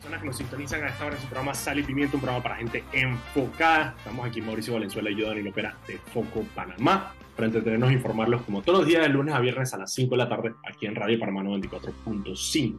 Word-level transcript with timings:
personas 0.00 0.20
que 0.22 0.26
nos 0.28 0.36
sintonizan 0.38 0.82
a 0.82 0.88
esta 0.88 1.04
hora 1.04 1.14
en 1.14 1.20
su 1.20 1.26
programa 1.26 1.52
Sal 1.52 1.78
y 1.78 1.82
Pimiento, 1.82 2.16
un 2.16 2.22
programa 2.22 2.42
para 2.42 2.56
gente 2.56 2.82
enfocada. 2.90 3.94
Estamos 3.98 4.26
aquí 4.26 4.40
Mauricio 4.40 4.72
Valenzuela 4.72 5.10
y 5.10 5.16
yo, 5.16 5.28
Dani 5.28 5.42
Lopera, 5.42 5.76
de 5.86 5.98
Foco 5.98 6.42
Panamá, 6.54 7.14
para 7.36 7.48
entretenernos 7.48 7.90
e 7.90 7.92
informarlos 7.92 8.40
como 8.42 8.62
todos 8.62 8.78
los 8.78 8.88
días 8.88 9.02
de 9.02 9.10
lunes 9.10 9.34
a 9.34 9.40
viernes 9.40 9.74
a 9.74 9.76
las 9.76 9.92
5 9.92 10.12
de 10.12 10.16
la 10.16 10.26
tarde, 10.26 10.54
aquí 10.66 10.86
en 10.86 10.94
Radio 10.94 11.18
Panamá 11.18 11.42
94.5. 11.42 12.78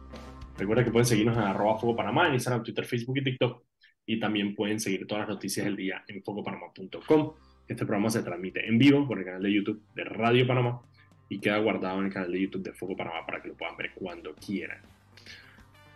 Recuerda 0.58 0.84
que 0.84 0.90
pueden 0.90 1.06
seguirnos 1.06 1.36
en 1.36 1.44
arroba 1.44 1.78
Foco 1.78 1.94
Panamá, 1.94 2.26
en 2.26 2.34
Instagram, 2.34 2.64
Twitter, 2.64 2.84
Facebook 2.84 3.16
y 3.18 3.22
TikTok. 3.22 3.62
Y 4.04 4.18
también 4.18 4.56
pueden 4.56 4.80
seguir 4.80 5.06
todas 5.06 5.20
las 5.20 5.28
noticias 5.28 5.64
del 5.64 5.76
día 5.76 6.02
en 6.08 6.24
focopanamá.com. 6.24 7.34
Este 7.68 7.86
programa 7.86 8.10
se 8.10 8.24
transmite 8.24 8.66
en 8.68 8.78
vivo 8.78 9.06
por 9.06 9.20
el 9.20 9.24
canal 9.24 9.42
de 9.44 9.52
YouTube 9.52 9.80
de 9.94 10.02
Radio 10.02 10.44
Panamá 10.44 10.82
y 11.28 11.38
queda 11.38 11.58
guardado 11.58 12.00
en 12.00 12.06
el 12.06 12.12
canal 12.12 12.32
de 12.32 12.40
YouTube 12.40 12.64
de 12.64 12.72
Foco 12.72 12.96
Panamá 12.96 13.24
para 13.24 13.40
que 13.40 13.46
lo 13.46 13.54
puedan 13.54 13.76
ver 13.76 13.92
cuando 13.94 14.34
quieran. 14.34 14.82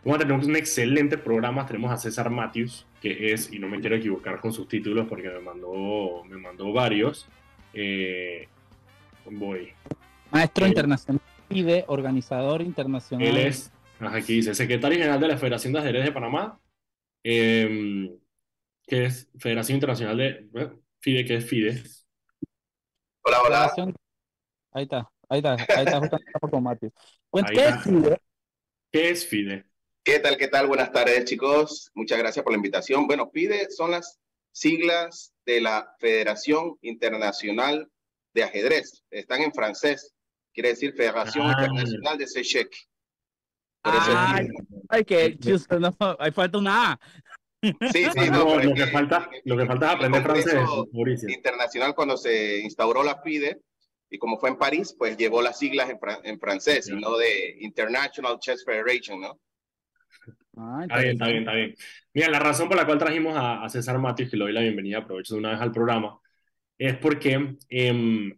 Vamos 0.06 0.20
a 0.20 0.24
tener 0.24 0.38
un 0.38 0.54
excelente 0.54 1.18
programa. 1.18 1.66
Tenemos 1.66 1.90
a 1.90 1.96
César 1.96 2.30
Matthews, 2.30 2.86
que 3.00 3.32
es, 3.32 3.52
y 3.52 3.58
no 3.58 3.66
me 3.66 3.80
quiero 3.80 3.96
equivocar 3.96 4.40
con 4.40 4.52
sus 4.52 4.68
títulos 4.68 5.08
porque 5.08 5.28
me 5.28 5.40
mandó, 5.40 6.22
me 6.28 6.36
mandó 6.36 6.72
varios. 6.72 7.26
Eh, 7.72 8.46
voy. 9.24 9.72
Maestro 10.30 10.64
internacional 10.68 11.20
y 11.50 11.82
organizador 11.88 12.62
internacional. 12.62 13.26
Él 13.26 13.36
es, 13.38 13.72
aquí 13.98 14.34
dice, 14.34 14.54
secretario 14.54 14.96
general 14.96 15.18
de 15.18 15.26
la 15.26 15.38
Federación 15.38 15.72
de 15.72 15.80
Ajedrez 15.80 16.04
de 16.04 16.12
Panamá, 16.12 16.60
eh, 17.24 18.16
que 18.86 19.06
es 19.06 19.28
Federación 19.36 19.74
Internacional 19.74 20.16
de 20.16 20.76
FIDE, 21.00 21.24
que 21.24 21.34
es 21.34 21.44
FIDE. 21.44 21.82
Hola, 23.24 23.42
hola. 23.42 23.72
Ahí 24.70 24.84
está, 24.84 25.10
ahí 25.28 25.38
está, 25.38 25.54
ahí 25.54 25.84
está, 25.84 26.00
justo 26.40 26.60
Matthews. 26.60 26.92
¿Qué 27.32 27.66
es 27.66 27.82
FIDE? 27.82 28.20
¿Qué 28.92 29.10
es 29.10 29.26
FIDE? 29.26 29.64
¿Qué 30.06 30.20
tal, 30.20 30.36
qué 30.36 30.46
tal? 30.46 30.68
Buenas 30.68 30.92
tardes, 30.92 31.24
chicos. 31.24 31.90
Muchas 31.92 32.16
gracias 32.16 32.44
por 32.44 32.52
la 32.52 32.58
invitación. 32.58 33.08
Bueno, 33.08 33.28
PIDE 33.28 33.68
son 33.72 33.90
las 33.90 34.20
siglas 34.52 35.34
de 35.44 35.60
la 35.60 35.96
Federación 35.98 36.78
Internacional 36.82 37.90
de 38.32 38.44
Ajedrez. 38.44 39.02
Están 39.10 39.40
en 39.40 39.52
francés. 39.52 40.14
Quiere 40.54 40.68
decir 40.68 40.94
Federación 40.94 41.48
ah. 41.48 41.56
Internacional 41.58 42.18
de 42.18 42.28
Seychelles. 42.28 42.88
Ay, 43.82 44.46
ay, 44.90 45.04
que 45.04 45.36
justo 45.42 45.80
no, 45.80 45.92
hay 46.20 46.30
falta 46.30 46.58
una 46.58 46.92
A. 46.92 47.00
Sí, 47.60 48.04
sí, 48.16 48.30
no, 48.30 48.60
lo, 48.60 48.74
que 48.74 48.86
falta, 48.86 49.28
lo 49.44 49.56
que 49.56 49.66
falta 49.66 49.86
es 49.86 49.94
aprender 49.96 50.22
francés. 50.22 50.62
Internacional 51.26 51.96
cuando 51.96 52.16
se 52.16 52.60
instauró 52.60 53.02
la 53.02 53.20
PIDE, 53.20 53.60
y 54.08 54.18
como 54.18 54.38
fue 54.38 54.50
en 54.50 54.56
París, 54.56 54.94
pues 54.96 55.16
llevó 55.16 55.42
las 55.42 55.58
siglas 55.58 55.90
en, 55.90 55.98
en 56.22 56.38
francés, 56.38 56.88
y 56.90 56.94
no 56.94 57.16
de 57.16 57.56
International 57.58 58.38
Chess 58.38 58.64
Federation, 58.64 59.20
¿no? 59.20 59.40
Ah, 60.56 60.80
está 60.82 60.98
bien, 61.00 61.12
está 61.12 61.26
bien, 61.26 61.38
está 61.38 61.52
bien. 61.52 61.74
Mira, 62.14 62.30
la 62.30 62.38
razón 62.38 62.68
por 62.68 62.76
la 62.76 62.86
cual 62.86 62.98
trajimos 62.98 63.34
a, 63.36 63.68
César 63.68 63.98
Matius, 63.98 64.30
que 64.30 64.36
le 64.36 64.44
doy 64.44 64.52
la 64.52 64.62
bienvenida, 64.62 64.98
aprovecho 64.98 65.34
de 65.34 65.40
una 65.40 65.50
vez 65.50 65.60
al 65.60 65.72
programa, 65.72 66.18
es 66.78 66.96
porque 66.96 67.56
em, 67.68 68.34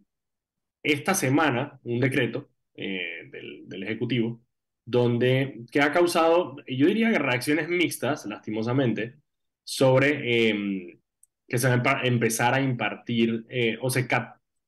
esta 0.82 1.14
semana 1.14 1.80
un 1.84 2.00
decreto 2.00 2.50
eh, 2.74 3.28
del, 3.30 3.82
Ejecutivo, 3.82 4.42
donde 4.84 5.64
que 5.70 5.80
ha 5.80 5.92
causado, 5.92 6.56
yo 6.66 6.86
diría 6.86 7.10
que 7.12 7.18
reacciones 7.18 7.68
mixtas, 7.68 8.26
lastimosamente, 8.26 9.18
sobre 9.64 10.48
em, 10.50 11.00
que 11.46 11.58
se 11.58 11.68
va 11.76 12.00
a 12.00 12.06
empezar 12.06 12.54
a 12.54 12.60
impartir, 12.60 13.46
eh, 13.48 13.78
o 13.80 13.90
se, 13.90 14.08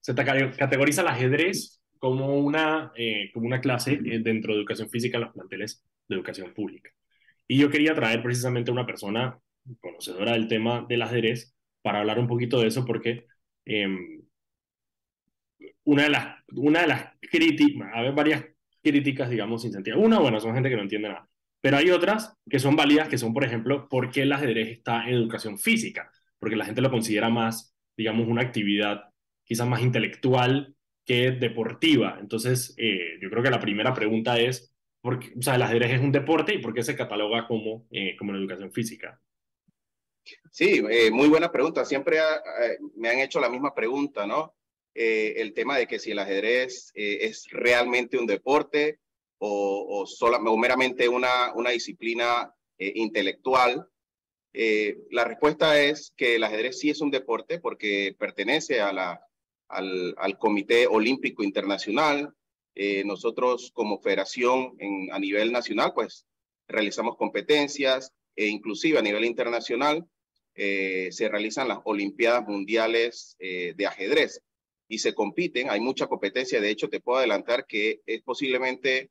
se 0.00 0.14
categoriza 0.14 1.02
el 1.02 1.08
ajedrez 1.08 1.80
como 1.98 2.38
una, 2.38 2.92
eh, 2.96 3.30
como 3.32 3.46
una 3.46 3.60
clase 3.60 3.98
dentro 4.00 4.54
de 4.54 4.60
educación 4.60 4.88
física 4.90 5.18
en 5.18 5.24
los 5.24 5.34
planteles 5.34 5.84
de 6.08 6.16
educación 6.16 6.52
pública. 6.54 6.90
Y 7.50 7.58
yo 7.58 7.68
quería 7.68 7.96
traer 7.96 8.22
precisamente 8.22 8.70
a 8.70 8.74
una 8.74 8.86
persona 8.86 9.36
conocedora 9.80 10.34
del 10.34 10.46
tema 10.46 10.86
del 10.88 11.02
ajedrez 11.02 11.52
para 11.82 11.98
hablar 11.98 12.20
un 12.20 12.28
poquito 12.28 12.60
de 12.60 12.68
eso, 12.68 12.84
porque 12.84 13.26
em, 13.64 14.22
una 15.82 16.04
de 16.04 16.10
las, 16.10 16.36
las 16.86 17.06
críticas, 17.20 17.88
a 17.92 18.02
ver, 18.02 18.12
varias 18.12 18.44
críticas, 18.80 19.28
digamos, 19.30 19.62
sin 19.62 19.72
sentido. 19.72 19.98
Una, 19.98 20.20
bueno, 20.20 20.38
son 20.38 20.54
gente 20.54 20.68
que 20.70 20.76
no 20.76 20.82
entiende 20.82 21.08
nada. 21.08 21.28
Pero 21.60 21.78
hay 21.78 21.90
otras 21.90 22.36
que 22.48 22.60
son 22.60 22.76
válidas, 22.76 23.08
que 23.08 23.18
son, 23.18 23.34
por 23.34 23.42
ejemplo, 23.42 23.88
por 23.88 24.12
qué 24.12 24.22
el 24.22 24.32
ajedrez 24.32 24.68
está 24.68 25.08
en 25.08 25.16
educación 25.16 25.58
física. 25.58 26.08
Porque 26.38 26.54
la 26.54 26.66
gente 26.66 26.80
lo 26.80 26.90
considera 26.92 27.30
más, 27.30 27.74
digamos, 27.96 28.28
una 28.28 28.42
actividad 28.42 29.10
quizás 29.42 29.66
más 29.66 29.82
intelectual 29.82 30.76
que 31.04 31.32
deportiva. 31.32 32.16
Entonces, 32.20 32.74
eh, 32.78 33.18
yo 33.20 33.28
creo 33.28 33.42
que 33.42 33.50
la 33.50 33.58
primera 33.58 33.92
pregunta 33.92 34.38
es, 34.38 34.72
porque, 35.00 35.32
o 35.38 35.42
sea, 35.42 35.54
el 35.54 35.62
ajedrez 35.62 35.92
es 35.92 36.00
un 36.00 36.12
deporte 36.12 36.54
y 36.54 36.58
por 36.58 36.74
qué 36.74 36.82
se 36.82 36.96
cataloga 36.96 37.46
como, 37.46 37.86
eh, 37.90 38.16
como 38.18 38.34
educación 38.34 38.72
física. 38.72 39.20
Sí, 40.50 40.82
eh, 40.90 41.10
muy 41.10 41.28
buena 41.28 41.50
pregunta. 41.50 41.84
Siempre 41.84 42.18
eh, 42.18 42.78
me 42.96 43.08
han 43.08 43.18
hecho 43.18 43.40
la 43.40 43.48
misma 43.48 43.74
pregunta, 43.74 44.26
¿no? 44.26 44.54
el 44.92 45.54
tema 45.54 45.78
de 45.78 45.86
que 45.86 46.00
si 46.00 46.10
el 46.10 46.18
ajedrez 46.18 46.90
es 46.94 47.46
realmente 47.50 48.18
un 48.18 48.26
deporte 48.26 48.98
o, 49.38 49.86
o, 49.88 50.04
sola, 50.04 50.38
o 50.38 50.56
meramente 50.58 51.08
una, 51.08 51.54
una 51.54 51.70
disciplina 51.70 52.52
intelectual. 52.76 53.88
la 54.52 55.24
respuesta 55.24 55.80
es 55.80 56.12
que 56.16 56.34
el 56.34 56.44
ajedrez 56.44 56.80
sí 56.80 56.90
es 56.90 57.00
un 57.00 57.10
deporte 57.12 57.60
porque 57.60 58.14
pertenece 58.18 58.80
al, 58.80 58.98
al 59.68 60.38
Comité 60.38 60.88
Olímpico 60.88 61.44
Internacional, 61.44 62.34
eh, 62.82 63.04
nosotros 63.04 63.72
como 63.74 63.98
federación 63.98 64.74
en, 64.78 65.12
a 65.12 65.18
nivel 65.18 65.52
nacional, 65.52 65.92
pues 65.94 66.24
realizamos 66.66 67.18
competencias 67.18 68.14
e 68.34 68.46
inclusive 68.46 68.98
a 68.98 69.02
nivel 69.02 69.26
internacional 69.26 70.06
eh, 70.54 71.12
se 71.12 71.28
realizan 71.28 71.68
las 71.68 71.80
Olimpiadas 71.84 72.48
Mundiales 72.48 73.36
eh, 73.38 73.74
de 73.76 73.86
ajedrez 73.86 74.40
y 74.88 75.00
se 75.00 75.14
compiten, 75.14 75.68
hay 75.68 75.80
mucha 75.80 76.06
competencia, 76.06 76.58
de 76.58 76.70
hecho 76.70 76.88
te 76.88 77.00
puedo 77.00 77.18
adelantar 77.18 77.66
que 77.66 78.00
es 78.06 78.22
posiblemente 78.22 79.10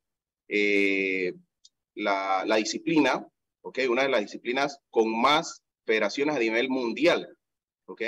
la, 1.94 2.44
la, 2.47 2.56
disciplina, 2.56 3.24
¿ok? 3.62 3.81
Una 3.88 4.01
de 4.01 4.09
las 4.09 4.22
disciplinas 4.22 4.80
con 4.90 5.16
más 5.16 5.62
federaciones 5.86 6.36
a 6.36 6.40
nivel 6.40 6.69
mundial, 6.69 7.38
¿ok? 7.86 8.01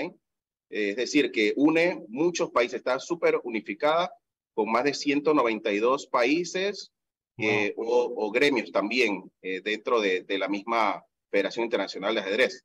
Es 0.72 0.96
decir, 0.96 1.32
que 1.32 1.54
une 1.56 2.04
muchos 2.08 2.50
países, 2.50 2.78
está 2.78 2.98
súper 2.98 3.40
unificada 3.44 4.12
con 4.54 4.72
más 4.72 4.84
de 4.84 4.94
192 4.94 6.08
países 6.08 6.92
eh, 7.38 7.74
o, 7.78 8.32
gremios 8.32 8.72
también 8.72 9.32
eh, 9.42 9.62
dentro 9.62 10.00
de, 10.00 10.26
la 10.38 10.48
misma 10.48 11.04
Federación 11.30 11.66
Internacional 11.66 12.14
de 12.14 12.22
Ajedrez. 12.22 12.64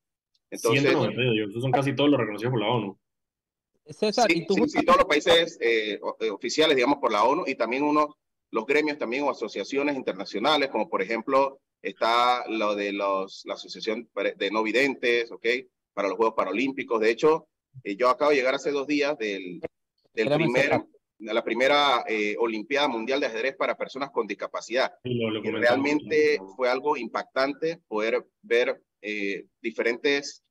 Entonces, 0.51 0.85
esos 0.85 1.63
son 1.63 1.73
casi 1.73 1.95
todos 1.95 2.11
los 2.11 2.21
reconocidos 2.21 2.53
por 2.53 2.61
la 2.61 2.69
ONU. 2.69 2.99
César, 3.87 4.31
sí, 4.31 4.45
sí, 4.67 4.85
todos 4.85 4.99
los 4.99 5.07
países 5.07 5.59
eh, 5.61 5.99
oficiales, 6.33 6.77
digamos, 6.77 6.99
por 6.99 7.13
la 7.13 7.25
ONU 7.25 7.45
y 7.47 7.55
también 7.55 7.85
unos, 7.85 8.09
los 8.51 8.67
gremios 8.67 8.99
también 8.99 9.23
o 9.23 9.31
asociaciones 9.31 9.97
internacionales, 9.97 10.71
como 10.71 10.89
por 10.89 11.03
ejemplo 11.03 11.61
está 11.83 12.45
lo 12.49 12.75
de 12.75 12.93
los, 12.93 13.43
la 13.45 13.55
Asociación 13.55 14.09
de 14.37 14.51
No 14.51 14.65
Videntes, 14.65 15.31
¿ok? 15.31 15.47
Para 15.95 16.09
los 16.09 16.17
Juegos 16.17 16.35
Paralímpicos. 16.35 17.01
De 17.01 17.11
hecho, 17.11 17.47
yo 17.85 18.09
acabo 18.09 18.33
de 18.33 18.39
llegar 18.39 18.57
hace 18.57 18.73
dos 18.73 18.89
días 18.89 19.17
del, 19.19 19.61
del 20.15 20.35
primer 20.35 20.83
la 21.19 21.43
primera 21.43 22.05
eh, 22.07 22.37
Olimpiada 22.39 22.89
Mundial 22.89 23.21
de 23.21 23.27
Ajedrez 23.27 23.57
para 23.57 23.77
personas 23.77 24.11
con 24.11 24.27
discapacidad. 24.27 24.93
realmente 25.05 26.39
fue 26.57 26.69
algo 26.69 26.97
impactante 26.97 27.81
poder 27.89 28.27
ver 28.43 28.83
eh, 29.01 29.47
diferentes 29.61 30.45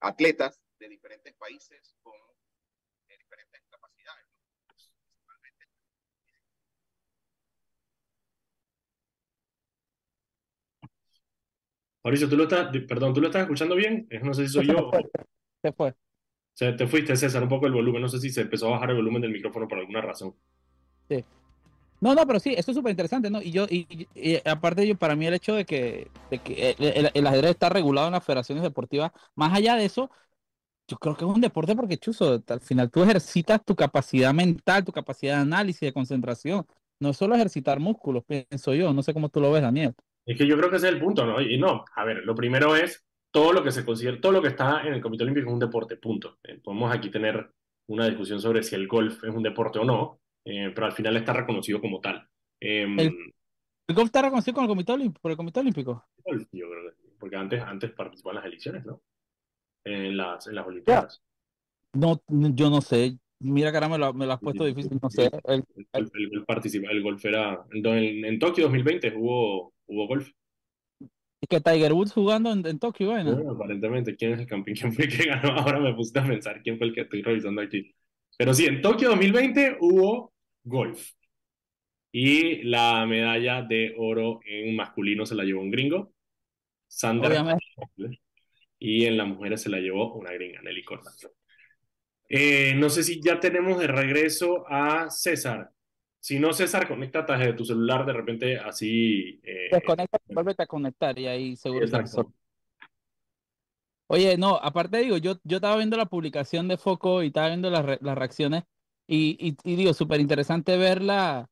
atletas 0.00 0.60
de 0.78 0.88
diferentes 0.88 1.34
países 1.34 1.94
con 2.02 2.14
eh, 3.08 3.16
diferentes 3.18 3.62
capacidades. 3.70 4.26
Mauricio, 12.02 12.28
¿tú 12.28 12.36
lo 12.36 12.44
estás, 12.44 12.68
perdón, 12.88 13.14
¿tú 13.14 13.20
lo 13.20 13.28
estás 13.28 13.42
escuchando 13.42 13.74
bien? 13.76 14.08
No 14.22 14.34
sé 14.34 14.46
si 14.46 14.52
soy 14.52 14.66
yo. 14.66 14.90
Se 15.62 15.72
fue 15.72 15.94
sea, 16.60 16.76
te 16.76 16.86
fuiste, 16.86 17.16
César, 17.16 17.42
un 17.42 17.48
poco 17.48 17.66
el 17.66 17.72
volumen. 17.72 18.02
No 18.02 18.08
sé 18.08 18.20
si 18.20 18.28
se 18.28 18.42
empezó 18.42 18.68
a 18.68 18.72
bajar 18.72 18.90
el 18.90 18.96
volumen 18.96 19.22
del 19.22 19.32
micrófono 19.32 19.66
por 19.66 19.78
alguna 19.78 20.02
razón. 20.02 20.34
Sí. 21.08 21.24
No, 22.00 22.14
no, 22.14 22.26
pero 22.26 22.38
sí, 22.38 22.54
eso 22.56 22.70
es 22.70 22.76
súper 22.76 22.90
interesante, 22.90 23.30
¿no? 23.30 23.40
Y 23.40 23.50
yo, 23.50 23.66
y, 23.68 24.06
aparte 24.46 24.86
yo, 24.86 24.96
para 24.96 25.16
mí 25.16 25.26
el 25.26 25.34
hecho 25.34 25.54
de 25.54 25.64
que, 25.64 26.10
de 26.30 26.38
que 26.38 26.76
el, 27.14 27.26
ajedrez 27.26 27.52
está 27.52 27.70
regulado 27.70 28.08
en 28.08 28.12
las 28.12 28.24
federaciones 28.24 28.62
deportivas, 28.62 29.10
más 29.34 29.54
allá 29.54 29.76
de 29.76 29.86
eso, 29.86 30.10
yo 30.86 30.98
creo 30.98 31.16
que 31.16 31.24
es 31.24 31.30
un 31.30 31.40
deporte 31.40 31.74
porque, 31.74 31.98
chuzo, 31.98 32.42
al 32.46 32.60
final 32.60 32.90
tú 32.90 33.02
ejercitas 33.02 33.64
tu 33.64 33.74
capacidad 33.74 34.34
mental, 34.34 34.84
tu 34.84 34.92
capacidad 34.92 35.36
de 35.36 35.42
análisis, 35.42 35.80
de 35.80 35.92
concentración. 35.92 36.66
No 36.98 37.10
es 37.10 37.16
solo 37.16 37.34
ejercitar 37.34 37.80
músculos, 37.80 38.24
pienso 38.24 38.74
yo. 38.74 38.92
No 38.92 39.02
sé 39.02 39.14
cómo 39.14 39.30
tú 39.30 39.40
lo 39.40 39.50
ves, 39.50 39.62
Daniel. 39.62 39.94
Es 40.26 40.36
que 40.36 40.46
yo 40.46 40.58
creo 40.58 40.68
que 40.68 40.76
ese 40.76 40.88
es 40.88 40.94
el 40.94 41.00
punto, 41.00 41.24
¿no? 41.24 41.40
Y 41.40 41.58
no, 41.58 41.84
a 41.94 42.04
ver, 42.04 42.18
lo 42.24 42.34
primero 42.34 42.76
es 42.76 43.02
todo 43.30 43.52
lo 43.52 43.62
que 43.62 43.72
se 43.72 43.84
considera, 43.84 44.20
todo 44.20 44.32
lo 44.32 44.42
que 44.42 44.48
está 44.48 44.82
en 44.82 44.94
el 44.94 45.00
Comité 45.00 45.24
Olímpico 45.24 45.48
es 45.48 45.52
un 45.52 45.60
deporte, 45.60 45.96
punto. 45.96 46.38
Eh, 46.42 46.60
podemos 46.62 46.92
aquí 46.92 47.10
tener 47.10 47.50
una 47.88 48.06
discusión 48.06 48.40
sobre 48.40 48.62
si 48.62 48.74
el 48.74 48.86
golf 48.86 49.22
es 49.24 49.30
un 49.30 49.42
deporte 49.42 49.78
o 49.78 49.84
no, 49.84 50.20
eh, 50.44 50.72
pero 50.74 50.86
al 50.86 50.92
final 50.92 51.16
está 51.16 51.32
reconocido 51.32 51.80
como 51.80 52.00
tal. 52.00 52.28
Em, 52.60 52.98
¿El, 52.98 53.34
golf 53.94 54.06
está 54.06 54.22
reconocido 54.22 54.54
con 54.54 54.64
el 54.64 54.68
Comité 54.68 54.92
Olímpico, 54.92 55.20
por 55.20 55.30
el 55.30 55.36
Comité 55.36 55.60
Olímpico? 55.60 56.04
yo 56.52 56.70
creo 56.70 56.90
que 56.90 57.00
porque 57.20 57.36
antes, 57.36 57.62
antes 57.62 57.92
participó 57.92 58.30
en 58.30 58.36
las 58.36 58.46
elecciones, 58.46 58.84
¿no? 58.84 59.02
En 59.84 60.16
las, 60.16 60.46
en 60.46 60.54
las 60.54 60.66
Olimpiadas. 60.66 61.22
No, 61.92 62.22
yo 62.28 62.70
no 62.70 62.80
sé. 62.80 63.18
Mira, 63.40 63.72
cara, 63.72 63.88
me 63.88 63.98
lo, 63.98 64.12
me 64.12 64.26
lo 64.26 64.32
has 64.32 64.40
puesto 64.40 64.64
difícil, 64.64 64.98
no 65.00 65.10
sé. 65.10 65.30
El, 65.44 65.64
el, 65.92 66.10
el, 66.12 66.84
el 66.90 67.02
golf 67.02 67.24
era. 67.24 67.64
En, 67.72 68.24
en, 68.24 68.38
Tokio 68.38 68.64
2020 68.64 69.14
hubo, 69.16 69.74
hubo 69.86 70.06
golf. 70.08 70.30
¿Y 71.40 71.46
que 71.46 71.60
Tiger 71.60 71.92
Woods 71.92 72.12
jugando 72.12 72.52
en, 72.52 72.66
en 72.66 72.78
Tokio, 72.78 73.10
bueno? 73.10 73.34
bueno? 73.34 73.52
aparentemente, 73.52 74.14
¿quién 74.14 74.34
es 74.34 74.40
el 74.40 74.46
campeón? 74.46 74.76
¿Quién 74.80 74.92
fue 74.92 75.04
el 75.06 75.16
que 75.16 75.24
ganó? 75.28 75.52
Ahora 75.52 75.80
me 75.80 75.94
puse 75.94 76.18
a 76.18 76.24
pensar 76.24 76.62
quién 76.62 76.76
fue 76.78 76.88
el 76.88 76.94
que 76.94 77.02
estoy 77.02 77.22
revisando 77.22 77.62
aquí. 77.62 77.94
Pero 78.36 78.54
sí, 78.54 78.66
en 78.66 78.80
Tokio 78.80 79.08
2020 79.10 79.78
hubo 79.80 80.32
golf. 80.64 81.12
Y 82.12 82.62
la 82.64 83.06
medalla 83.06 83.62
de 83.62 83.94
oro 83.96 84.40
en 84.44 84.74
masculino 84.74 85.24
se 85.24 85.34
la 85.34 85.44
llevó 85.44 85.60
un 85.60 85.70
gringo, 85.70 86.12
Sandra. 86.88 87.56
Y 88.78 89.04
en 89.04 89.16
las 89.16 89.28
mujeres 89.28 89.62
se 89.62 89.68
la 89.68 89.78
llevó 89.78 90.14
una 90.14 90.32
gringa, 90.32 90.60
Nelly 90.62 90.82
Corda. 90.82 91.12
Eh, 92.28 92.74
no 92.76 92.88
sé 92.90 93.02
si 93.02 93.20
ya 93.20 93.38
tenemos 93.38 93.78
de 93.78 93.86
regreso 93.86 94.64
a 94.68 95.08
César. 95.10 95.70
Si 96.20 96.38
no, 96.38 96.52
César, 96.52 96.86
conéctate 96.86 97.32
desde 97.32 97.52
tu 97.54 97.64
celular 97.64 98.04
de 98.04 98.12
repente 98.12 98.58
así. 98.58 99.40
Eh, 99.42 99.68
Desconecta, 99.72 100.18
vuelve 100.28 100.54
a 100.58 100.66
conectar 100.66 101.18
y 101.18 101.26
ahí 101.26 101.56
seguro. 101.56 101.84
Exacto. 101.84 102.32
Oye, 104.08 104.36
no, 104.36 104.56
aparte 104.56 104.98
digo, 104.98 105.16
yo, 105.18 105.36
yo 105.44 105.56
estaba 105.58 105.76
viendo 105.76 105.96
la 105.96 106.06
publicación 106.06 106.68
de 106.68 106.76
Foco 106.76 107.22
y 107.22 107.28
estaba 107.28 107.48
viendo 107.48 107.70
las, 107.70 108.02
las 108.02 108.18
reacciones 108.18 108.64
y, 109.06 109.36
y, 109.40 109.56
y 109.64 109.76
digo, 109.76 109.94
súper 109.94 110.20
interesante 110.20 110.76
verla 110.76 111.48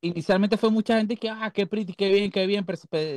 inicialmente 0.00 0.56
fue 0.56 0.70
mucha 0.70 0.98
gente 0.98 1.16
que, 1.16 1.28
ah, 1.30 1.50
qué 1.54 1.66
pretty, 1.66 1.94
qué 1.94 2.08
bien, 2.08 2.30
qué 2.30 2.46
bien, 2.46 2.66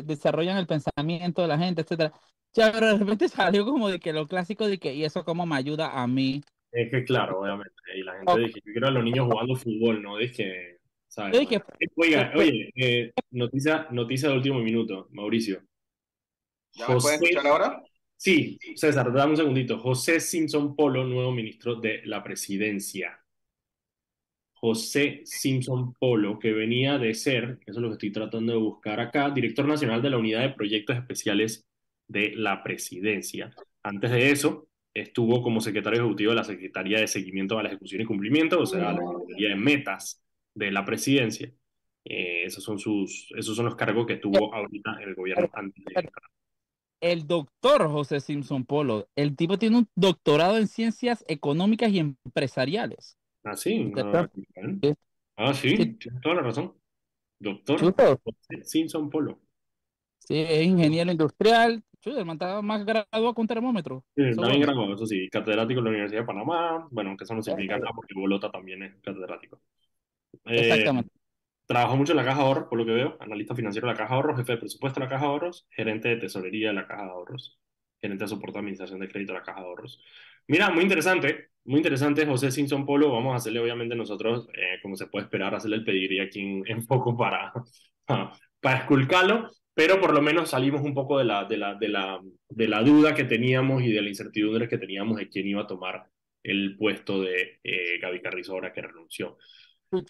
desarrollan 0.06 0.58
el 0.58 0.68
pensamiento 0.68 1.42
de 1.42 1.48
la 1.48 1.58
gente, 1.58 1.82
etcétera. 1.82 2.14
Ya, 2.54 2.72
pero 2.72 2.88
de 2.88 2.98
repente 2.98 3.30
salió 3.30 3.66
como 3.66 3.90
de 3.90 4.00
que 4.00 4.14
lo 4.14 4.28
clásico 4.28 4.68
de 4.68 4.80
que, 4.80 4.94
y 4.94 5.04
eso 5.04 5.24
cómo 5.26 5.46
me 5.46 5.56
ayuda 5.56 6.02
a 6.02 6.08
mí. 6.08 6.42
Es 6.72 6.90
que 6.90 7.04
claro, 7.04 7.42
obviamente, 7.42 7.74
y 7.96 8.04
la 8.04 8.16
gente 8.18 8.40
dice, 8.40 8.62
yo 8.66 8.72
quiero 8.72 8.88
a 8.88 8.92
los 8.92 9.04
niños 9.04 9.28
jugando 9.30 9.56
fútbol, 9.56 10.02
¿no? 10.02 10.18
Dije, 10.18 10.80
¿sabes? 11.08 11.38
Eh, 11.52 11.62
oiga, 11.96 12.32
oye, 12.36 12.72
eh, 12.76 13.12
noticia, 13.32 13.88
noticia 13.92 14.30
de 14.30 14.36
último 14.36 14.60
minuto, 14.60 15.08
Mauricio. 15.12 15.62
¿Ya 16.74 16.88
me 16.88 16.96
pueden 16.98 17.24
escuchar 17.24 17.48
ahora? 17.48 17.84
Sí, 18.16 18.58
César, 18.76 19.12
dame 19.12 19.32
un 19.32 19.38
segundito. 19.38 19.80
José 19.80 20.20
Simpson 20.20 20.76
Polo, 20.76 21.04
nuevo 21.04 21.32
ministro 21.32 21.76
de 21.76 22.02
la 22.06 22.24
presidencia. 22.24 23.20
José 24.54 25.22
Simpson 25.26 25.94
Polo, 25.96 26.38
que 26.38 26.54
venía 26.54 27.00
de 27.00 27.16
ser, 27.16 27.58
eso 27.66 27.80
es 27.80 27.82
lo 27.82 27.88
que 27.90 27.94
estoy 27.94 28.12
tratando 28.12 28.54
de 28.54 28.60
buscar 28.60 29.00
acá, 29.00 29.32
director 29.32 29.66
nacional 29.66 30.04
de 30.04 30.12
la 30.12 30.18
Unidad 30.18 30.42
de 30.42 30.54
Proyectos 30.54 30.98
Especiales 30.98 31.68
de 32.08 32.34
la 32.36 32.64
Presidencia. 32.64 33.52
Antes 33.82 34.12
de 34.12 34.30
eso, 34.30 34.68
estuvo 34.94 35.42
como 35.42 35.62
secretario 35.62 36.00
ejecutivo 36.00 36.32
de 36.32 36.38
la 36.38 36.44
Secretaría 36.44 37.00
de 37.00 37.08
Seguimiento 37.08 37.58
a 37.58 37.64
la 37.64 37.70
Ejecución 37.70 38.02
y 38.02 38.06
Cumplimiento, 38.06 38.60
o 38.60 38.66
sea, 38.66 38.94
la 38.94 39.00
Secretaría 39.00 39.50
de 39.50 39.56
Metas 39.56 40.24
de 40.54 40.72
la 40.72 40.86
Presidencia. 40.86 41.52
Eh, 42.04 42.46
esos, 42.46 42.64
son 42.64 42.80
sus, 42.80 43.32
esos 43.38 43.56
son 43.56 43.66
los 43.66 43.76
cargos 43.76 44.08
que 44.08 44.18
tuvo 44.18 44.54
ahorita 44.54 44.98
el 45.04 45.14
gobierno 45.14 45.48
antes 45.54 45.84
El 47.00 47.28
doctor 47.28 47.88
José 47.88 48.20
Simpson 48.20 48.66
Polo, 48.66 49.08
el 49.16 49.36
tipo 49.36 49.60
tiene 49.60 49.78
un 49.78 49.88
doctorado 49.96 50.58
en 50.58 50.68
ciencias 50.68 51.24
económicas 51.28 51.92
y 51.92 52.00
empresariales. 52.00 53.18
Ah, 53.44 53.56
sí. 53.56 53.92
ah, 55.36 55.54
sí, 55.54 55.96
tienes 55.96 56.22
toda 56.22 56.36
la 56.36 56.42
razón. 56.42 56.74
Doctor 57.40 57.96
Simpson 58.64 59.10
Polo. 59.10 59.40
Sí, 60.20 60.38
es 60.38 60.66
ingeniero 60.66 61.12
industrial. 61.12 61.84
Chuta, 62.02 62.20
el 62.20 62.26
man 62.26 62.40
más 62.66 62.84
graduado 62.84 63.34
con 63.36 63.46
termómetro. 63.46 64.04
Sí, 64.16 64.24
está 64.24 64.48
bien 64.48 64.62
graduado, 64.62 64.96
eso 64.96 65.06
sí. 65.06 65.30
Catedrático 65.30 65.82
de 65.82 65.84
la 65.84 65.90
Universidad 65.92 66.22
de 66.22 66.26
Panamá. 66.26 66.88
Bueno, 66.90 67.12
aunque 67.12 67.26
eso 67.26 67.36
no 67.36 67.44
significa 67.44 67.78
nada 67.78 67.92
porque 67.96 68.16
Bolota 68.16 68.52
también 68.52 68.82
es 68.82 68.96
catedrático. 69.04 69.62
Eh, 70.46 70.68
Exactamente. 70.68 71.12
Trabajó 71.68 71.96
mucho 71.96 72.14
en 72.14 72.18
la 72.18 72.26
Caja 72.26 72.40
de 72.40 72.46
Ahorros, 72.48 72.68
por 72.68 72.80
lo 72.80 72.86
que 72.86 72.92
veo. 72.92 73.18
Analista 73.20 73.56
financiero 73.56 73.88
de 73.88 73.94
la 73.94 73.98
Caja 73.98 74.16
de 74.16 74.16
Ahorros, 74.16 74.38
jefe 74.38 74.54
de 74.54 74.58
presupuesto 74.58 75.00
de 75.00 75.06
la 75.06 75.10
Caja 75.10 75.26
de 75.26 75.32
Ahorros, 75.32 75.68
gerente 75.70 76.10
de 76.10 76.18
tesorería 76.18 76.70
de 76.70 76.74
la 76.74 76.88
Caja 76.88 77.04
de 77.04 77.12
Ahorros, 77.12 77.60
gerente 78.02 78.24
de 78.24 78.28
soporte 78.28 78.54
de 78.54 78.60
administración 78.60 79.00
de 79.00 79.08
crédito 79.08 79.34
de 79.34 79.40
la 79.40 79.46
Caja 79.46 79.62
de 79.62 79.68
Ahorros. 79.68 80.04
Mira, 80.48 80.72
muy 80.72 80.82
interesante. 80.84 81.52
Muy 81.64 81.78
interesante, 81.78 82.26
José 82.26 82.50
Simpson 82.52 82.84
Polo. 82.84 83.12
Vamos 83.12 83.34
a 83.34 83.36
hacerle, 83.36 83.60
obviamente, 83.60 83.96
nosotros, 83.96 84.50
eh, 84.56 84.80
como 84.82 84.96
se 84.96 85.06
puede 85.06 85.26
esperar, 85.26 85.54
hacerle 85.54 85.78
el 85.78 85.86
pediría 85.86 86.24
aquí 86.24 86.42
en, 86.42 86.64
en 86.66 86.88
poco 86.88 87.16
para, 87.16 87.54
para 88.60 88.78
esculcarlo, 88.80 89.52
pero 89.82 90.00
por 90.00 90.14
lo 90.14 90.22
menos 90.22 90.52
salimos 90.52 90.82
un 90.84 90.94
poco 90.94 91.18
de 91.18 91.26
la, 91.26 91.46
de, 91.46 91.58
la, 91.58 91.74
de, 91.74 91.88
la, 91.88 92.22
de 92.50 92.68
la 92.68 92.84
duda 92.84 93.16
que 93.16 93.24
teníamos 93.24 93.82
y 93.82 93.92
de 93.92 94.00
la 94.00 94.10
incertidumbre 94.10 94.70
que 94.70 94.78
teníamos 94.78 95.18
de 95.18 95.28
quién 95.28 95.48
iba 95.48 95.64
a 95.64 95.66
tomar 95.66 96.06
el 96.44 96.78
puesto 96.78 97.20
de 97.24 97.60
eh, 97.64 97.98
Gaby 98.00 98.22
Carrizo 98.22 98.54
ahora 98.54 98.72
que 98.72 98.84
renunció. 98.84 99.40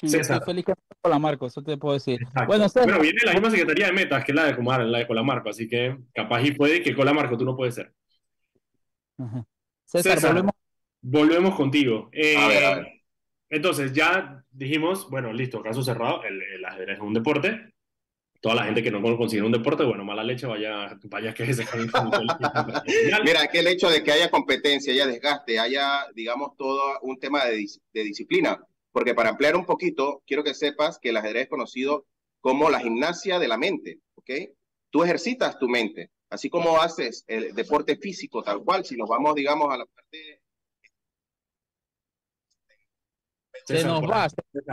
César. 0.03 0.43
feliz 0.43 0.65
con 0.65 0.75
la 1.09 1.19
Marco, 1.19 1.47
eso 1.47 1.63
te 1.63 1.77
puedo 1.77 1.93
decir. 1.93 2.19
Bueno, 2.45 2.67
viene 2.99 3.21
la 3.23 3.31
misma 3.31 3.49
Secretaría 3.49 3.85
de 3.85 3.93
Metas 3.93 4.25
que 4.25 4.33
la 4.33 4.43
de 4.43 4.57
Comar, 4.57 4.83
la 4.83 4.97
de 4.97 5.07
Colamarco, 5.07 5.49
así 5.49 5.69
que 5.69 5.97
capaz 6.13 6.43
y 6.43 6.51
puede 6.51 6.83
que 6.83 6.93
Colamarco 6.93 7.37
tú 7.37 7.45
no 7.45 7.55
puedes 7.55 7.75
ser. 7.75 7.93
César, 9.85 10.15
César, 10.15 10.31
volvemos 10.33 10.51
Volvemos 11.01 11.55
contigo. 11.55 12.09
Eh, 12.11 12.35
entonces, 13.49 13.93
ya 13.93 14.43
dijimos, 14.51 15.09
bueno, 15.09 15.31
listo, 15.31 15.63
caso 15.63 15.81
cerrado, 15.81 16.23
el, 16.25 16.65
ajedrez 16.65 16.97
es 16.97 17.01
un 17.01 17.13
deporte. 17.13 17.71
Toda 18.41 18.55
la 18.55 18.63
gente 18.65 18.81
que 18.81 18.89
no 18.89 19.01
considera 19.17 19.45
un 19.45 19.51
deporte, 19.51 19.83
bueno, 19.83 20.03
mala 20.03 20.23
leche, 20.23 20.47
vaya, 20.47 20.97
vaya 21.03 21.33
que 21.33 21.53
se 21.53 21.63
Mira, 23.23 23.47
que 23.47 23.59
el 23.59 23.67
hecho 23.67 23.87
de 23.87 24.03
que 24.03 24.11
haya 24.11 24.31
competencia, 24.31 24.91
haya 24.91 25.05
desgaste, 25.05 25.59
haya, 25.59 26.07
digamos, 26.15 26.57
todo 26.57 26.99
un 27.03 27.19
tema 27.19 27.45
de, 27.45 27.63
de 27.93 28.03
disciplina. 28.03 28.59
Porque 28.91 29.13
para 29.13 29.29
ampliar 29.29 29.55
un 29.55 29.65
poquito, 29.65 30.23
quiero 30.25 30.43
que 30.43 30.55
sepas 30.55 30.97
que 30.99 31.09
el 31.09 31.17
ajedrez 31.17 31.43
es 31.43 31.49
conocido 31.49 32.07
como 32.41 32.71
la 32.71 32.79
gimnasia 32.79 33.37
de 33.37 33.47
la 33.47 33.57
mente, 33.57 33.99
¿ok? 34.15 34.31
Tú 34.89 35.03
ejercitas 35.03 35.59
tu 35.59 35.69
mente, 35.69 36.09
así 36.29 36.49
como 36.49 36.81
haces 36.81 37.23
el 37.27 37.53
deporte 37.53 37.95
físico 37.95 38.41
tal 38.41 38.63
cual, 38.63 38.83
si 38.83 38.97
nos 38.97 39.07
vamos, 39.07 39.35
digamos, 39.35 39.71
a 39.71 39.77
la 39.77 39.85
parte 39.85 40.40
se 43.65 43.83
nos 43.83 44.01
va. 44.03 44.27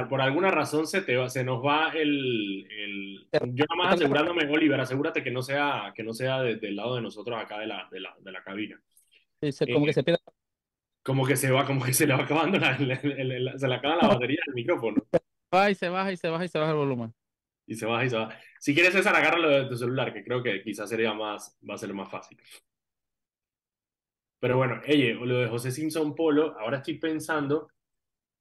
Por 0.08 0.20
alguna 0.20 0.50
razón 0.50 0.86
se, 0.86 1.02
te 1.02 1.28
se 1.28 1.44
nos 1.44 1.64
va 1.64 1.90
el, 1.94 2.66
el... 2.70 3.28
Yo 3.54 3.64
nada 3.68 3.84
más 3.84 3.94
asegurándome, 3.94 4.48
Oliver, 4.48 4.80
asegúrate 4.80 5.22
que 5.22 5.30
no 5.30 5.42
sea, 5.42 5.92
que 5.94 6.02
no 6.02 6.12
sea 6.12 6.42
desde 6.42 6.68
el 6.68 6.76
lado 6.76 6.96
de 6.96 7.02
nosotros 7.02 7.38
acá 7.40 7.58
de 7.58 7.66
la, 7.66 7.88
de 7.90 8.00
la, 8.00 8.16
de 8.20 8.32
la 8.32 8.42
cabina. 8.42 8.80
como 9.72 9.86
que 9.86 9.92
se 9.92 10.02
pierde. 10.02 10.20
Como 11.02 11.26
que 11.26 11.36
se 11.36 11.50
va, 11.50 11.64
como 11.64 11.84
que 11.84 11.92
se 11.94 12.06
le 12.06 12.14
va 12.14 12.24
acabando, 12.24 12.58
la, 12.58 12.76
se 12.76 13.68
le 13.68 13.74
acaba 13.74 13.96
la 13.96 14.08
batería 14.08 14.40
del 14.46 14.54
micrófono. 14.54 15.02
Va 15.54 15.70
y 15.70 15.74
se 15.74 15.88
baja 15.88 16.12
y 16.12 16.16
se 16.16 16.28
baja 16.28 16.44
y 16.44 16.48
se 16.48 16.58
baja 16.58 16.72
el 16.72 16.76
volumen. 16.76 17.14
Y 17.66 17.74
se 17.74 17.86
baja 17.86 18.04
y 18.04 18.10
se 18.10 18.16
baja. 18.16 18.38
Si 18.60 18.74
quieres, 18.74 18.92
César, 18.92 19.14
agárralo 19.14 19.48
de 19.48 19.66
tu 19.66 19.76
celular, 19.76 20.12
que 20.12 20.24
creo 20.24 20.42
que 20.42 20.62
quizás 20.62 20.88
sería 20.88 21.14
más, 21.14 21.56
va 21.68 21.74
a 21.74 21.78
ser 21.78 21.92
más 21.94 22.10
fácil. 22.10 22.38
Pero 24.40 24.56
bueno, 24.56 24.80
oye, 24.86 25.14
lo 25.14 25.38
de 25.38 25.48
José 25.48 25.70
Simpson 25.72 26.14
Polo, 26.14 26.58
ahora 26.58 26.78
estoy 26.78 26.98
pensando 26.98 27.68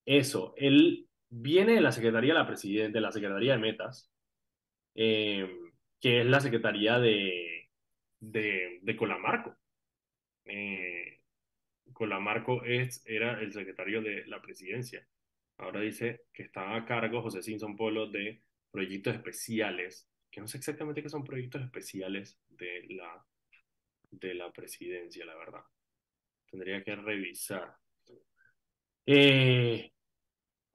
eso, 0.07 0.53
él 0.55 1.09
viene 1.29 1.73
de 1.73 1.81
la 1.81 1.91
Secretaría 1.91 2.33
de 2.33 2.39
la 2.39 2.47
Presidenta, 2.47 2.97
de 2.97 3.01
la 3.01 3.11
Secretaría 3.11 3.51
de 3.53 3.59
Metas, 3.59 4.09
eh, 4.95 5.45
que 5.99 6.21
es 6.21 6.25
la 6.25 6.39
Secretaría 6.39 6.97
de, 6.97 7.69
de, 8.21 8.95
Colamarco. 8.97 9.57
Eh, 10.45 11.19
Colamarco 11.91 12.63
es, 12.63 13.03
era 13.05 13.41
el 13.41 13.51
secretario 13.51 14.01
de 14.01 14.25
la 14.27 14.41
presidencia. 14.41 15.05
Ahora 15.57 15.81
dice 15.81 16.21
que 16.31 16.43
estaba 16.43 16.77
a 16.77 16.85
cargo 16.85 17.21
José 17.21 17.41
Simpson 17.41 17.75
Polo 17.75 18.07
de 18.09 18.41
proyectos 18.71 19.13
especiales, 19.13 20.07
que 20.31 20.39
no 20.39 20.47
sé 20.47 20.57
exactamente 20.57 21.03
qué 21.03 21.09
son 21.09 21.25
proyectos 21.25 21.63
especiales 21.63 22.39
de 22.47 22.85
la, 22.91 23.25
de 24.09 24.33
la 24.35 24.53
presidencia, 24.53 25.25
la 25.25 25.35
verdad. 25.35 25.63
Tendría 26.49 26.81
que 26.81 26.95
revisar. 26.95 27.75
Eh, 29.05 29.91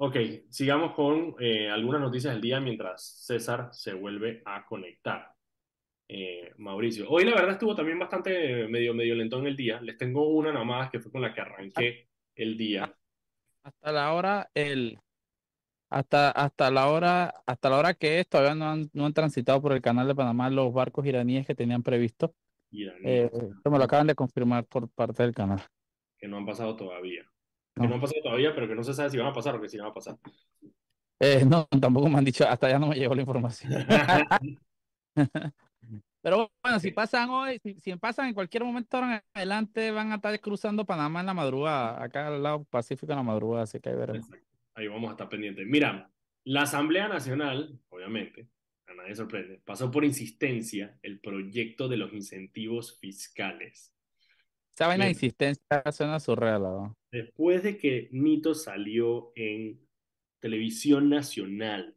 Ok, 0.04 0.16
sigamos 0.48 0.96
con 0.96 1.36
eh, 1.38 1.70
algunas 1.70 2.00
noticias 2.00 2.32
del 2.32 2.42
día 2.42 2.58
mientras 2.58 3.24
César 3.24 3.68
se 3.70 3.94
vuelve 3.94 4.42
a 4.44 4.66
conectar. 4.66 5.32
Eh, 6.08 6.52
Mauricio, 6.56 7.08
hoy 7.08 7.24
la 7.24 7.36
verdad 7.36 7.52
estuvo 7.52 7.76
también 7.76 8.00
bastante 8.00 8.66
medio, 8.66 8.94
medio 8.94 9.14
lento 9.14 9.38
en 9.38 9.46
el 9.46 9.54
día. 9.54 9.80
Les 9.80 9.96
tengo 9.96 10.28
una 10.30 10.52
nada 10.52 10.64
más 10.64 10.90
que 10.90 10.98
fue 10.98 11.12
con 11.12 11.22
la 11.22 11.32
que 11.32 11.40
arranqué 11.40 12.08
el 12.34 12.58
día. 12.58 12.92
Hasta 13.62 13.92
la 13.92 14.12
hora, 14.12 14.50
el, 14.54 14.98
hasta, 15.88 16.32
hasta 16.32 16.72
la 16.72 16.88
hora, 16.88 17.34
hasta 17.46 17.70
la 17.70 17.78
hora 17.78 17.94
que 17.94 18.18
es, 18.18 18.28
todavía 18.28 18.56
no 18.56 18.70
han, 18.70 18.90
no 18.92 19.06
han 19.06 19.14
transitado 19.14 19.62
por 19.62 19.72
el 19.72 19.82
canal 19.82 20.08
de 20.08 20.16
Panamá 20.16 20.50
los 20.50 20.72
barcos 20.72 21.06
iraníes 21.06 21.46
que 21.46 21.54
tenían 21.54 21.84
previsto. 21.84 22.34
Eh, 22.72 23.30
me 23.64 23.78
lo 23.78 23.84
acaban 23.84 24.08
de 24.08 24.16
confirmar 24.16 24.64
por 24.64 24.88
parte 24.88 25.22
del 25.22 25.32
canal. 25.32 25.62
Que 26.18 26.26
no 26.26 26.38
han 26.38 26.46
pasado 26.46 26.74
todavía. 26.74 27.24
Que 27.74 27.88
no 27.88 27.94
han 27.94 28.00
pasado 28.00 28.22
todavía, 28.22 28.54
pero 28.54 28.68
que 28.68 28.74
no 28.74 28.84
se 28.84 28.94
sabe 28.94 29.10
si 29.10 29.18
van 29.18 29.28
a 29.28 29.32
pasar 29.32 29.56
o 29.56 29.60
que 29.60 29.68
si 29.68 29.78
van 29.78 29.88
a 29.88 29.94
pasar. 29.94 30.16
Eh, 31.20 31.44
no, 31.44 31.66
tampoco 31.80 32.08
me 32.08 32.18
han 32.18 32.24
dicho, 32.24 32.46
hasta 32.46 32.68
ya 32.68 32.78
no 32.78 32.88
me 32.88 32.96
llegó 32.96 33.14
la 33.14 33.22
información. 33.22 33.72
Pero 36.22 36.52
bueno, 36.62 36.78
si 36.78 36.92
pasan 36.92 37.30
hoy, 37.30 37.60
si, 37.80 37.96
pasan 37.96 38.28
en 38.28 38.34
cualquier 38.34 38.62
momento 38.62 38.96
ahora 38.96 39.24
adelante, 39.34 39.90
van 39.90 40.12
a 40.12 40.16
estar 40.16 40.40
cruzando 40.40 40.84
Panamá 40.84 41.20
en 41.20 41.26
la 41.26 41.34
madrugada, 41.34 42.02
acá 42.02 42.28
al 42.28 42.42
lado 42.42 42.64
Pacífico 42.64 43.12
en 43.12 43.18
la 43.18 43.24
madrugada, 43.24 43.64
así 43.64 43.80
que 43.80 43.88
ahí 43.88 43.96
veremos. 43.96 44.28
Ahí 44.74 44.86
vamos 44.86 45.08
a 45.08 45.12
estar 45.12 45.28
pendientes. 45.28 45.66
Mira, 45.66 46.10
la 46.44 46.62
Asamblea 46.62 47.08
Nacional, 47.08 47.78
obviamente, 47.88 48.48
a 48.86 48.94
nadie 48.94 49.16
sorprende, 49.16 49.60
pasó 49.64 49.90
por 49.90 50.04
insistencia 50.04 50.96
el 51.02 51.20
proyecto 51.20 51.88
de 51.88 51.96
los 51.96 52.12
incentivos 52.12 52.98
fiscales. 53.00 53.92
Esa 54.74 54.86
vaina 54.86 55.04
de 55.04 55.10
insistencia 55.10 55.82
suena 55.92 56.18
surreal, 56.18 56.62
¿no? 56.62 56.96
Después 57.10 57.62
de 57.62 57.76
que 57.76 58.08
Nito 58.12 58.54
salió 58.54 59.32
en 59.36 59.78
televisión 60.40 61.10
nacional 61.10 61.96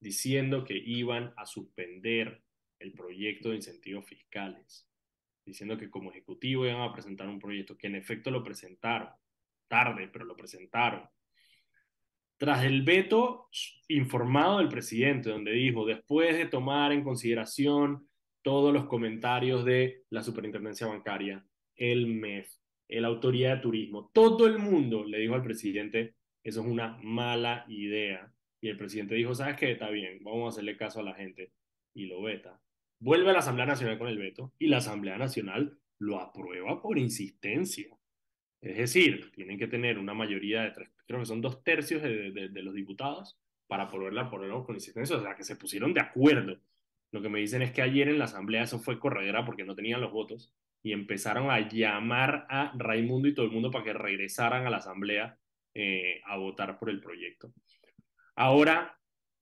diciendo 0.00 0.64
que 0.64 0.76
iban 0.76 1.34
a 1.36 1.44
suspender 1.44 2.42
el 2.78 2.92
proyecto 2.92 3.50
de 3.50 3.56
incentivos 3.56 4.06
fiscales, 4.06 4.88
diciendo 5.44 5.76
que 5.76 5.90
como 5.90 6.10
ejecutivo 6.10 6.64
iban 6.64 6.80
a 6.80 6.92
presentar 6.92 7.28
un 7.28 7.38
proyecto, 7.38 7.76
que 7.76 7.88
en 7.88 7.96
efecto 7.96 8.30
lo 8.30 8.42
presentaron, 8.42 9.10
tarde, 9.68 10.08
pero 10.10 10.24
lo 10.24 10.34
presentaron. 10.36 11.06
Tras 12.38 12.64
el 12.64 12.82
veto 12.82 13.50
informado 13.88 14.58
del 14.58 14.68
presidente, 14.68 15.28
donde 15.28 15.52
dijo, 15.52 15.84
después 15.84 16.34
de 16.38 16.46
tomar 16.46 16.92
en 16.92 17.04
consideración 17.04 18.08
todos 18.40 18.72
los 18.72 18.86
comentarios 18.86 19.66
de 19.66 20.04
la 20.08 20.22
superintendencia 20.22 20.86
bancaria, 20.86 21.44
el 21.80 22.06
MEF, 22.06 22.52
la 22.88 23.08
autoridad 23.08 23.56
de 23.56 23.62
turismo, 23.62 24.10
todo 24.12 24.46
el 24.46 24.58
mundo 24.58 25.04
le 25.04 25.18
dijo 25.18 25.34
al 25.34 25.42
presidente, 25.42 26.14
eso 26.44 26.60
es 26.60 26.66
una 26.66 26.98
mala 27.02 27.64
idea. 27.68 28.32
Y 28.60 28.68
el 28.68 28.76
presidente 28.76 29.14
dijo, 29.14 29.34
¿sabes 29.34 29.56
qué? 29.56 29.72
Está 29.72 29.88
bien, 29.90 30.22
vamos 30.22 30.44
a 30.44 30.48
hacerle 30.50 30.76
caso 30.76 31.00
a 31.00 31.04
la 31.04 31.14
gente. 31.14 31.52
Y 31.94 32.06
lo 32.06 32.22
veta. 32.22 32.60
Vuelve 32.98 33.30
a 33.30 33.32
la 33.32 33.38
Asamblea 33.38 33.66
Nacional 33.66 33.98
con 33.98 34.08
el 34.08 34.18
veto 34.18 34.52
y 34.58 34.66
la 34.66 34.76
Asamblea 34.76 35.16
Nacional 35.16 35.78
lo 35.98 36.20
aprueba 36.20 36.82
por 36.82 36.98
insistencia. 36.98 37.88
Es 38.60 38.76
decir, 38.76 39.30
tienen 39.32 39.58
que 39.58 39.66
tener 39.66 39.98
una 39.98 40.12
mayoría 40.12 40.62
de 40.62 40.72
tres, 40.72 40.90
creo 41.06 41.20
que 41.20 41.26
son 41.26 41.40
dos 41.40 41.64
tercios 41.64 42.02
de, 42.02 42.50
los 42.62 42.74
diputados 42.74 43.38
para 43.66 43.88
poderla 43.88 44.28
poner 44.28 44.50
con 44.64 44.74
insistencia, 44.74 45.16
o 45.16 45.22
sea, 45.22 45.34
que 45.34 45.44
se 45.44 45.56
pusieron 45.56 45.94
de 45.94 46.00
acuerdo. 46.00 46.60
Lo 47.10 47.22
que 47.22 47.30
me 47.30 47.40
dicen 47.40 47.62
es 47.62 47.72
que 47.72 47.80
ayer 47.80 48.08
en 48.08 48.18
la 48.18 48.26
Asamblea 48.26 48.64
eso 48.64 48.78
fue 48.78 48.98
corredera 48.98 49.46
porque 49.46 49.64
no 49.64 49.74
tenían 49.74 50.02
los 50.02 50.12
votos 50.12 50.52
y 50.82 50.92
empezaron 50.92 51.50
a 51.50 51.68
llamar 51.68 52.46
a 52.48 52.72
Raimundo 52.76 53.28
y 53.28 53.34
todo 53.34 53.46
el 53.46 53.52
mundo 53.52 53.70
para 53.70 53.84
que 53.84 53.92
regresaran 53.92 54.66
a 54.66 54.70
la 54.70 54.78
Asamblea 54.78 55.38
eh, 55.74 56.20
a 56.24 56.36
votar 56.36 56.78
por 56.78 56.90
el 56.90 57.00
proyecto. 57.00 57.52
Ahora 58.34 58.98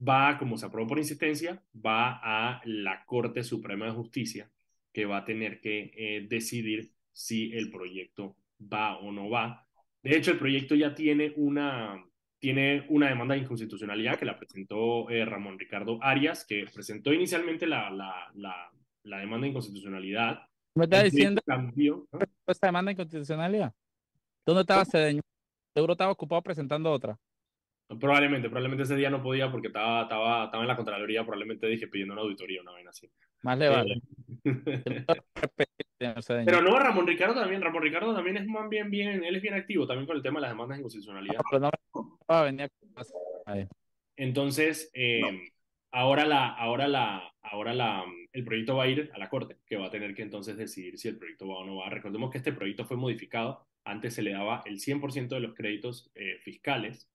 va, 0.07 0.39
como 0.39 0.57
se 0.57 0.67
aprobó 0.67 0.89
por 0.89 0.99
insistencia, 0.99 1.63
va 1.75 2.21
a 2.23 2.61
la 2.65 3.05
Corte 3.05 3.45
Suprema 3.45 3.87
de 3.87 3.93
Justicia, 3.93 4.51
que 4.93 5.07
va 5.07 5.19
a 5.19 5.25
tener 5.25 5.61
que 5.61 5.93
eh, 5.97 6.27
decidir 6.29 6.93
si 7.13 7.53
el 7.53 7.71
proyecto 7.71 8.37
va 8.61 8.99
o 8.99 9.13
no 9.13 9.31
va. 9.31 9.67
De 10.03 10.17
hecho, 10.17 10.31
el 10.31 10.39
proyecto 10.39 10.75
ya 10.75 10.95
tiene 10.95 11.33
una, 11.37 12.05
tiene 12.39 12.87
una 12.89 13.09
demanda 13.09 13.35
de 13.35 13.41
inconstitucionalidad 13.41 14.19
que 14.19 14.25
la 14.25 14.39
presentó 14.39 15.11
eh, 15.11 15.25
Ramón 15.25 15.59
Ricardo 15.59 15.99
Arias, 16.03 16.47
que 16.47 16.67
presentó 16.73 17.13
inicialmente 17.13 17.67
la, 17.67 17.91
la, 17.91 18.33
la, 18.35 19.19
demanda 19.19 19.45
de 19.45 19.49
inconstitucionalidad. 19.49 20.48
¿Me 20.75 20.85
está 20.85 21.03
diciendo 21.03 21.41
esta 22.47 22.67
demanda 22.67 22.91
de 22.91 22.93
inconstitucionalidad? 22.93 23.73
¿Dónde 24.47 24.63
estaba 24.63 24.85
Cedeño? 24.85 25.23
Seguro 25.75 25.93
estaba 25.93 26.13
ocupado 26.13 26.43
presentando 26.43 26.91
otra. 26.91 27.19
Probablemente, 28.01 28.49
probablemente 28.49 28.83
ese 28.83 28.97
día 28.97 29.09
no 29.09 29.23
podía 29.23 29.51
porque 29.51 29.69
estaba, 29.69 30.03
estaba, 30.03 30.45
estaba 30.45 30.63
en 30.63 30.69
la 30.69 30.77
Contraloría, 30.77 31.23
probablemente 31.23 31.67
dije 31.67 31.89
pidiendo 31.89 32.13
una 32.13 32.23
auditoría, 32.23 32.61
una 32.61 32.73
vez 32.73 32.87
así. 32.87 33.11
Más 33.43 33.59
le 33.59 33.67
eh, 33.67 33.69
vale. 33.71 34.03
pero 36.45 36.61
no, 36.61 36.79
Ramón 36.79 37.07
Ricardo 37.07 37.35
también, 37.35 37.63
Ramón 37.63 37.83
Ricardo 37.83 38.15
también 38.15 38.37
es 38.37 38.47
más 38.47 38.69
bien, 38.69 38.91
bien, 38.91 39.25
él 39.25 39.37
es 39.37 39.43
bien 39.43 39.55
activo 39.55 39.87
también 39.87 40.07
con 40.07 40.17
el 40.17 40.23
tema 40.23 40.39
de 40.39 40.43
las 40.43 40.51
demandas 40.51 40.77
de 40.77 40.81
inconstitucionalidad. 40.81 41.41
Entonces, 44.17 44.91
eh, 44.95 45.23
ahora 45.91 46.27
la, 46.27 46.49
ahora 46.49 46.89
la, 46.89 47.35
ahora 47.43 47.75
la, 47.75 48.05
el 48.33 48.45
proyecto 48.45 48.77
va 48.77 48.85
a 48.85 48.89
ir 48.89 49.11
a 49.15 49.19
la 49.19 49.29
Corte, 49.29 49.57
que 49.67 49.77
va 49.77 49.87
a 49.87 49.91
tener 49.91 50.15
que 50.15 50.23
entonces 50.23 50.57
decidir 50.57 50.99
si 50.99 51.09
el 51.09 51.19
proyecto 51.19 51.49
va 51.49 51.59
o 51.59 51.65
no 51.65 51.77
va. 51.77 51.89
Recordemos 51.91 52.31
que 52.31 52.39
este 52.39 52.53
proyecto 52.53 52.85
fue 52.85 52.97
modificado, 52.97 53.67
antes 53.85 54.15
se 54.15 54.23
le 54.23 54.33
daba 54.33 54.63
el 54.67 54.81
100% 54.81 55.29
de 55.29 55.41
los 55.41 55.55
créditos 55.55 56.11
eh, 56.15 56.39
fiscales 56.43 57.09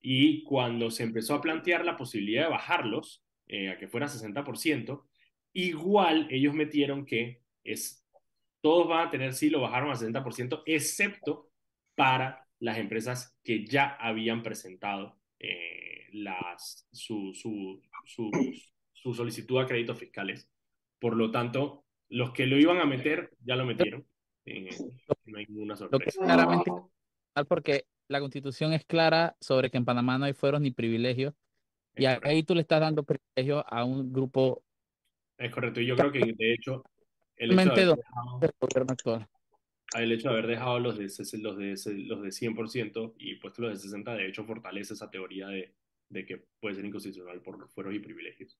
y 0.00 0.44
cuando 0.44 0.90
se 0.90 1.02
empezó 1.02 1.34
a 1.34 1.40
plantear 1.40 1.84
la 1.84 1.96
posibilidad 1.96 2.44
de 2.44 2.50
bajarlos 2.50 3.24
eh, 3.46 3.70
a 3.70 3.78
que 3.78 3.88
fuera 3.88 4.08
60%, 4.08 5.04
igual 5.52 6.28
ellos 6.30 6.54
metieron 6.54 7.04
que 7.06 7.42
es, 7.64 8.04
todos 8.60 8.88
van 8.88 9.08
a 9.08 9.10
tener, 9.10 9.34
sí, 9.34 9.50
lo 9.50 9.60
bajaron 9.60 9.90
a 9.90 9.94
60%, 9.94 10.62
excepto 10.66 11.50
para 11.94 12.46
las 12.60 12.78
empresas 12.78 13.36
que 13.42 13.66
ya 13.66 13.88
habían 13.88 14.42
presentado 14.42 15.17
eh, 15.40 16.08
las, 16.12 16.86
su, 16.92 17.32
su, 17.34 17.80
su, 18.04 18.30
su, 18.92 19.14
solicitud 19.14 19.60
a 19.60 19.66
créditos 19.66 19.98
fiscales. 19.98 20.48
Por 20.98 21.16
lo 21.16 21.30
tanto, 21.30 21.84
los 22.08 22.32
que 22.32 22.46
lo 22.46 22.58
iban 22.58 22.78
a 22.78 22.86
meter, 22.86 23.30
ya 23.44 23.56
lo 23.56 23.64
metieron. 23.64 24.06
Eh, 24.44 24.68
no 25.26 25.38
hay 25.38 25.46
ninguna 25.46 25.76
sorpresa. 25.76 26.20
Claramente, 26.22 26.70
porque 27.48 27.84
la 28.08 28.20
constitución 28.20 28.72
es 28.72 28.84
clara 28.84 29.36
sobre 29.40 29.70
que 29.70 29.76
en 29.76 29.84
Panamá 29.84 30.18
no 30.18 30.24
hay 30.24 30.32
fueros 30.32 30.60
ni 30.60 30.70
privilegios. 30.70 31.34
Y 31.94 32.06
ahí 32.06 32.44
tú 32.44 32.54
le 32.54 32.60
estás 32.60 32.80
dando 32.80 33.02
privilegio 33.02 33.64
a 33.66 33.84
un 33.84 34.12
grupo. 34.12 34.62
Es 35.36 35.52
correcto. 35.52 35.80
Y 35.80 35.86
yo 35.86 35.96
creo 35.96 36.12
que, 36.12 36.32
de 36.32 36.54
hecho, 36.54 36.84
el 37.36 37.58
hecho 37.58 37.74
de, 37.74 37.96
el 39.96 40.12
hecho 40.12 40.28
de 40.28 40.34
haber 40.34 40.46
dejado 40.46 40.78
los 40.80 40.98
de, 40.98 41.04
los 41.38 41.56
de, 41.56 42.04
los 42.04 42.22
de 42.22 42.28
100% 42.28 43.14
y 43.18 43.36
puesto 43.36 43.62
los 43.62 43.82
de 43.82 43.88
60%, 43.88 44.16
de 44.16 44.28
hecho, 44.28 44.44
fortalece 44.44 44.94
esa 44.94 45.10
teoría 45.10 45.48
de, 45.48 45.74
de 46.08 46.26
que 46.26 46.44
puede 46.60 46.74
ser 46.74 46.84
inconstitucional 46.84 47.40
por 47.40 47.68
fueros 47.70 47.94
y 47.94 47.98
privilegios. 47.98 48.58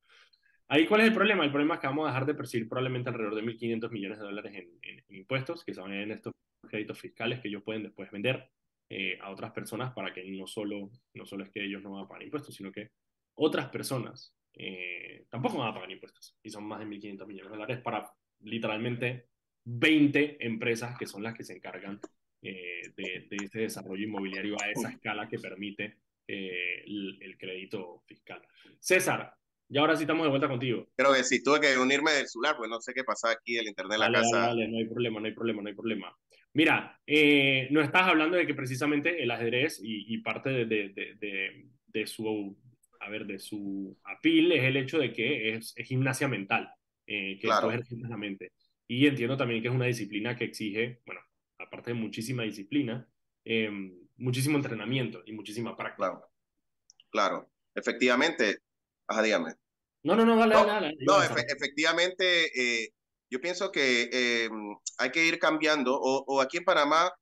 Ahí, 0.68 0.86
¿cuál 0.86 1.00
es 1.00 1.08
el 1.08 1.14
problema? 1.14 1.44
El 1.44 1.50
problema 1.50 1.74
es 1.74 1.80
que 1.80 1.86
vamos 1.86 2.06
a 2.06 2.12
dejar 2.12 2.26
de 2.26 2.34
percibir 2.34 2.68
probablemente 2.68 3.08
alrededor 3.08 3.34
de 3.34 3.42
1.500 3.42 3.90
millones 3.90 4.18
de 4.18 4.24
dólares 4.24 4.54
en, 4.54 4.78
en, 4.82 5.04
en 5.08 5.16
impuestos, 5.16 5.64
que 5.64 5.72
son 5.72 5.92
en 5.92 6.10
estos 6.10 6.32
créditos 6.68 6.98
fiscales 6.98 7.40
que 7.40 7.48
ellos 7.48 7.62
pueden 7.62 7.82
después 7.82 8.10
vender 8.10 8.50
eh, 8.90 9.18
a 9.20 9.30
otras 9.30 9.52
personas 9.52 9.92
para 9.92 10.14
que 10.14 10.24
no 10.24 10.46
solo, 10.46 10.90
no 11.12 11.26
solo 11.26 11.44
es 11.44 11.50
que 11.50 11.62
ellos 11.62 11.82
no 11.82 11.92
van 11.92 12.04
a 12.04 12.08
pagar 12.08 12.22
impuestos, 12.22 12.54
sino 12.54 12.72
que 12.72 12.90
otras 13.34 13.68
personas 13.68 14.34
eh, 14.54 15.26
tampoco 15.28 15.58
van 15.58 15.68
a 15.68 15.74
pagar 15.74 15.90
impuestos. 15.90 16.36
Y 16.42 16.48
son 16.48 16.64
más 16.64 16.80
de 16.80 16.86
1.500 16.86 17.26
millones 17.26 17.50
de 17.50 17.56
dólares 17.56 17.80
para 17.82 18.10
literalmente 18.40 19.28
20 19.70 20.46
empresas 20.46 20.96
que 20.98 21.06
son 21.06 21.22
las 21.22 21.34
que 21.34 21.44
se 21.44 21.54
encargan 21.54 22.00
eh, 22.42 22.82
de, 22.96 23.26
de, 23.28 23.36
este 23.44 23.60
desarrollo 23.60 24.04
inmobiliario 24.04 24.56
a 24.62 24.70
esa 24.70 24.90
escala 24.90 25.28
que 25.28 25.38
permite 25.38 25.98
el, 26.26 27.18
el, 27.20 27.38
crédito 27.38 28.02
fiscal. 28.06 28.42
César, 28.78 29.34
y 29.70 29.76
ahora 29.76 29.96
sí 29.96 30.04
estamos 30.04 30.24
de 30.24 30.30
vuelta 30.30 30.48
contigo. 30.48 30.88
Creo 30.96 31.12
que 31.12 31.24
sí, 31.24 31.42
tuve 31.42 31.60
que 31.60 31.76
unirme 31.78 32.12
del 32.12 32.26
celular, 32.26 32.56
pues 32.56 32.70
no 32.70 32.80
sé 32.80 32.94
qué 32.94 33.04
pasa 33.04 33.30
aquí, 33.30 33.56
el 33.58 33.68
internet 33.68 33.92
de 33.92 33.98
la 33.98 34.12
casa. 34.12 34.38
Dale, 34.38 34.68
no 34.68 34.78
hay 34.78 34.86
problema, 34.86 35.20
no 35.20 35.26
hay 35.26 35.32
problema, 35.32 35.62
no 35.62 35.68
hay 35.68 35.74
problema. 35.74 36.16
Mira, 36.54 36.98
eh, 37.06 37.68
no 37.70 37.82
estás 37.82 38.08
hablando 38.08 38.36
de 38.36 38.46
que 38.46 38.54
precisamente 38.54 39.22
el 39.22 39.30
ajedrez 39.30 39.78
y, 39.82 40.16
parte 40.18 40.50
de, 40.50 40.64
de, 40.64 41.68
de, 41.86 42.06
su, 42.06 42.56
a 43.00 43.10
ver, 43.10 43.26
de 43.26 43.38
su 43.38 43.96
apil 44.04 44.52
es 44.52 44.64
el 44.64 44.78
hecho 44.78 44.98
de 44.98 45.12
que 45.12 45.54
es, 45.54 45.74
es 45.76 45.86
gimnasia 45.86 46.28
mental, 46.28 46.70
eh, 47.06 47.38
que 47.38 47.46
claro. 47.48 47.70
la 47.70 48.16
mente. 48.16 48.52
Y 48.88 49.06
entiendo 49.06 49.36
también 49.36 49.62
que 49.62 49.68
es 49.68 49.74
una 49.74 49.84
disciplina 49.84 50.34
que 50.36 50.44
exige, 50.44 51.02
bueno, 51.04 51.20
aparte 51.58 51.90
de 51.90 51.94
muchísima 51.94 52.42
disciplina, 52.42 53.06
eh, 53.44 53.70
muchísimo 54.16 54.56
entrenamiento 54.56 55.22
y 55.26 55.32
muchísima 55.32 55.76
práctica. 55.76 55.96
Claro, 55.96 56.30
claro. 57.10 57.50
efectivamente. 57.74 58.58
Ajá, 59.06 59.22
dígame. 59.22 59.54
No, 60.02 60.14
no, 60.14 60.24
no, 60.24 60.36
dale, 60.36 60.54
no, 60.54 60.66
dale. 60.66 60.96
No, 61.00 61.22
efectivamente, 61.22 62.46
eh, 62.54 62.90
yo 63.30 63.40
pienso 63.40 63.72
que 63.72 64.08
eh, 64.12 64.48
hay 64.98 65.10
que 65.10 65.26
ir 65.26 65.38
cambiando, 65.38 65.98
o, 66.00 66.40
aquí 66.40 66.58
en 66.58 66.64
Panamá 66.64 67.12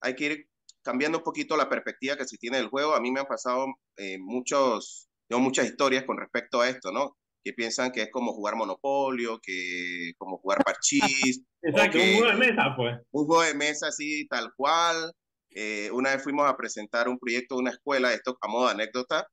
hay 0.00 0.16
que 0.16 0.24
ir 0.24 0.48
cambiando 0.82 1.18
un 1.18 1.24
poquito 1.24 1.56
la 1.56 1.68
perspectiva 1.68 2.16
que 2.16 2.24
se 2.24 2.38
tiene 2.38 2.56
del 2.56 2.68
juego. 2.68 2.94
A 2.94 3.00
mí 3.00 3.12
me 3.12 3.20
han 3.20 3.26
pasado 3.26 3.66
eh, 3.96 4.18
muchos, 4.18 5.08
muchas 5.28 5.66
historias 5.66 6.04
con 6.04 6.18
respecto 6.18 6.60
a 6.60 6.68
esto, 6.68 6.90
¿no? 6.90 7.16
Que 7.42 7.52
piensan 7.52 7.90
que 7.90 8.02
es 8.02 8.10
como 8.10 8.32
jugar 8.32 8.56
Monopolio, 8.56 9.40
que 9.42 10.12
como 10.18 10.38
jugar 10.38 10.58
parchís. 10.64 11.42
Exacto, 11.62 11.98
un 11.98 12.18
juego 12.18 12.26
de 12.26 12.36
mesa, 12.36 12.74
pues. 12.76 12.96
Un 13.10 13.26
juego 13.26 13.42
de 13.42 13.54
mesa 13.54 13.88
así, 13.88 14.26
tal 14.28 14.52
cual. 14.56 15.12
Eh, 15.50 15.90
una 15.92 16.10
vez 16.10 16.22
fuimos 16.22 16.48
a 16.48 16.56
presentar 16.56 17.08
un 17.08 17.18
proyecto 17.18 17.56
de 17.56 17.62
una 17.62 17.70
escuela, 17.70 18.12
esto 18.12 18.38
a 18.40 18.48
modo 18.48 18.66
de 18.66 18.72
anécdota, 18.72 19.26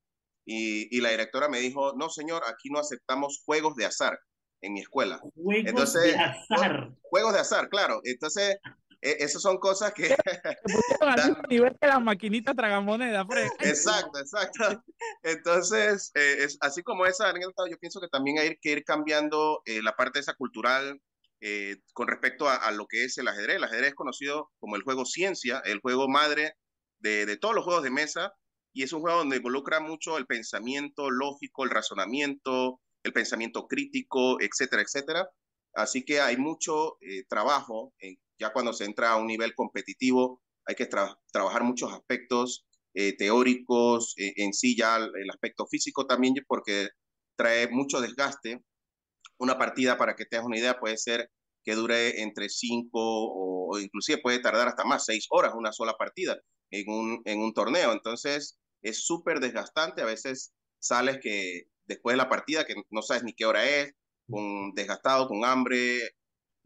y, 0.45 0.95
y 0.95 1.01
la 1.01 1.09
directora 1.09 1.47
me 1.47 1.59
dijo, 1.59 1.93
no 1.95 2.09
señor, 2.09 2.41
aquí 2.47 2.69
no 2.69 2.79
aceptamos 2.79 3.43
juegos 3.45 3.75
de 3.75 3.85
azar 3.85 4.17
en 4.61 4.73
mi 4.73 4.79
escuela. 4.79 5.19
Juegos 5.35 5.93
de 5.93 6.15
azar. 6.15 6.91
Juegos 7.01 7.33
de 7.33 7.39
azar, 7.39 7.69
claro. 7.69 8.01
Entonces, 8.03 8.57
esas 9.01 9.41
son 9.41 9.57
cosas 9.57 9.93
que... 9.93 10.15
al 11.01 11.41
nivel 11.49 11.77
que 11.79 11.87
la 11.87 11.99
maquinita 11.99 12.53
tragamoneda, 12.53 13.25
Exacto, 13.59 14.19
exacto. 14.19 14.83
Entonces, 15.23 16.11
eh, 16.15 16.37
es, 16.39 16.57
así 16.61 16.83
como 16.83 17.05
esa 17.05 17.29
anécdota, 17.29 17.63
yo 17.69 17.77
pienso 17.77 17.99
que 17.99 18.07
también 18.07 18.39
hay 18.39 18.57
que 18.57 18.71
ir 18.71 18.83
cambiando 18.83 19.61
eh, 19.65 19.81
la 19.81 19.95
parte 19.95 20.19
esa 20.19 20.33
cultural 20.33 20.99
eh, 21.41 21.77
con 21.93 22.07
respecto 22.07 22.49
a, 22.49 22.71
lo 22.71 22.87
que 22.87 23.03
es 23.03 23.17
el 23.17 23.27
ajedrez. 23.27 23.57
El 23.57 23.63
ajedrez 23.63 23.89
es 23.89 23.95
conocido 23.95 24.51
como 24.59 24.75
el 24.75 24.81
juego 24.81 25.05
ciencia, 25.05 25.61
el 25.65 25.79
juego 25.79 26.07
madre 26.07 26.55
de, 26.99 27.25
de 27.25 27.37
todos 27.37 27.53
los 27.53 27.63
juegos 27.63 27.83
de 27.83 27.91
mesa, 27.91 28.33
y 28.73 28.83
es 28.83 28.93
un 28.93 29.01
juego 29.01 29.19
donde 29.19 29.37
involucra 29.37 29.79
mucho 29.79 30.17
el 30.17 30.25
pensamiento 30.25 31.11
lógico, 31.11 31.63
el 31.63 31.69
razonamiento, 31.69 32.81
el 33.03 33.13
pensamiento 33.13 33.67
crítico, 33.67 34.41
etcétera, 34.41 34.81
etcétera. 34.81 35.29
Así 35.73 36.03
que 36.03 36.21
hay 36.21 36.37
mucho 36.37 36.97
eh, 37.01 37.23
trabajo, 37.29 37.93
ya 38.39 38.53
cuando 38.53 38.73
se 38.73 38.85
entra 38.85 39.11
a 39.11 39.17
un 39.17 39.27
nivel 39.27 39.53
competitivo, 39.55 40.41
hay 40.65 40.75
que 40.75 40.87
trabajar 41.31 41.63
muchos 41.63 41.91
aspectos 41.93 42.65
eh, 42.93 43.15
teóricos, 43.15 44.13
eh, 44.17 44.33
en 44.37 44.53
sí 44.53 44.75
ya 44.75 44.97
el, 44.97 45.29
aspecto 45.29 45.65
físico 45.67 46.05
también, 46.07 46.35
porque 46.47 46.89
trae 47.37 47.67
mucho 47.69 48.01
desgaste. 48.01 48.63
Una 49.37 49.57
partida, 49.57 49.97
para 49.97 50.15
que 50.15 50.25
tengas 50.25 50.45
una 50.47 50.57
idea, 50.57 50.79
puede 50.79 50.97
ser 50.97 51.29
que 51.63 51.75
dure 51.75 52.21
entre 52.21 52.49
cinco 52.49 52.99
o, 53.01 53.75
o 53.75 53.79
inclusive 53.79 54.21
puede 54.21 54.39
tardar 54.39 54.67
hasta 54.67 54.85
más, 54.85 55.05
seis 55.05 55.27
horas 55.29 55.53
una 55.55 55.73
sola 55.73 55.93
partida 55.93 56.37
en 56.71 56.89
un, 56.89 57.21
en 57.25 57.39
un 57.39 57.53
torneo. 57.53 57.91
Entonces, 57.93 58.57
es 58.81 59.05
súper 59.05 59.39
desgastante. 59.39 60.01
A 60.01 60.05
veces 60.05 60.53
sales 60.79 61.19
que 61.21 61.63
después 61.85 62.13
de 62.13 62.17
la 62.17 62.29
partida, 62.29 62.65
que 62.65 62.75
no 62.89 63.01
sabes 63.01 63.23
ni 63.23 63.33
qué 63.33 63.45
hora 63.45 63.65
es, 63.65 63.93
con 64.29 64.73
desgastado, 64.73 65.27
con 65.27 65.45
hambre, 65.45 66.01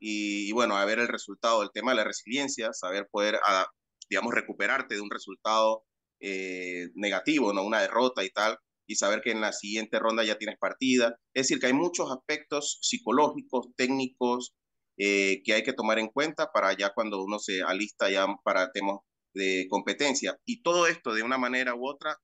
y, 0.02 0.52
bueno, 0.54 0.76
a 0.78 0.86
ver 0.86 1.00
el 1.00 1.08
resultado, 1.08 1.62
el 1.62 1.72
tema 1.72 1.92
de 1.92 1.98
la 1.98 2.04
resiliencia, 2.04 2.74
saber 2.74 3.08
poder, 3.12 3.40
ah, 3.46 3.68
digamos, 4.10 4.34
recuperarte 4.34 4.96
de 4.96 5.02
un 5.02 5.12
resultado 5.12 5.84
eh, 6.20 6.90
negativo, 6.96 7.54
¿no? 7.54 7.64
Una 7.64 7.82
derrota 7.82 8.24
y 8.24 8.30
tal, 8.32 8.58
y 8.88 8.96
saber 8.96 9.22
que 9.22 9.32
en 9.32 9.42
la 9.42 9.54
siguiente 9.54 10.00
ronda 10.00 10.24
ya 10.24 10.38
tienes 10.40 10.58
partida. 10.60 11.16
Es 11.36 11.44
decir, 11.44 11.60
que 11.60 11.68
hay 11.68 11.74
muchos 11.74 12.12
aspectos 12.12 12.80
psicológicos, 12.82 13.68
técnicos, 13.78 14.56
eh, 14.98 15.42
que 15.46 15.54
hay 15.54 15.64
que 15.64 15.74
tomar 15.74 16.00
en 16.00 16.08
cuenta 16.10 16.52
para 16.52 16.74
ya 16.76 16.94
cuando 16.94 17.24
uno 17.24 17.38
se 17.40 17.62
alista 17.62 18.10
ya 18.10 18.28
para 18.44 18.72
temas 18.72 18.98
de 19.36 19.68
competencia. 19.70 20.38
Y 20.46 20.64
todo 20.64 20.88
esto 20.88 21.14
de 21.14 21.24
una 21.24 21.38
manera 21.38 21.76
u 21.76 21.88
otra 21.88 22.18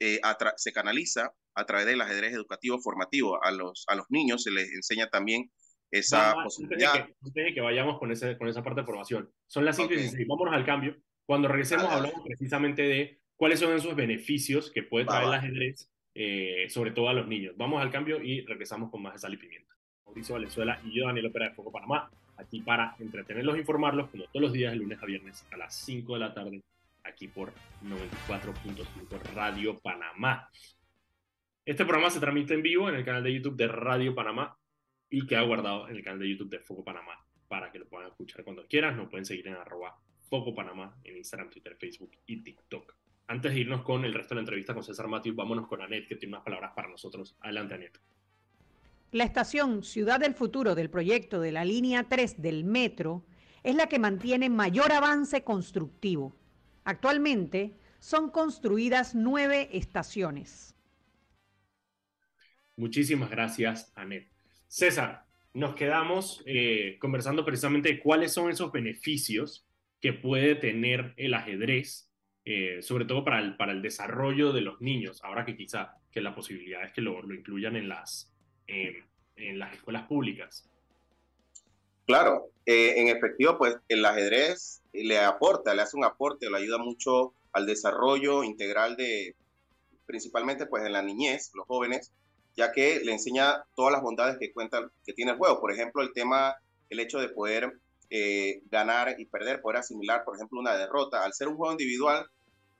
eh, 0.00 0.20
se 0.56 0.72
canaliza 0.72 1.32
a 1.54 1.64
través 1.64 1.86
del 1.86 2.00
ajedrez 2.00 2.32
educativo 2.34 2.80
formativo. 2.80 3.42
A 3.44 3.52
los, 3.52 3.84
a 3.88 3.94
los 3.94 4.06
niños 4.10 4.42
se 4.42 4.50
les 4.50 4.70
enseña 4.72 5.08
también 5.10 5.50
esa 5.90 6.34
posibilidad. 6.42 6.94
Antes 6.94 7.34
de, 7.34 7.44
que, 7.46 7.54
que, 7.54 7.60
vayamos 7.60 7.98
con, 7.98 8.10
ese, 8.12 8.36
con 8.36 8.48
esa 8.48 8.62
parte 8.62 8.80
de 8.80 8.86
formación, 8.86 9.30
son 9.46 9.64
las 9.64 9.76
5 9.76 9.92
y 9.92 10.24
vámonos 10.24 10.54
al 10.54 10.64
cambio. 10.64 10.96
Cuando 11.26 11.48
regresemos 11.48 11.86
hablamos 11.86 12.22
precisamente 12.24 12.82
de 12.82 13.20
cuáles 13.36 13.60
son 13.60 13.76
esos 13.76 13.94
beneficios 13.94 14.70
que 14.70 14.82
puede 14.82 15.06
traer 15.06 15.28
el 15.28 15.34
ajedrez, 15.34 15.90
eh, 16.14 16.66
sobre 16.68 16.90
todo 16.90 17.08
a 17.08 17.12
los 17.12 17.26
niños. 17.26 17.54
Vamos 17.56 17.80
al 17.80 17.90
cambio 17.90 18.22
y 18.22 18.42
regresamos 18.42 18.90
con 18.90 19.02
más 19.02 19.14
de 19.14 19.20
sal 19.20 19.34
y 19.34 19.36
pimienta. 19.36 19.74
Mauricio 20.04 20.34
Valenzuela 20.34 20.80
y 20.84 20.92
yo, 20.92 21.06
Daniel 21.06 21.26
Opera 21.26 21.48
de 21.48 21.54
Foco 21.54 21.70
Panamá, 21.70 22.10
aquí 22.36 22.60
para 22.62 22.96
entretenerlos 22.98 23.56
e 23.56 23.60
informarlos, 23.60 24.10
como 24.10 24.24
todos 24.24 24.42
los 24.42 24.52
días, 24.52 24.72
de 24.72 24.78
lunes 24.78 25.00
a 25.00 25.06
viernes 25.06 25.46
a 25.52 25.56
las 25.56 25.74
5 25.76 26.14
de 26.14 26.20
la 26.20 26.34
tarde, 26.34 26.60
aquí 27.04 27.28
por 27.28 27.52
94.5 27.84 29.22
Radio 29.34 29.78
Panamá. 29.78 30.48
Este 31.64 31.84
programa 31.84 32.10
se 32.10 32.18
transmite 32.18 32.54
en 32.54 32.62
vivo 32.62 32.88
en 32.88 32.96
el 32.96 33.04
canal 33.04 33.22
de 33.22 33.34
YouTube 33.34 33.56
de 33.56 33.68
Radio 33.68 34.14
Panamá 34.14 34.56
y 35.10 35.26
queda 35.26 35.42
guardado 35.42 35.88
en 35.88 35.96
el 35.96 36.04
canal 36.04 36.20
de 36.20 36.30
YouTube 36.30 36.48
de 36.48 36.60
Foco 36.60 36.84
Panamá 36.84 37.22
para 37.48 37.70
que 37.72 37.80
lo 37.80 37.88
puedan 37.88 38.08
escuchar 38.08 38.44
cuando 38.44 38.66
quieran. 38.66 38.96
Nos 38.96 39.10
pueden 39.10 39.24
seguir 39.24 39.48
en 39.48 39.54
arroba 39.54 39.98
Foco 40.22 40.54
Panamá 40.54 40.96
en 41.04 41.16
Instagram, 41.16 41.50
Twitter, 41.50 41.76
Facebook 41.76 42.12
y 42.26 42.42
TikTok. 42.42 42.94
Antes 43.26 43.52
de 43.52 43.60
irnos 43.60 43.82
con 43.82 44.04
el 44.04 44.14
resto 44.14 44.30
de 44.30 44.36
la 44.36 44.42
entrevista 44.42 44.72
con 44.72 44.82
César 44.82 45.08
Matthews, 45.08 45.36
vámonos 45.36 45.66
con 45.66 45.82
Anet, 45.82 46.06
que 46.06 46.16
tiene 46.16 46.34
unas 46.34 46.44
palabras 46.44 46.72
para 46.74 46.88
nosotros. 46.88 47.36
Adelante, 47.40 47.74
Anet. 47.74 48.00
La 49.12 49.24
estación 49.24 49.82
Ciudad 49.82 50.20
del 50.20 50.34
Futuro 50.34 50.76
del 50.76 50.90
proyecto 50.90 51.40
de 51.40 51.50
la 51.50 51.64
línea 51.64 52.04
3 52.08 52.40
del 52.40 52.64
metro 52.64 53.24
es 53.64 53.74
la 53.74 53.88
que 53.88 53.98
mantiene 53.98 54.48
mayor 54.48 54.92
avance 54.92 55.42
constructivo. 55.42 56.36
Actualmente 56.84 57.76
son 57.98 58.30
construidas 58.30 59.14
nueve 59.14 59.68
estaciones. 59.72 60.76
Muchísimas 62.76 63.30
gracias, 63.30 63.92
Anet. 63.94 64.29
César, 64.70 65.24
nos 65.52 65.74
quedamos 65.74 66.44
eh, 66.46 66.96
conversando 67.00 67.44
precisamente 67.44 67.88
de 67.88 68.00
cuáles 68.00 68.32
son 68.32 68.50
esos 68.50 68.70
beneficios 68.70 69.66
que 70.00 70.12
puede 70.12 70.54
tener 70.54 71.12
el 71.16 71.34
ajedrez, 71.34 72.08
eh, 72.44 72.78
sobre 72.80 73.04
todo 73.04 73.24
para 73.24 73.40
el, 73.40 73.56
para 73.56 73.72
el 73.72 73.82
desarrollo 73.82 74.52
de 74.52 74.60
los 74.60 74.80
niños, 74.80 75.24
ahora 75.24 75.44
que 75.44 75.56
quizá 75.56 75.96
que 76.12 76.20
la 76.20 76.36
posibilidad 76.36 76.84
es 76.84 76.92
que 76.92 77.00
lo, 77.00 77.20
lo 77.20 77.34
incluyan 77.34 77.74
en 77.74 77.88
las, 77.88 78.32
en 78.68 79.58
las 79.58 79.74
escuelas 79.74 80.06
públicas. 80.06 80.70
Claro, 82.06 82.52
eh, 82.64 82.94
en 82.96 83.08
efectivo, 83.08 83.58
pues 83.58 83.76
el 83.88 84.04
ajedrez 84.04 84.82
le 84.92 85.18
aporta, 85.18 85.74
le 85.74 85.82
hace 85.82 85.96
un 85.96 86.04
aporte, 86.04 86.48
le 86.48 86.58
ayuda 86.58 86.78
mucho 86.78 87.34
al 87.52 87.66
desarrollo 87.66 88.44
integral 88.44 88.96
de, 88.96 89.34
principalmente 90.06 90.66
pues 90.66 90.84
en 90.84 90.92
la 90.92 91.02
niñez, 91.02 91.50
los 91.54 91.66
jóvenes, 91.66 92.12
ya 92.56 92.72
que 92.72 93.00
le 93.00 93.12
enseña 93.12 93.64
todas 93.74 93.92
las 93.92 94.02
bondades 94.02 94.38
que 94.38 94.52
cuenta, 94.52 94.90
que 95.04 95.12
tiene 95.12 95.32
el 95.32 95.38
juego. 95.38 95.60
Por 95.60 95.72
ejemplo, 95.72 96.02
el 96.02 96.12
tema, 96.12 96.56
el 96.88 97.00
hecho 97.00 97.18
de 97.20 97.28
poder 97.28 97.78
eh, 98.10 98.62
ganar 98.70 99.14
y 99.18 99.24
perder, 99.24 99.60
poder 99.60 99.78
asimilar, 99.78 100.24
por 100.24 100.34
ejemplo, 100.34 100.58
una 100.58 100.74
derrota. 100.76 101.24
Al 101.24 101.32
ser 101.32 101.48
un 101.48 101.56
juego 101.56 101.72
individual, 101.72 102.28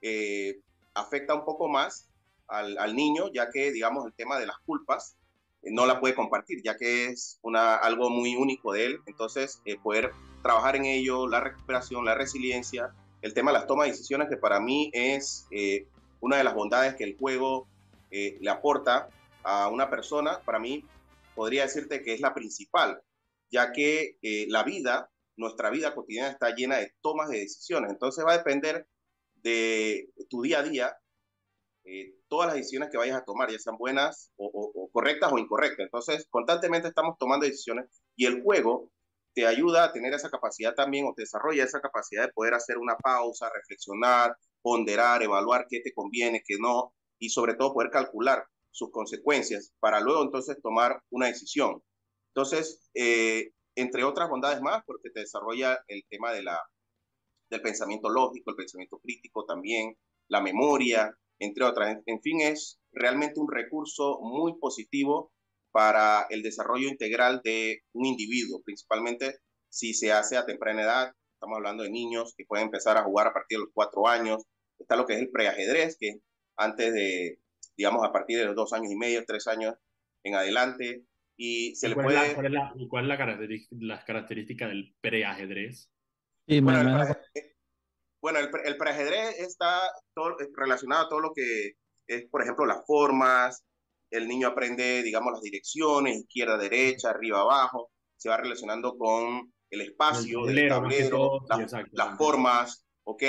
eh, 0.03 0.59
afecta 0.95 1.35
un 1.35 1.45
poco 1.45 1.69
más 1.69 2.09
al, 2.49 2.97
niño, 2.97 3.31
ya 3.33 3.49
que, 3.49 3.71
digamos, 3.71 4.05
el 4.07 4.13
tema 4.13 4.41
de 4.41 4.47
las 4.47 4.59
culpas 4.67 5.15
eh, 5.63 5.69
no 5.71 5.87
la 5.87 6.01
puede 6.01 6.17
compartir, 6.17 6.63
ya 6.65 6.77
que 6.77 7.07
es 7.07 7.39
una, 7.43 7.77
algo 7.77 8.11
muy 8.11 8.35
único 8.35 8.73
de 8.73 8.87
él. 8.87 9.01
Entonces, 9.07 9.63
poder 9.85 10.11
trabajar 10.43 10.75
en 10.75 10.85
ello, 10.85 11.29
la 11.29 11.41
recuperación, 11.41 12.05
la 12.05 12.17
resiliencia, 12.17 12.93
el 13.23 13.33
tema 13.33 13.53
de 13.53 13.59
las 13.59 13.69
tomas 13.69 13.87
de 13.87 13.93
decisiones, 13.93 14.29
que 14.29 14.37
para 14.37 14.59
mí 14.59 14.91
es 14.93 15.47
una 16.21 16.39
de 16.39 16.45
las 16.45 16.55
bondades 16.55 16.97
que 16.97 17.05
el 17.05 17.17
juego 17.17 17.69
le 18.11 18.51
aporta 18.51 19.09
a 19.43 19.69
una 19.69 19.91
persona, 19.91 20.41
para 20.45 20.59
mí 20.59 20.85
podría 21.35 21.63
decirte 21.63 22.03
que 22.03 22.15
es 22.15 22.21
la 22.21 22.35
principal, 22.35 23.01
ya 23.51 23.73
que 23.73 24.19
eh, 24.23 24.47
la 24.49 24.63
vida, 24.63 25.11
nuestra 25.37 25.71
vida 25.71 25.95
cotidiana 25.95 26.31
está 26.31 26.55
llena 26.55 26.77
de 26.79 26.93
tomas 27.01 27.29
de 27.31 27.39
decisiones. 27.39 27.91
Entonces 27.91 28.25
va 28.25 28.33
a 28.33 28.39
depender 28.39 28.87
de 29.37 30.11
tu 30.29 30.43
día 30.43 30.61
a 30.61 30.63
día, 30.63 30.97
eh, 31.85 32.15
todas 32.29 32.49
las 32.49 32.57
decisiones 32.57 32.91
que 32.91 32.99
vayas 32.99 33.17
a 33.17 33.25
tomar, 33.25 33.51
ya 33.51 33.59
sean 33.59 33.79
buenas 33.79 34.33
o, 34.37 34.91
correctas 34.93 35.33
o 35.33 35.39
incorrectas. 35.39 35.85
Entonces, 35.85 36.27
constantemente 36.31 36.89
estamos 36.89 37.17
tomando 37.19 37.47
decisiones 37.47 37.87
y 38.17 38.27
el 38.27 38.43
juego 38.43 38.91
te 39.33 39.47
ayuda 39.47 39.85
a 39.85 39.93
tener 39.93 40.13
esa 40.13 40.31
capacidad 40.31 40.75
también 40.75 41.07
o 41.07 41.15
te 41.15 41.23
desarrolla 41.23 41.65
esa 41.65 41.81
capacidad 41.81 42.27
de 42.27 42.33
poder 42.33 42.55
hacer 42.55 42.79
una 42.79 42.97
pausa, 42.97 43.51
reflexionar, 43.55 44.37
ponderar, 44.61 45.23
evaluar 45.23 45.67
qué 45.69 45.81
te 45.81 45.95
conviene, 45.95 46.43
qué 46.45 46.57
no, 46.59 46.95
y 47.19 47.31
sobre 47.31 47.55
todo 47.55 47.73
poder 47.73 47.91
calcular 47.91 48.45
sus 48.71 48.91
consecuencias 48.91 49.73
para 49.81 50.01
luego 50.01 50.23
entonces 50.23 50.61
tomar 50.63 51.03
una 51.11 51.27
decisión. 51.27 51.83
Entonces, 52.35 52.89
eh, 52.95 53.53
entre 53.75 54.05
otras 54.05 54.29
bondades 54.29 54.61
más, 54.61 54.83
porque 54.87 55.11
te 55.11 55.21
desarrolla 55.21 55.83
el 55.89 56.05
tema 56.09 56.33
de 56.33 56.43
la, 56.43 56.61
del 57.51 57.63
pensamiento 57.63 58.09
lógico, 58.09 58.51
el 58.51 58.57
pensamiento 58.57 58.99
crítico 58.99 59.45
también, 59.45 59.97
la 60.29 60.41
memoria, 60.41 61.17
entre 61.39 61.65
otras. 61.65 61.99
En, 62.07 62.21
fin, 62.21 62.41
es 62.41 62.79
realmente 62.93 63.41
un 63.41 63.51
recurso 63.51 64.21
muy 64.23 64.59
positivo 64.59 65.33
para 65.73 66.27
el 66.31 66.43
desarrollo 66.43 66.89
integral 66.89 67.41
de 67.45 67.83
un 67.93 68.07
individuo, 68.07 68.63
principalmente 68.63 69.39
si 69.69 69.95
se 69.95 70.13
hace 70.13 70.37
a 70.37 70.47
temprana 70.47 70.83
edad. 70.83 71.15
Estamos 71.35 71.57
hablando 71.57 71.83
de 71.83 71.91
niños 71.91 72.35
que 72.37 72.45
pueden 72.45 72.67
empezar 72.67 72.97
a 72.97 73.05
jugar 73.05 73.29
a 73.29 73.33
partir 73.33 73.59
de 73.59 73.65
los 73.65 73.73
cuatro 73.73 74.07
años. 74.07 74.43
Está 74.79 74.97
lo 74.97 75.07
que 75.07 75.15
es 75.15 75.21
el 75.21 75.31
preajedrez, 75.31 75.97
que 75.99 76.21
antes 76.57 76.93
de, 76.93 77.39
digamos, 77.81 78.07
a 78.07 78.13
partir 78.13 78.37
de 78.37 78.45
los 78.45 78.55
dos 78.55 78.75
años 78.75 78.93
y 78.93 78.97
medio, 78.97 79.25
tres 79.25 79.47
años 79.47 79.75
en 80.23 80.35
adelante. 80.35 81.03
Y 81.39 81.75
se 81.77 81.89
le 81.89 81.95
puede... 81.95 82.13
La, 82.13 82.35
¿Cuál 82.35 82.47
es, 82.47 82.53
la, 82.53 82.75
cuál 82.91 83.05
es 83.05 83.09
la 83.09 83.17
característica, 83.17 83.77
las 83.81 84.05
características 84.05 84.69
del 84.69 84.95
preajedrez? 85.01 85.91
bueno, 86.47 86.81
el, 86.83 87.17
bueno, 88.21 88.39
el, 88.39 88.77
preajedrez 88.77 89.39
está 89.39 89.81
todo, 90.15 90.37
relacionado 90.55 91.07
a 91.07 91.09
todo 91.09 91.21
lo 91.21 91.33
que 91.33 91.73
es, 92.07 92.29
por 92.29 92.43
ejemplo, 92.43 92.67
las 92.67 92.85
formas, 92.87 93.65
el 94.11 94.29
niño 94.29 94.49
aprende, 94.49 95.03
digamos, 95.03 95.33
las 95.33 95.41
direcciones, 95.41 96.19
izquierda, 96.19 96.59
derecha, 96.59 97.09
arriba, 97.09 97.41
abajo, 97.41 97.93
se 98.15 98.29
va 98.29 98.37
relacionando 98.37 98.99
con 98.99 99.51
el 99.71 99.81
espacio 99.81 100.47
el 100.47 100.69
tablero, 100.69 101.39
las 101.93 102.19
formas, 102.19 102.85
¿ok? 103.05 103.23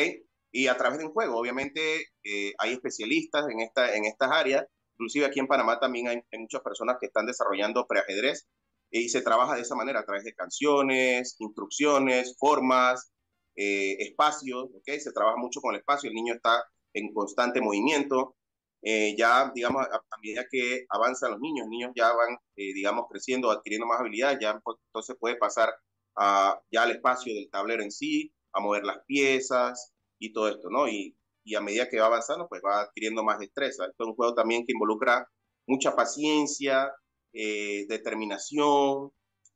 Y 0.51 0.67
a 0.67 0.77
través 0.77 0.99
de 0.99 1.05
un 1.05 1.11
juego. 1.11 1.37
Obviamente 1.37 2.05
eh, 2.23 2.53
hay 2.57 2.73
especialistas 2.73 3.45
en, 3.49 3.61
esta, 3.61 3.95
en 3.95 4.05
estas 4.05 4.31
áreas, 4.31 4.65
inclusive 4.95 5.25
aquí 5.25 5.39
en 5.39 5.47
Panamá 5.47 5.79
también 5.79 6.07
hay, 6.07 6.21
muchas 6.39 6.61
personas 6.61 6.97
que 6.99 7.07
están 7.07 7.25
desarrollando 7.25 7.87
preajedrez 7.87 8.47
y 8.91 9.09
se 9.09 9.21
trabaja 9.21 9.55
de 9.55 9.61
esa 9.61 9.75
manera, 9.75 10.01
a 10.01 10.05
través 10.05 10.25
de 10.25 10.33
canciones, 10.33 11.37
instrucciones, 11.39 12.35
formas, 12.37 13.11
eh, 13.55 13.95
espacio, 13.99 14.63
¿ok? 14.63 14.89
Se 14.99 15.13
trabaja 15.13 15.37
mucho 15.37 15.61
con 15.61 15.73
el 15.73 15.79
espacio, 15.79 16.09
el 16.09 16.15
niño 16.15 16.33
está 16.35 16.63
en 16.93 17.13
constante 17.13 17.61
movimiento. 17.61 18.35
Eh, 18.83 19.15
ya, 19.17 19.51
digamos, 19.53 19.85
a, 19.87 20.17
medida 20.21 20.45
que 20.49 20.85
avanzan 20.89 21.31
los 21.31 21.39
niños, 21.39 21.67
niños 21.67 21.91
ya 21.95 22.11
van, 22.13 22.35
eh, 22.55 22.73
digamos, 22.73 23.05
creciendo, 23.09 23.51
adquiriendo 23.51 23.85
más 23.85 23.99
habilidades, 23.99 24.39
ya 24.41 24.59
entonces 24.87 25.15
puede 25.19 25.35
pasar 25.37 25.73
a, 26.17 26.59
ya 26.71 26.83
al 26.83 26.91
espacio 26.91 27.33
del 27.33 27.49
tablero 27.49 27.83
en 27.83 27.91
sí, 27.91 28.33
a 28.53 28.59
mover 28.59 28.83
las 28.83 28.97
piezas 29.05 29.90
y 30.21 30.31
todo 30.31 30.47
esto, 30.49 30.69
¿no? 30.69 30.88
Y, 30.88 31.17
y 31.43 31.55
a 31.55 31.62
medida 31.62 31.89
que 31.89 31.99
va 31.99 32.05
avanzando, 32.05 32.47
pues 32.47 32.62
va 32.63 32.81
adquiriendo 32.81 33.23
más 33.23 33.39
destreza. 33.39 33.86
Esto 33.86 34.03
es 34.03 34.10
un 34.10 34.15
juego 34.15 34.34
también 34.36 34.65
que 34.65 34.73
involucra 34.73 35.27
mucha 35.67 35.95
paciencia, 35.95 36.91
determinación 37.34 39.12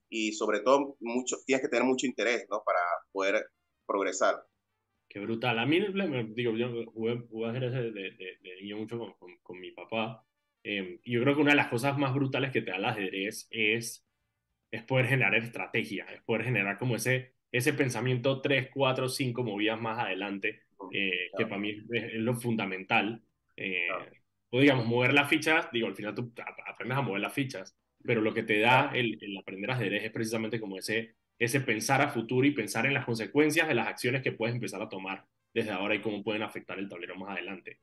y 0.10 0.32
sobre 0.34 0.62
todo 0.62 0.96
mucho, 1.00 1.38
tienes 1.46 1.64
que 1.64 1.70
tener 1.70 1.86
mucho 1.86 2.06
interés, 2.06 2.46
¿no? 2.50 2.62
Para 2.66 2.80
poder 3.12 3.46
progresar. 3.86 4.36
Qué 5.10 5.20
brutal. 5.20 5.60
A 5.60 5.66
mí, 5.66 5.80
digo, 6.36 6.56
yo 6.56 6.86
jugué, 6.92 7.20
jugué 7.30 7.50
ajedrez 7.50 7.74
de, 7.74 7.92
de, 7.92 8.38
de, 8.42 8.62
niño 8.62 8.78
mucho 8.78 8.98
con, 8.98 9.14
con, 9.42 9.60
mi 9.60 9.72
papá. 9.72 10.26
Eh, 10.64 11.00
yo 11.06 11.22
creo 11.22 11.36
que 11.36 11.42
una 11.42 11.52
de 11.52 11.58
las 11.58 11.70
cosas 11.70 11.98
más 11.98 12.14
brutales 12.14 12.52
que 12.52 12.62
te 12.62 12.72
da 12.72 12.78
el 12.78 12.86
ajedrez 12.86 13.48
es, 13.52 14.06
es 14.72 14.84
poder 14.84 15.08
generar 15.08 15.36
estrategia, 15.36 16.06
es 16.06 16.24
poder 16.24 16.46
generar 16.46 16.78
como 16.80 16.96
ese, 16.96 17.35
ese 17.58 17.74
pensamiento 17.74 18.42
3, 18.42 18.70
4, 18.74 19.10
5 19.10 19.44
movidas 19.44 19.80
más 19.80 20.00
adelante, 20.00 20.64
eh, 20.92 21.30
que 21.38 21.46
para 21.46 21.60
mí 21.60 21.84
es, 21.92 22.14
lo 22.16 22.36
fundamental. 22.36 23.22
Eh, 23.56 23.88
o 24.50 24.60
digamos, 24.60 24.86
mover 24.86 25.14
las 25.14 25.30
fichas, 25.30 25.70
digo, 25.72 25.88
al 25.88 25.96
final 25.96 26.16
tú 26.16 26.32
aprendes 26.68 26.98
a 26.98 27.02
mover 27.02 27.22
las 27.22 27.34
fichas, 27.34 27.78
pero 28.04 28.22
lo 28.22 28.34
que 28.34 28.44
te 28.44 28.60
da 28.60 28.92
el, 28.94 29.18
el 29.22 29.38
aprender 29.38 29.72
ajedrez 29.72 30.04
es 30.04 30.12
precisamente 30.12 30.60
como 30.60 30.78
ese 30.78 31.16
ese 31.38 31.62
pensar 31.62 32.02
a 32.02 32.10
futuro 32.10 32.48
y 32.48 32.52
pensar 32.52 32.86
en 32.86 32.94
las 32.94 33.06
consecuencias 33.06 33.68
de 33.68 33.76
las 33.76 33.88
acciones 33.88 34.22
que 34.22 34.32
puedes 34.32 34.56
empezar 34.56 34.82
a 34.82 34.90
tomar 34.90 35.26
desde 35.54 35.72
ahora 35.72 35.96
y 35.96 36.02
cómo 36.02 36.24
pueden 36.24 36.44
afectar 36.44 36.80
el 36.80 36.90
tablero 36.90 37.16
más 37.16 37.32
adelante. 37.32 37.80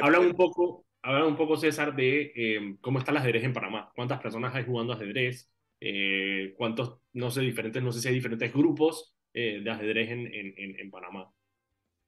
Habla 0.00 0.20
un 0.20 0.32
poco, 0.32 0.86
habla 1.02 1.26
un 1.26 1.36
poco 1.36 1.56
César, 1.56 1.94
de 1.94 2.32
em, 2.34 2.76
cómo 2.78 2.98
está 2.98 3.10
el 3.10 3.18
ajedrez 3.18 3.44
en 3.44 3.52
Panamá. 3.52 3.90
¿Cuántas 3.94 4.20
personas 4.20 4.54
hay 4.54 4.64
jugando 4.64 4.92
ajedrez? 4.92 5.51
Eh, 5.84 6.54
¿Cuántos, 6.56 7.00
no 7.12 7.32
sé, 7.32 7.40
diferentes, 7.40 7.82
no 7.82 7.90
sé 7.90 8.00
si 8.00 8.06
hay 8.06 8.14
diferentes 8.14 8.52
grupos 8.52 9.16
eh, 9.34 9.60
de 9.64 9.70
ajedrez 9.70 10.10
en, 10.10 10.32
en, 10.32 10.78
en, 10.78 10.90
Panamá? 10.92 11.28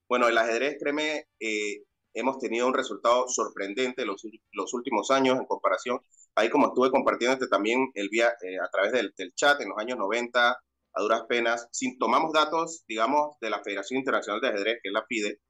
Bueno, 0.08 0.28
el 0.28 0.38
ajedrez, 0.38 0.76
créeme, 0.78 1.26
eh, 1.40 1.82
hemos 2.12 2.38
tenido 2.38 2.68
un 2.68 2.74
resultado 2.74 3.26
sorprendente 3.26 4.06
los, 4.06 4.22
los 4.52 4.74
últimos 4.74 5.10
años 5.10 5.40
en 5.40 5.46
comparación 5.46 5.98
ahí 6.36 6.50
como 6.50 6.68
estuve 6.68 6.90
compartiéndote 6.92 7.48
también 7.48 7.90
el 7.94 8.08
vía, 8.10 8.32
eh, 8.42 8.58
a 8.60 8.68
través 8.70 8.92
del, 8.92 9.12
chat 9.34 9.60
en 9.60 9.70
los 9.70 9.78
años 9.78 9.98
90, 9.98 10.50
a 10.50 11.02
duras 11.02 11.22
penas, 11.28 11.68
si 11.72 11.98
tomamos 11.98 12.32
datos, 12.32 12.84
digamos, 12.86 13.36
de 13.40 13.50
la 13.50 13.62
Federación 13.64 13.98
Internacional 13.98 14.40
de 14.40 14.48
Ajedrez, 14.48 14.78
que 14.82 14.88
es 14.88 14.92
la 14.92 15.04
FIDE, 15.06 15.40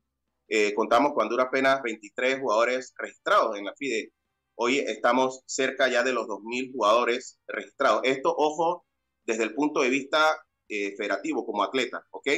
contamos 0.75 1.13
con 1.15 1.29
duras 1.29 1.49
penas 1.53 1.83
23 1.83 2.41
jugadores 2.41 2.95
registrados 2.97 3.59
en 3.59 3.65
la 3.67 3.75
FIDE. 3.75 4.13
Hoy 4.57 4.79
estamos 4.79 5.43
cerca 5.47 5.89
ya 5.89 6.03
de 6.03 6.13
los 6.13 6.27
2.000 6.27 6.73
jugadores 6.73 7.41
registrados. 7.47 8.03
Esto, 8.05 8.35
ojo, 8.37 8.87
desde 9.25 9.45
el 9.45 9.55
punto 9.55 9.81
de 9.81 9.91
vista 9.91 10.37
eh, 10.69 10.95
federativo 10.97 11.45
como 11.45 11.63
atleta, 11.63 12.05
¿ok? 12.11 12.29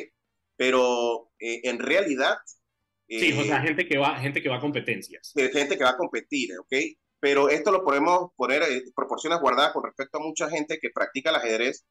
Pero 0.56 1.30
en 1.38 1.78
realidad... 1.78 2.36
sí, 3.08 3.32
o 3.38 3.44
sea, 3.44 3.60
gente 3.60 3.86
que, 3.86 3.98
va, 3.98 4.18
gente 4.18 4.42
que 4.42 4.48
va 4.48 4.56
a 4.56 4.60
competencias. 4.60 5.32
Gente 5.34 5.76
que 5.76 5.84
va 5.84 5.90
a 5.90 5.96
competir, 5.96 6.58
¿ok? 6.58 6.74
pero 7.20 7.48
esto 7.48 7.72
lo 7.72 7.84
podemos 7.84 8.30
poner 8.36 8.62
en 8.62 8.82
proporciones 8.94 9.40
guardadas 9.40 9.72
con 9.72 9.84
respecto 9.84 10.18
a 10.18 10.22
mucha 10.22 10.48
gente 10.48 10.78
que 10.80 10.90
practica 10.94 11.30
el 11.30 11.36
ajedrez, 11.36 11.84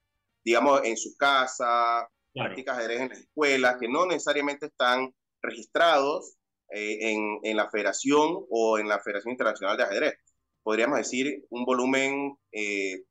digamos, 0.44 0.82
en 0.84 0.98
su 0.98 1.16
casa, 1.18 2.08
practica 2.34 2.74
ajedrez 2.74 3.02
en 3.02 3.10
las 3.10 3.20
escuelas, 3.20 3.78
que 3.80 3.88
no 3.88 4.06
necesariamente 4.06 4.68
están 4.68 5.14
registrados 5.42 6.36
eh, 6.70 7.12
en, 7.12 7.40
en, 7.44 7.58
la 7.58 7.70
federación 7.70 8.46
o 8.50 8.80
en 8.80 8.88
la 8.88 9.00
Federación 9.00 9.32
Internacional 9.32 9.78
de 9.78 9.84
Ajedrez. 9.84 10.16
Podríamos 10.64 10.98
decir 10.98 11.46
un 11.50 11.64
volumen, 11.66 12.38
eh, 12.52 13.04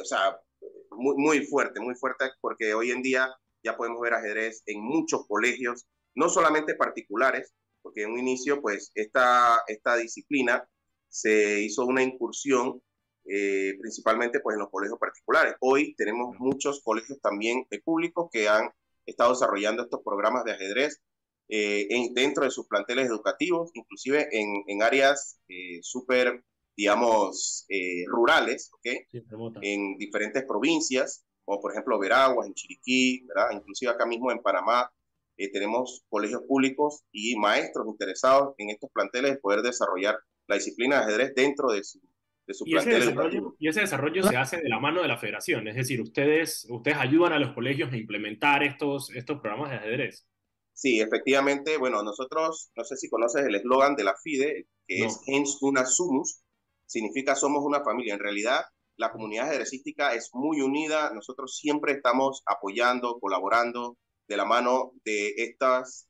o 0.00 0.04
sea, 0.04 0.38
muy, 0.90 1.16
muy 1.16 1.46
fuerte, 1.46 1.80
muy 1.80 1.94
fuerte, 1.94 2.30
porque 2.40 2.74
hoy 2.74 2.90
en 2.90 3.02
día 3.02 3.34
ya 3.62 3.76
podemos 3.76 4.00
ver 4.00 4.14
ajedrez 4.14 4.62
en 4.66 4.82
muchos 4.82 5.26
colegios, 5.26 5.86
no 6.14 6.28
solamente 6.28 6.74
particulares, 6.74 7.52
porque 7.82 8.02
en 8.02 8.12
un 8.12 8.18
inicio, 8.18 8.62
pues, 8.62 8.90
esta, 8.94 9.62
esta 9.66 9.96
disciplina 9.96 10.66
se 11.08 11.60
hizo 11.60 11.84
una 11.84 12.02
incursión 12.02 12.82
eh, 13.24 13.74
principalmente 13.80 14.40
pues, 14.40 14.54
en 14.54 14.60
los 14.60 14.70
colegios 14.70 14.98
particulares. 14.98 15.54
Hoy 15.60 15.94
tenemos 15.96 16.34
muchos 16.38 16.82
colegios 16.82 17.20
también 17.20 17.66
públicos 17.84 18.28
que 18.32 18.48
han 18.48 18.70
estado 19.06 19.32
desarrollando 19.32 19.82
estos 19.82 20.00
programas 20.02 20.44
de 20.44 20.52
ajedrez 20.52 21.00
eh, 21.54 21.86
en, 21.90 22.14
dentro 22.14 22.44
de 22.44 22.50
sus 22.50 22.66
planteles 22.66 23.08
educativos, 23.08 23.70
inclusive 23.74 24.26
en, 24.32 24.64
en 24.66 24.82
áreas 24.82 25.38
eh, 25.50 25.80
súper, 25.82 26.42
digamos, 26.74 27.66
rurales, 28.06 28.70
¿okay? 28.72 29.00
en 29.60 29.98
diferentes 29.98 30.44
provincias, 30.44 31.26
como 31.44 31.60
por 31.60 31.72
ejemplo 31.72 31.98
Veraguas, 31.98 32.46
en 32.46 32.54
Chiriquí, 32.54 33.26
¿verdad? 33.26 33.50
inclusive 33.52 33.90
acá 33.90 34.06
mismo 34.06 34.32
en 34.32 34.38
Panamá, 34.38 34.90
tenemos 35.52 36.04
colegios 36.08 36.40
públicos 36.48 37.02
y 37.12 37.36
maestros 37.36 37.86
interesados 37.86 38.54
en 38.56 38.70
estos 38.70 38.90
planteles 38.90 39.32
de 39.32 39.38
poder 39.38 39.60
desarrollar 39.60 40.16
la 40.46 40.54
disciplina 40.54 41.00
de 41.00 41.02
ajedrez 41.02 41.34
dentro 41.34 41.70
de 41.72 41.84
su, 41.84 42.00
de 42.46 42.54
su 42.54 42.64
¿Y 42.66 42.76
ese, 42.76 42.90
desarrollo, 42.90 43.56
y 43.58 43.68
ese 43.68 43.80
desarrollo 43.80 44.22
se 44.22 44.36
hace 44.36 44.56
de 44.62 44.68
la 44.70 44.78
mano 44.78 45.02
de 45.02 45.08
la 45.08 45.18
federación, 45.18 45.68
es 45.68 45.76
decir, 45.76 46.00
ustedes, 46.00 46.66
ustedes 46.70 46.96
ayudan 46.96 47.34
a 47.34 47.38
los 47.38 47.52
colegios 47.52 47.92
a 47.92 47.96
implementar 47.96 48.62
estos, 48.62 49.10
estos 49.10 49.40
programas 49.40 49.70
de 49.70 49.76
ajedrez. 49.76 50.26
Sí, 50.74 51.00
efectivamente, 51.00 51.76
bueno, 51.76 52.02
nosotros, 52.02 52.70
no 52.76 52.84
sé 52.84 52.96
si 52.96 53.08
conoces 53.08 53.44
el 53.44 53.54
eslogan 53.54 53.94
de 53.94 54.04
la 54.04 54.16
FIDE, 54.16 54.66
que 54.86 55.04
es 55.04 55.20
Ens 55.26 55.58
una 55.62 55.84
sumus, 55.84 56.42
significa 56.86 57.34
somos 57.36 57.62
una 57.64 57.82
familia. 57.82 58.14
En 58.14 58.20
realidad, 58.20 58.62
la 58.96 59.12
comunidad 59.12 59.48
ajedrecística 59.48 60.14
es 60.14 60.30
muy 60.32 60.60
unida, 60.60 61.12
nosotros 61.14 61.56
siempre 61.56 61.92
estamos 61.92 62.42
apoyando, 62.46 63.18
colaborando 63.20 63.96
de 64.28 64.36
la 64.36 64.44
mano 64.44 64.92
de, 65.04 65.34
estas, 65.36 66.08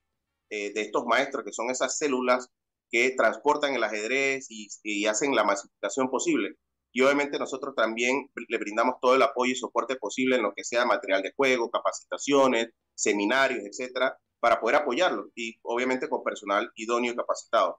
eh, 0.50 0.72
de 0.72 0.80
estos 0.82 1.04
maestros 1.06 1.44
que 1.44 1.52
son 1.52 1.70
esas 1.70 1.96
células 1.98 2.48
que 2.90 3.10
transportan 3.16 3.74
el 3.74 3.84
ajedrez 3.84 4.46
y, 4.50 5.06
hacen 5.06 5.34
la 5.34 5.44
masificación 5.44 6.10
posible. 6.10 6.56
Y 6.92 7.00
obviamente 7.00 7.38
nosotros 7.38 7.74
también 7.74 8.28
le 8.48 8.58
brindamos 8.58 8.96
todo 9.00 9.14
el 9.14 9.22
apoyo 9.22 9.52
y 9.52 9.56
soporte 9.56 9.96
posible 9.96 10.36
en 10.36 10.42
lo 10.42 10.52
que 10.54 10.62
sea 10.62 10.84
material 10.84 11.22
de 11.22 11.32
juego, 11.34 11.70
capacitaciones, 11.70 12.68
seminarios, 12.94 13.64
etcétera, 13.64 14.18
para 14.42 14.60
poder 14.60 14.74
apoyarlo 14.74 15.30
y 15.36 15.56
obviamente 15.62 16.08
con 16.08 16.24
personal 16.24 16.68
idóneo 16.74 17.12
y 17.12 17.16
capacitado. 17.16 17.78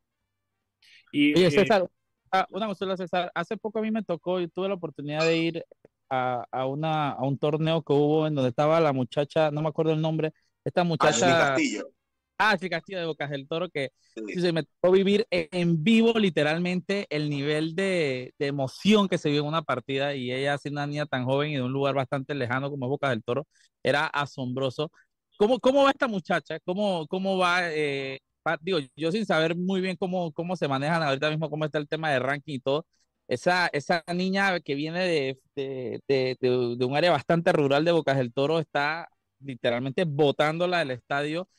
Y, 1.11 1.33
Oye, 1.35 1.47
eh, 1.47 1.51
César, 1.51 1.89
ah, 2.31 2.47
una 2.51 2.67
cosa, 2.67 2.95
César, 2.95 3.29
hace 3.35 3.57
poco 3.57 3.79
a 3.79 3.81
mí 3.81 3.91
me 3.91 4.01
tocó 4.01 4.39
y 4.39 4.47
tuve 4.47 4.69
la 4.69 4.75
oportunidad 4.75 5.25
de 5.25 5.37
ir 5.37 5.65
a, 6.09 6.45
a, 6.49 6.65
una, 6.65 7.11
a 7.11 7.23
un 7.23 7.37
torneo 7.37 7.81
que 7.81 7.91
hubo 7.91 8.27
en 8.27 8.35
donde 8.35 8.51
estaba 8.51 8.79
la 8.79 8.93
muchacha, 8.93 9.51
no 9.51 9.61
me 9.61 9.67
acuerdo 9.67 9.91
el 9.91 9.99
nombre, 9.99 10.31
esta 10.63 10.81
ah, 10.81 10.85
muchacha. 10.85 11.27
Castillo. 11.27 11.89
Ah, 12.37 12.57
sí, 12.57 12.69
Castillo 12.69 12.99
de 12.99 13.05
Bocas 13.07 13.29
del 13.29 13.45
Toro, 13.45 13.69
que 13.69 13.91
se 14.15 14.53
me 14.53 14.63
tocó 14.63 14.93
vivir 14.93 15.27
en 15.29 15.83
vivo 15.83 16.13
literalmente 16.17 17.07
el 17.09 17.29
nivel 17.29 17.75
de, 17.75 18.33
de, 18.39 18.47
emoción 18.47 19.09
que 19.09 19.17
se 19.17 19.29
vio 19.29 19.41
en 19.41 19.47
una 19.47 19.63
partida 19.63 20.15
y 20.15 20.31
ella 20.31 20.57
siendo 20.57 20.79
una 20.79 20.87
niña 20.87 21.05
tan 21.07 21.25
joven 21.25 21.51
y 21.51 21.55
de 21.55 21.61
un 21.61 21.73
lugar 21.73 21.93
bastante 21.93 22.33
lejano 22.35 22.69
como 22.69 22.87
Bocas 22.87 23.09
del 23.09 23.21
Toro, 23.21 23.47
era 23.83 24.07
asombroso. 24.07 24.91
¿Cómo, 25.37 25.59
cómo 25.59 25.83
va 25.83 25.91
esta 25.91 26.07
muchacha? 26.07 26.59
¿Cómo, 26.61 27.07
cómo 27.07 27.37
va? 27.37 27.71
Eh, 27.71 28.19
digo, 28.61 28.79
yo 28.95 29.11
sin 29.11 29.25
saber 29.25 29.55
muy 29.55 29.81
bien 29.81 29.95
cómo, 29.97 30.31
cómo 30.33 30.55
se 30.55 30.67
manejan 30.67 31.03
ahorita 31.03 31.29
mismo, 31.29 31.49
cómo 31.49 31.65
está 31.65 31.77
el 31.79 31.87
tema 31.87 32.11
de 32.11 32.19
ranking 32.19 32.55
y 32.55 32.59
todo, 32.59 32.85
esa, 33.27 33.67
esa 33.67 34.03
niña 34.13 34.59
que 34.59 34.75
viene 34.75 34.99
de, 35.01 35.39
de, 35.55 36.01
de, 36.07 36.37
de 36.77 36.85
un 36.85 36.95
área 36.95 37.11
bastante 37.11 37.51
rural 37.51 37.85
de 37.85 37.91
Bocas 37.91 38.17
del 38.17 38.33
Toro 38.33 38.59
está 38.59 39.09
literalmente 39.39 40.05
botándola 40.05 40.79
del 40.79 40.91
estadio 40.91 41.49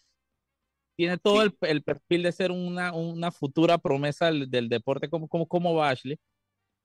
tiene 0.96 1.18
todo 1.18 1.42
el, 1.42 1.56
el, 1.62 1.82
perfil 1.82 2.22
de 2.22 2.32
ser 2.32 2.50
una, 2.52 2.92
una 2.92 3.30
futura 3.32 3.78
promesa 3.78 4.26
del, 4.26 4.50
del 4.50 4.68
deporte. 4.68 5.08
¿Cómo, 5.08 5.28
cómo, 5.28 5.46
¿Cómo 5.48 5.74
va 5.74 5.90
Ashley? 5.90 6.18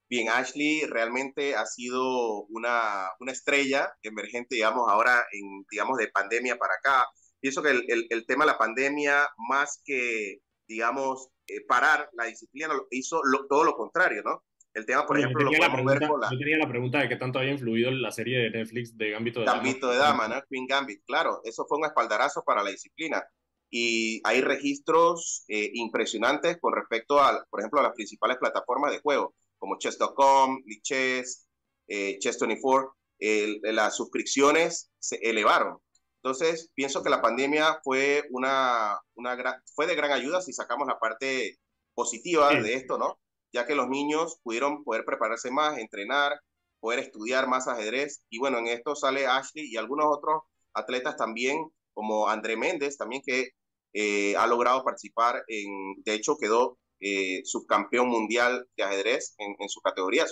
Bien, 0.10 0.28
Ashley 0.30 0.86
realmente 0.88 1.56
ha 1.56 1.66
sido 1.66 2.46
una, 2.46 3.10
una 3.20 3.32
estrella 3.32 3.94
emergente, 4.02 4.56
digamos, 4.56 4.90
ahora, 4.90 5.24
en, 5.32 5.66
digamos, 5.70 5.98
de 5.98 6.08
pandemia 6.08 6.58
para 6.58 6.74
acá. 6.74 7.06
Pienso 7.40 7.62
que 7.62 7.70
el, 7.70 7.84
el, 7.88 8.08
el 8.10 8.26
tema 8.26 8.44
de 8.44 8.52
la 8.52 8.58
pandemia, 8.58 9.28
más 9.38 9.82
que, 9.86 10.40
digamos, 10.68 11.30
eh, 11.48 11.64
parar 11.68 12.10
la 12.14 12.26
disciplina, 12.26 12.74
hizo 12.90 13.22
lo, 13.24 13.46
todo 13.48 13.64
lo 13.64 13.76
contrario, 13.76 14.24
¿no? 14.24 14.44
El 14.74 14.86
tema, 14.86 15.06
por 15.06 15.18
ejemplo, 15.18 15.44
lo 15.44 15.52
podemos 15.52 15.86
ver 15.86 16.08
con 16.08 16.22
la... 16.22 16.30
Yo 16.32 16.38
tenía 16.38 16.58
la 16.58 16.70
pregunta 16.70 17.00
de 17.00 17.10
qué 17.10 17.16
tanto 17.16 17.40
había 17.40 17.52
influido 17.52 17.90
la 17.92 18.12
serie 18.12 18.38
de 18.40 18.50
Netflix 18.52 18.96
de 18.98 19.12
Gambito 19.12 19.40
de 19.40 19.46
Dama. 19.48 19.58
Gambito 19.58 19.90
de 19.90 19.98
Dama, 19.98 20.28
¿no? 20.28 20.42
Queen 20.50 20.68
Gambit, 20.68 21.04
claro. 21.06 21.42
Eso 21.44 21.66
fue 21.68 21.80
un 21.80 21.86
espaldarazo 21.86 22.44
para 22.44 22.64
la 22.64 22.70
disciplina 22.70 23.24
y 23.72 24.22
hay 24.24 24.42
registros 24.42 25.44
eh, 25.48 25.70
impresionantes 25.74 26.58
con 26.60 26.74
respecto 26.76 27.20
a, 27.20 27.46
por 27.50 27.62
ejemplo, 27.62 27.80
a 27.80 27.84
las 27.84 27.94
principales 27.94 28.38
plataformas 28.38 28.92
de 28.92 29.00
juego, 29.00 29.36
como 29.60 29.78
Chess.com, 29.78 30.64
Lichess, 30.66 31.48
eh, 31.88 32.18
Chess24, 32.20 32.94
las 33.74 33.96
suscripciones 33.96 34.90
se 34.98 35.18
elevaron. 35.18 35.78
Entonces, 36.22 36.70
pienso 36.74 37.02
que 37.02 37.10
la 37.10 37.22
pandemia 37.22 37.80
fue, 37.84 38.24
una, 38.32 39.00
una 39.16 39.36
gran, 39.36 39.56
fue 39.74 39.88
de 39.88 39.96
gran 39.96 40.12
ayuda 40.12 40.42
si 40.42 40.52
sacamos 40.54 40.88
la 40.88 41.00
parte 41.00 41.60
positiva 41.94 42.54
de 42.54 42.74
esto, 42.74 42.98
¿no? 42.98 43.20
Ya 43.54 43.66
que 43.66 43.76
los 43.76 43.88
niños 43.88 44.38
pudieron 44.44 44.84
poder 44.84 45.06
prepararse 45.06 45.50
más, 45.50 45.78
entrenar, 45.78 46.40
poder 46.80 47.00
estudiar 47.00 47.48
más 47.48 47.68
ajedrez. 47.68 48.24
Y 48.30 48.40
bueno, 48.40 48.58
en 48.60 48.68
esto 48.68 48.96
sale 48.96 49.28
Ashley 49.28 49.72
y 49.72 49.78
algunos 49.78 50.08
otros 50.10 50.44
atletas 50.74 51.16
también, 51.16 51.70
como 51.94 52.28
André 52.28 52.58
Méndez, 52.58 52.98
también 52.98 53.22
que 53.26 53.50
eh, 53.94 54.36
ha 54.36 54.46
logrado 54.46 54.84
participar 54.84 55.44
en, 55.48 55.96
de 56.04 56.14
hecho 56.14 56.38
quedó 56.38 56.78
eh, 57.02 57.42
subcampeón 57.46 58.10
mundial 58.10 58.68
de 58.76 58.84
ajedrez 58.84 59.34
en, 59.38 59.70
su 59.70 59.80
categoría, 59.82 60.26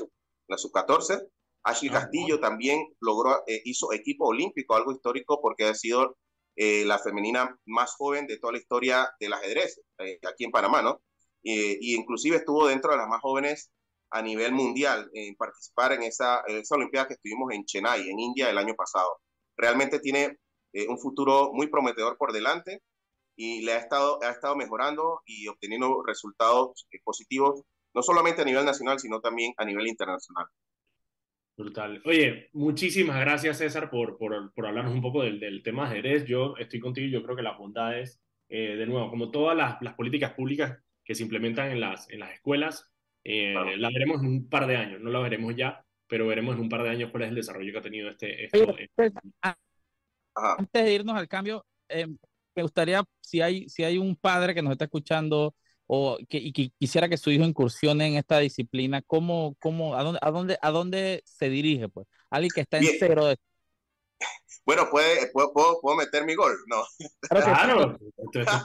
la 0.47 0.57
sub-14. 0.57 1.25
Ashley 1.63 1.89
ah, 1.89 1.93
Castillo 1.93 2.39
también 2.39 2.85
logró, 2.99 3.43
eh, 3.47 3.61
hizo 3.65 3.93
equipo 3.93 4.27
olímpico, 4.27 4.75
algo 4.75 4.91
histórico 4.91 5.39
porque 5.41 5.65
ha 5.65 5.73
sido 5.73 6.17
la 6.59 6.97
femenina 6.97 7.55
más 7.67 7.93
joven 7.97 8.25
de 8.25 8.39
toda 8.39 8.53
la 8.53 8.57
historia 8.57 9.07
del 9.19 9.31
ajedrez 9.31 9.79
aquí 10.27 10.43
en 10.43 10.49
Panamá, 10.49 10.81
¿no? 10.81 11.03
y 11.43 11.93
inclusive 11.93 12.37
estuvo 12.37 12.67
dentro 12.67 12.89
de 12.89 12.97
las 12.97 13.07
más 13.07 13.21
jóvenes 13.21 13.69
a 14.09 14.23
nivel 14.23 14.53
mundial 14.53 15.07
en 15.13 15.35
participar 15.35 15.93
en 15.93 16.01
esa, 16.01 16.41
en 16.47 16.57
esa 16.57 16.73
Olimpiada 16.73 17.09
que 17.09 17.13
estuvimos 17.13 17.53
en 17.53 17.63
Chennai, 17.63 18.09
en 18.09 18.19
India, 18.19 18.49
el 18.49 18.57
año 18.57 18.73
pasado. 18.73 19.19
Realmente 19.55 19.99
tiene 19.99 20.39
un 20.89 20.97
futuro 20.97 21.51
muy 21.53 21.67
prometedor 21.67 22.17
por 22.17 22.33
delante 22.33 22.81
y 23.37 23.61
le 23.61 23.73
ha 23.73 23.77
estado, 23.77 24.19
ha 24.23 24.31
estado 24.31 24.55
mejorando 24.55 25.21
y 25.25 25.47
obteniendo 25.47 26.03
resultados 26.05 26.87
eh, 26.91 26.97
positivos, 27.03 27.63
no 27.93 28.01
solamente 28.01 28.41
a 28.41 28.45
nivel 28.45 28.65
nacional, 28.65 28.99
sino 28.99 29.21
también 29.21 29.53
a 29.57 29.63
nivel 29.63 29.87
internacional. 29.87 30.47
Brutal. 31.55 32.01
Oye, 32.05 32.49
muchísimas 32.53 33.19
gracias 33.19 33.59
César 33.59 33.89
por, 33.89 34.17
por, 34.17 34.53
por 34.53 34.65
hablarnos 34.65 34.93
un 34.93 35.01
poco 35.01 35.23
del, 35.23 35.39
del 35.39 35.63
tema 35.63 35.87
de 35.87 35.95
Jerez. 35.95 36.25
Yo 36.25 36.55
estoy 36.57 36.79
contigo 36.79 37.07
y 37.07 37.11
yo 37.11 37.23
creo 37.23 37.35
que 37.35 37.41
las 37.43 37.57
bondades, 37.57 38.19
eh, 38.49 38.75
de 38.75 38.85
nuevo, 38.85 39.09
como 39.09 39.31
todas 39.31 39.55
las, 39.55 39.81
las, 39.81 39.93
políticas 39.93 40.33
públicas 40.33 40.77
que 41.03 41.15
se 41.15 41.23
implementan 41.23 41.71
en 41.71 41.79
las, 41.79 42.09
en 42.09 42.19
las 42.19 42.33
escuelas, 42.33 42.91
eh, 43.23 43.55
las 43.77 43.93
veremos 43.93 44.21
en 44.21 44.27
un 44.27 44.49
par 44.49 44.67
de 44.67 44.77
años, 44.77 45.01
no 45.01 45.09
las 45.09 45.23
veremos 45.23 45.55
ya, 45.55 45.83
pero 46.07 46.27
veremos 46.27 46.55
en 46.55 46.61
un 46.61 46.69
par 46.69 46.83
de 46.83 46.89
años 46.89 47.11
cuál 47.11 47.23
es 47.23 47.29
el 47.29 47.35
desarrollo 47.35 47.71
que 47.71 47.77
ha 47.79 47.81
tenido 47.81 48.09
este... 48.09 48.45
este 48.45 49.11
antes 50.35 50.83
de 50.83 50.93
irnos 50.93 51.17
al 51.17 51.27
cambio, 51.27 51.65
eh, 51.89 52.07
me 52.57 52.63
gustaría, 52.63 53.03
si 53.21 53.39
hay, 53.39 53.69
si 53.69 53.83
hay 53.83 53.99
un 53.99 54.15
padre 54.15 54.55
que 54.55 54.63
nos 54.63 54.71
está 54.71 54.85
escuchando 54.85 55.53
o 55.85 56.17
que, 56.27 56.37
y 56.37 56.51
que 56.51 56.71
quisiera 56.79 57.07
que 57.07 57.17
su 57.17 57.29
hijo 57.29 57.43
incursione 57.43 58.07
en 58.07 58.15
esta 58.15 58.39
disciplina, 58.39 59.03
¿cómo, 59.03 59.55
cómo, 59.59 59.93
a, 59.95 60.01
dónde, 60.03 60.19
a, 60.23 60.31
dónde, 60.31 60.57
¿a 60.59 60.71
dónde 60.71 61.21
se 61.23 61.49
dirige? 61.49 61.87
Pues? 61.87 62.07
Alguien 62.31 62.49
que 62.53 62.61
está 62.61 62.79
en 62.79 62.87
cero 62.97 63.27
de... 63.27 63.37
Bueno, 64.65 64.89
puede, 64.89 65.27
puedo, 65.27 65.53
puedo, 65.53 65.95
meter 65.95 66.25
mi 66.25 66.33
gol, 66.33 66.57
¿no? 66.65 66.83
Claro, 67.29 67.45
claro. 67.45 67.99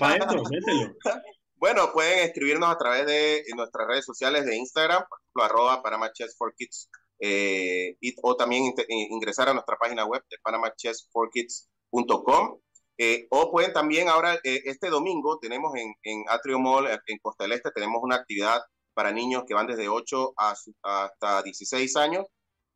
mételo. 0.01 0.43
Bueno, 1.57 1.93
pueden 1.93 2.21
escribirnos 2.27 2.71
a 2.71 2.79
través 2.79 3.07
de 3.07 3.45
nuestras 3.55 3.87
redes 3.87 4.05
sociales 4.05 4.45
de 4.47 4.57
Instagram, 4.57 5.05
por 5.09 5.21
ejemplo, 5.21 5.45
arroba 5.45 5.81
Panama 5.81 6.11
Chess 6.13 6.37
for 6.37 6.53
Kids, 6.57 6.91
eh, 7.21 7.97
o 8.23 8.35
también 8.35 8.75
ingresar 8.89 9.49
a 9.49 9.55
nuestra 9.55 9.77
página 9.77 10.05
web 10.05 10.25
de 10.29 10.39
panamachessforkids.com 10.43 12.59
eh, 13.05 13.27
o 13.31 13.51
pueden 13.51 13.73
también 13.73 14.09
ahora, 14.09 14.35
eh, 14.45 14.63
este 14.67 14.89
domingo 14.89 15.41
tenemos 15.41 15.75
en, 15.75 15.93
en 16.05 16.23
Atrio 16.29 16.61
Mall, 16.61 16.87
eh, 16.87 17.01
en 17.09 17.19
Costa 17.19 17.43
del 17.43 17.55
Este, 17.55 17.73
tenemos 17.73 18.01
una 18.01 18.15
actividad 18.15 18.63
para 18.95 19.11
niños 19.11 19.43
que 19.45 19.55
van 19.55 19.67
desde 19.67 19.89
8 19.89 20.35
a, 20.37 20.55
hasta 20.85 21.43
16 21.43 21.97
años, 21.97 22.27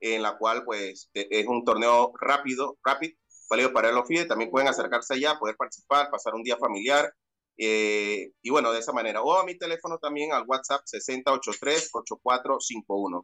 en 0.01 0.23
la 0.23 0.37
cual 0.37 0.65
pues 0.65 1.11
es 1.15 1.47
un 1.47 1.65
torneo 1.65 2.13
rápido, 2.21 2.77
rápido, 2.85 3.15
válido 3.49 3.73
para 3.73 3.93
los 3.93 4.09
FIDE, 4.09 4.25
también 4.25 4.51
pueden 4.51 4.67
acercarse 4.67 5.15
allá, 5.15 5.39
poder 5.39 5.55
participar, 5.57 6.11
pasar 6.11 6.35
un 6.35 6.43
día 6.43 6.57
familiar, 6.57 7.09
y 7.57 8.51
bueno, 8.51 8.73
de 8.73 8.81
esa 8.81 8.93
manera. 8.93 9.23
O 9.23 9.39
a 9.39 9.45
mi 9.45 9.57
teléfono 9.57 9.99
también 9.99 10.33
al 10.33 10.45
WhatsApp 10.47 10.83
6083-8451. 10.87 13.23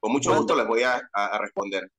Con 0.00 0.12
mucho 0.12 0.34
gusto 0.34 0.56
les 0.56 0.66
voy 0.66 0.82
a, 0.82 1.02
a 1.12 1.38
responder. 1.38 1.90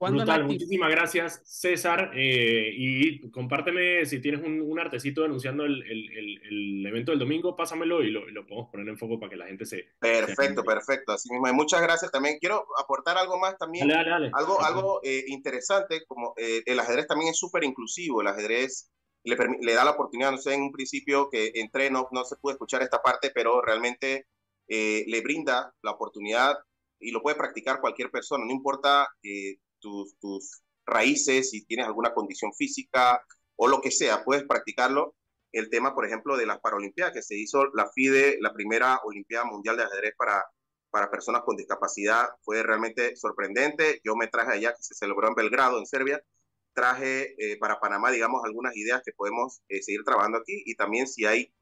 Brutal, 0.00 0.44
muchísimas 0.44 0.90
gracias 0.90 1.42
César 1.44 2.12
eh, 2.14 2.70
y 2.72 3.28
compárteme 3.30 4.06
si 4.06 4.20
tienes 4.20 4.44
un, 4.44 4.60
un 4.60 4.78
artecito 4.78 5.24
anunciando 5.24 5.64
el, 5.64 5.82
el, 5.82 6.40
el, 6.44 6.86
evento 6.86 7.10
del 7.10 7.18
domingo, 7.18 7.56
pásamelo 7.56 8.04
y 8.04 8.12
lo, 8.12 8.24
lo, 8.28 8.46
podemos 8.46 8.70
poner 8.70 8.88
en 8.88 8.96
foco 8.96 9.18
para 9.18 9.30
que 9.30 9.36
la 9.36 9.46
gente 9.46 9.66
se... 9.66 9.88
Perfecto, 9.98 10.62
perfecto, 10.62 11.12
así 11.12 11.28
mismo. 11.32 11.52
Muchas 11.52 11.82
gracias 11.82 12.12
también. 12.12 12.38
Quiero 12.38 12.64
aportar 12.80 13.18
algo 13.18 13.40
más 13.40 13.58
también, 13.58 13.88
dale, 13.88 14.08
dale, 14.08 14.30
algo, 14.34 14.62
algo 14.62 15.00
eh, 15.02 15.24
interesante, 15.26 16.04
como 16.06 16.32
eh, 16.36 16.62
el 16.64 16.78
ajedrez 16.78 17.08
también 17.08 17.30
es 17.30 17.38
súper 17.38 17.64
inclusivo, 17.64 18.20
el 18.20 18.28
ajedrez 18.28 18.92
le, 19.24 19.36
le, 19.60 19.74
da 19.74 19.84
la 19.84 19.90
oportunidad, 19.90 20.30
no 20.30 20.38
sé, 20.38 20.54
en 20.54 20.62
un 20.62 20.72
principio 20.72 21.28
que 21.28 21.50
entré, 21.56 21.90
no, 21.90 22.08
no 22.12 22.24
se 22.24 22.36
pudo 22.36 22.52
escuchar 22.52 22.82
esta 22.82 23.02
parte, 23.02 23.32
pero 23.34 23.60
realmente 23.62 24.26
le 24.68 25.22
brinda 25.22 25.74
la 25.82 25.92
oportunidad 25.92 26.56
y 27.00 27.10
lo 27.10 27.22
puede 27.22 27.36
practicar 27.36 27.80
cualquier 27.80 28.10
persona, 28.10 28.44
no 28.44 28.52
importa 28.52 29.08
tus, 29.80 30.18
tus 30.18 30.62
raíces, 30.86 31.50
si 31.50 31.64
tienes 31.64 31.86
alguna 31.86 32.14
condición 32.14 32.52
física 32.54 33.22
o 33.56 33.68
lo 33.68 33.80
que 33.80 33.90
sea, 33.90 34.24
puedes 34.24 34.44
practicarlo. 34.44 35.14
El 35.52 35.70
tema, 35.70 35.94
por 35.94 36.06
ejemplo, 36.06 36.36
de 36.36 36.46
las 36.46 36.60
Paralimpiadas, 36.60 37.14
que 37.14 37.22
se 37.22 37.36
hizo 37.36 37.66
la 37.74 37.90
FIDE, 37.90 38.38
la 38.40 38.52
primera 38.52 39.00
Olimpiada 39.04 39.44
Mundial 39.46 39.76
de 39.76 39.84
Ajedrez 39.84 40.14
para, 40.16 40.44
para 40.90 41.10
personas 41.10 41.42
con 41.42 41.56
discapacidad, 41.56 42.28
fue 42.42 42.62
realmente 42.62 43.16
sorprendente. 43.16 44.00
Yo 44.04 44.14
me 44.16 44.28
traje 44.28 44.52
allá, 44.52 44.74
que 44.74 44.82
se 44.82 44.94
celebró 44.94 45.28
en 45.28 45.34
Belgrado, 45.34 45.78
en 45.78 45.86
Serbia, 45.86 46.22
traje 46.74 47.34
eh, 47.38 47.58
para 47.58 47.80
Panamá, 47.80 48.10
digamos, 48.10 48.42
algunas 48.44 48.76
ideas 48.76 49.02
que 49.04 49.12
podemos 49.12 49.60
eh, 49.68 49.82
seguir 49.82 50.04
trabajando 50.04 50.38
aquí 50.38 50.62
y 50.64 50.76
también 50.76 51.08
si 51.08 51.24
hay 51.24 51.52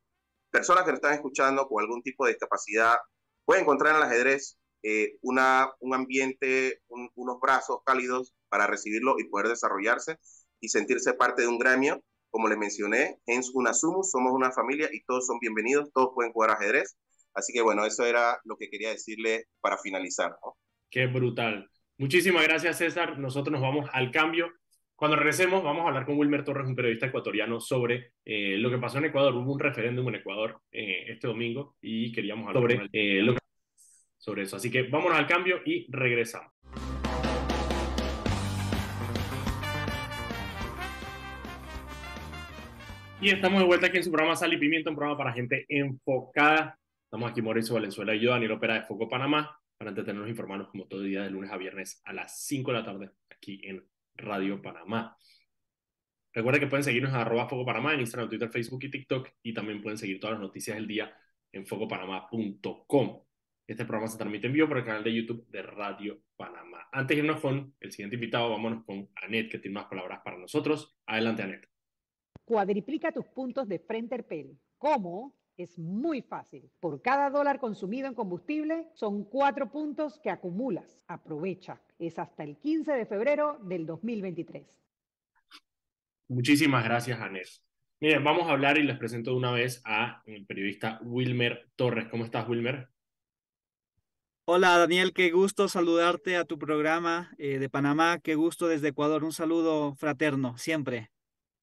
personas 0.50 0.84
que 0.84 0.90
nos 0.90 0.98
están 0.98 1.14
escuchando 1.14 1.66
con 1.68 1.82
algún 1.82 2.02
tipo 2.02 2.26
de 2.26 2.32
discapacidad, 2.32 2.96
pueden 3.44 3.62
encontrar 3.62 3.92
en 3.92 4.02
el 4.02 4.08
ajedrez 4.08 4.58
eh, 4.88 5.18
una, 5.20 5.68
un 5.80 5.94
ambiente, 5.94 6.80
unos 6.88 7.40
brazos 7.40 7.80
cálidos 7.84 8.36
para 8.48 8.68
recibirlo 8.68 9.16
y 9.18 9.24
poder 9.24 9.48
desarrollarse 9.48 10.16
y 10.60 10.68
sentirse 10.68 11.12
parte 11.14 11.42
de 11.42 11.48
un 11.48 11.58
gremio. 11.58 12.04
Como 12.30 12.46
les 12.46 12.56
mencioné, 12.56 13.18
en 13.26 13.42
Unasumus 13.52 14.12
somos 14.12 14.32
una 14.32 14.52
familia 14.52 14.88
y 14.92 15.02
todos 15.02 15.26
son 15.26 15.40
bienvenidos, 15.40 15.90
todos 15.92 16.10
pueden 16.14 16.30
jugar 16.32 16.50
ajedrez. 16.50 16.96
Así 17.34 17.52
que 17.52 17.62
bueno, 17.62 17.84
eso 17.84 18.06
era 18.06 18.38
lo 18.44 18.56
que 18.56 18.70
quería 18.70 18.90
decirle 18.90 19.46
para 19.60 19.76
finalizar. 19.76 20.36
Qué 20.88 21.06
brutal. 21.08 21.68
Muchísimas 21.98 22.44
gracias, 22.44 22.78
César. 22.78 23.18
Nosotros 23.18 23.50
nos 23.50 23.62
vamos 23.62 23.90
al 23.92 24.12
cambio. 24.12 24.52
Cuando 24.94 25.16
regresemos, 25.16 25.64
vamos 25.64 25.84
a 25.84 25.88
hablar 25.88 26.06
con 26.06 26.16
Wilmer 26.16 26.44
Torres, 26.44 26.68
un 26.68 26.76
periodista 26.76 27.06
ecuatoriano, 27.06 27.58
sobre 27.58 28.12
eh, 28.24 28.56
lo 28.58 28.70
que 28.70 28.78
pasó 28.78 28.98
en 28.98 29.06
Ecuador. 29.06 29.34
Hubo 29.34 29.52
un 29.52 29.58
referéndum 29.58 30.08
en 30.10 30.14
Ecuador 30.14 30.60
eh, 30.70 31.06
este 31.08 31.26
domingo 31.26 31.74
y 31.80 32.12
queríamos 32.12 32.46
hablar 32.46 32.62
sobre 32.62 33.22
lo 33.22 33.34
que 33.34 33.40
sobre 34.26 34.42
eso. 34.42 34.56
Así 34.56 34.72
que 34.72 34.82
vámonos 34.82 35.16
al 35.16 35.26
cambio 35.28 35.60
y 35.64 35.86
regresamos. 35.88 36.52
Y 43.20 43.30
estamos 43.30 43.60
de 43.60 43.66
vuelta 43.66 43.86
aquí 43.86 43.98
en 43.98 44.04
su 44.04 44.10
programa 44.10 44.36
Sal 44.36 44.52
y 44.52 44.58
Pimiento, 44.58 44.90
un 44.90 44.96
programa 44.96 45.16
para 45.16 45.32
gente 45.32 45.64
enfocada. 45.68 46.76
Estamos 47.04 47.30
aquí 47.30 47.40
Mauricio 47.40 47.74
Valenzuela 47.74 48.14
y 48.16 48.20
yo, 48.20 48.32
Daniel 48.32 48.52
Opera 48.52 48.74
de 48.74 48.82
Foco 48.82 49.08
Panamá, 49.08 49.58
para 49.78 49.90
entretenernos 49.90 50.26
e 50.26 50.30
informarnos 50.30 50.68
como 50.68 50.86
todo 50.86 51.02
el 51.02 51.08
día 51.08 51.22
de 51.22 51.30
lunes 51.30 51.50
a 51.52 51.56
viernes 51.56 52.02
a 52.04 52.12
las 52.12 52.44
5 52.44 52.72
de 52.72 52.78
la 52.78 52.84
tarde 52.84 53.10
aquí 53.30 53.60
en 53.62 53.86
Radio 54.16 54.60
Panamá. 54.60 55.16
Recuerden 56.34 56.60
que 56.60 56.66
pueden 56.66 56.84
seguirnos 56.84 57.12
en 57.12 57.18
arroba 57.18 57.48
Foco 57.48 57.64
Panamá 57.64 57.94
en 57.94 58.00
Instagram, 58.00 58.28
Twitter, 58.28 58.50
Facebook 58.50 58.82
y 58.82 58.90
TikTok 58.90 59.28
y 59.44 59.54
también 59.54 59.80
pueden 59.80 59.96
seguir 59.96 60.18
todas 60.18 60.34
las 60.34 60.42
noticias 60.42 60.76
del 60.76 60.88
día 60.88 61.16
en 61.52 61.64
focopanamá.com. 61.64 63.25
Este 63.66 63.84
programa 63.84 64.06
se 64.06 64.16
transmite 64.16 64.46
en 64.46 64.52
vivo 64.52 64.68
por 64.68 64.78
el 64.78 64.84
canal 64.84 65.02
de 65.02 65.12
YouTube 65.12 65.44
de 65.48 65.60
Radio 65.60 66.20
Panamá. 66.36 66.86
Antes 66.92 67.16
de 67.16 67.22
irnos 67.24 67.40
con 67.40 67.74
el 67.80 67.90
siguiente 67.90 68.14
invitado, 68.14 68.48
vámonos 68.50 68.84
con 68.84 69.08
Anet, 69.16 69.50
que 69.50 69.58
tiene 69.58 69.74
más 69.74 69.86
palabras 69.86 70.20
para 70.24 70.38
nosotros. 70.38 70.96
Adelante, 71.04 71.42
Anet. 71.42 71.68
Cuadriplica 72.44 73.10
tus 73.10 73.26
puntos 73.26 73.66
de 73.66 73.80
Frente 73.80 74.22
Pel. 74.22 74.56
¿Cómo? 74.78 75.34
Es 75.56 75.80
muy 75.80 76.22
fácil. 76.22 76.70
Por 76.78 77.02
cada 77.02 77.28
dólar 77.28 77.58
consumido 77.58 78.06
en 78.06 78.14
combustible, 78.14 78.86
son 78.94 79.24
cuatro 79.24 79.68
puntos 79.72 80.20
que 80.20 80.30
acumulas. 80.30 81.00
Aprovecha. 81.08 81.80
Es 81.98 82.20
hasta 82.20 82.44
el 82.44 82.58
15 82.58 82.92
de 82.92 83.06
febrero 83.06 83.58
del 83.64 83.84
2023. 83.84 84.64
Muchísimas 86.28 86.84
gracias, 86.84 87.18
Anet. 87.20 87.48
Miren, 87.98 88.22
vamos 88.22 88.46
a 88.46 88.52
hablar 88.52 88.78
y 88.78 88.84
les 88.84 88.96
presento 88.96 89.32
de 89.32 89.38
una 89.38 89.50
vez 89.50 89.82
a 89.84 90.22
el 90.26 90.46
periodista 90.46 91.00
Wilmer 91.02 91.68
Torres. 91.74 92.06
¿Cómo 92.08 92.24
estás, 92.24 92.48
Wilmer? 92.48 92.90
Hola 94.48 94.78
Daniel, 94.78 95.12
qué 95.12 95.32
gusto 95.32 95.66
saludarte 95.66 96.36
a 96.36 96.44
tu 96.44 96.56
programa 96.56 97.34
eh, 97.36 97.58
de 97.58 97.68
Panamá, 97.68 98.20
qué 98.22 98.36
gusto 98.36 98.68
desde 98.68 98.90
Ecuador, 98.90 99.24
un 99.24 99.32
saludo 99.32 99.96
fraterno, 99.96 100.56
siempre. 100.56 101.10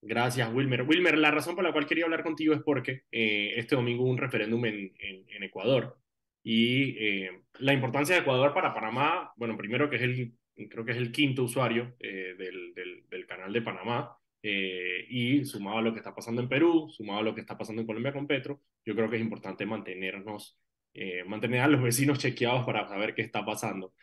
Gracias, 0.02 0.54
Wilmer. 0.54 0.82
Wilmer, 0.82 1.18
la 1.18 1.32
razón 1.32 1.56
por 1.56 1.64
la 1.64 1.72
cual 1.72 1.86
quería 1.86 2.04
hablar 2.04 2.24
contigo 2.24 2.54
es 2.54 2.62
porque 2.62 3.04
eh, 3.10 3.54
este 3.56 3.78
domingo 3.78 4.04
hubo 4.04 4.12
un 4.12 4.18
referéndum 4.18 4.66
en, 4.66 4.94
Ecuador 5.42 5.98
y 6.44 6.98
eh, 6.98 7.44
la 7.60 7.72
importancia 7.72 8.16
de 8.16 8.22
Ecuador 8.22 8.54
para 8.54 8.74
Panamá, 8.74 9.32
bueno, 9.38 9.56
primero 9.56 9.90
que 9.90 9.96
es 9.96 10.02
el, 10.02 10.34
creo 10.70 10.84
que 10.84 10.92
es 10.92 10.98
el 10.98 11.14
quinto 11.14 11.44
usuario 11.44 11.96
del, 12.02 13.26
canal 13.30 13.54
de 13.54 13.62
Panamá 13.62 14.18
y 14.42 15.46
sumado 15.46 15.78
a 15.78 15.82
lo 15.82 15.94
que 15.94 16.00
está 16.00 16.14
pasando 16.14 16.42
en 16.42 16.50
Perú, 16.50 16.90
sumado 16.90 17.20
a 17.20 17.24
lo 17.24 17.34
que 17.34 17.40
está 17.40 17.58
pasando 17.58 17.82
en 17.82 17.88
Colombia 17.88 18.12
con 18.12 18.28
Petro, 18.28 18.60
yo 18.86 18.94
creo 18.94 19.10
que 19.10 19.16
es 19.16 19.22
importante 19.22 19.66
mantenernos, 19.66 20.60
eh, 20.94 21.24
mantener 21.26 21.62
a 21.62 21.68
los 21.68 21.82
vecinos 21.82 22.20
chequeados 22.20 22.66
para 22.66 22.88
saber 22.88 23.14
qué 23.14 23.22
está 23.22 23.46
pasando. 23.46 23.94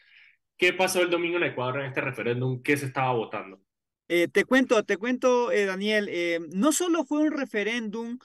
¿Qué 0.57 0.72
pasó 0.72 1.03
el 1.03 1.11
domingo 1.11 1.38
en 1.38 1.44
Ecuador 1.44 1.81
en 1.81 1.87
este 1.87 2.00
referéndum? 2.00 2.62
¿Qué 2.62 2.76
se 2.76 2.87
estaba 2.87 3.12
votando? 3.12 3.61
Eh, 4.09 4.29
te 4.29 4.44
cuento, 4.44 4.83
te 4.85 4.96
cuento, 4.96 5.50
Daniel, 5.50 6.11
no 6.53 6.72
solo 6.72 7.05
fue 7.05 7.20
un 7.20 7.31
referéndum, 7.31 8.18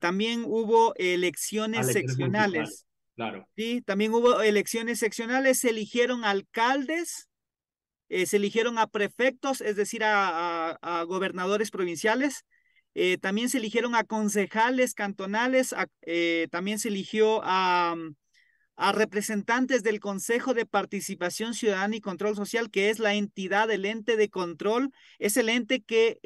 también 0.00 0.42
hubo 0.44 0.94
elecciones, 0.96 1.92
seccionales. 1.92 2.86
Claro. 3.14 3.48
Sí, 3.56 3.80
también 3.82 4.12
hubo 4.12 4.42
elecciones 4.42 4.98
seccionales, 4.98 5.60
se 5.60 5.70
eligieron 5.70 6.24
alcaldes 6.24 7.30
eh, 8.10 8.26
se 8.26 8.38
eligieron 8.38 8.76
a 8.78 8.88
prefectos, 8.88 9.60
es 9.60 9.76
decir, 9.76 10.02
a, 10.04 11.04
gobernadores 11.06 11.70
provinciales. 11.70 12.44
Eh, 12.94 13.18
también 13.18 13.48
se 13.48 13.58
eligieron 13.58 13.94
a 13.94 14.04
concejales 14.04 14.94
cantonales, 14.94 15.74
eh, 16.02 16.48
también 16.50 16.78
se 16.78 16.88
eligió 16.88 17.40
a, 17.44 17.94
a, 18.76 18.92
representantes 18.92 19.82
del 19.82 20.00
Consejo 20.00 20.54
de 20.54 20.66
Participación 20.66 21.54
Ciudadana 21.54 21.96
y 21.96 22.00
Control 22.00 22.34
Social, 22.34 22.70
que 22.70 22.90
es 22.90 22.98
la 22.98 23.14
entidad, 23.14 23.70
el 23.70 23.84
ente 23.84 24.16
de 24.16 24.28
control, 24.28 24.92
es 25.18 25.36
el 25.36 25.48
ente 25.48 25.82
que 25.82 26.18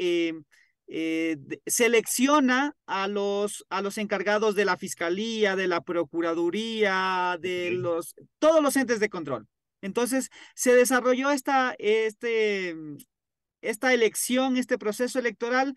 selecciona 1.66 2.76
a 2.86 3.08
los, 3.08 3.64
a 3.68 3.82
los 3.82 3.98
encargados 3.98 4.54
de 4.54 4.64
la 4.64 4.76
Fiscalía, 4.76 5.56
de 5.56 5.66
la 5.66 5.82
Procuraduría, 5.82 7.38
de 7.40 7.72
los, 7.72 8.14
todos 8.38 8.62
los 8.62 8.76
entes 8.76 9.00
de 9.00 9.08
control. 9.08 9.48
Entonces, 9.84 10.30
se 10.54 10.74
desarrolló 10.74 11.30
esta, 11.30 11.74
este, 11.78 12.74
esta 13.60 13.92
elección, 13.92 14.56
este 14.56 14.78
proceso 14.78 15.18
electoral, 15.18 15.74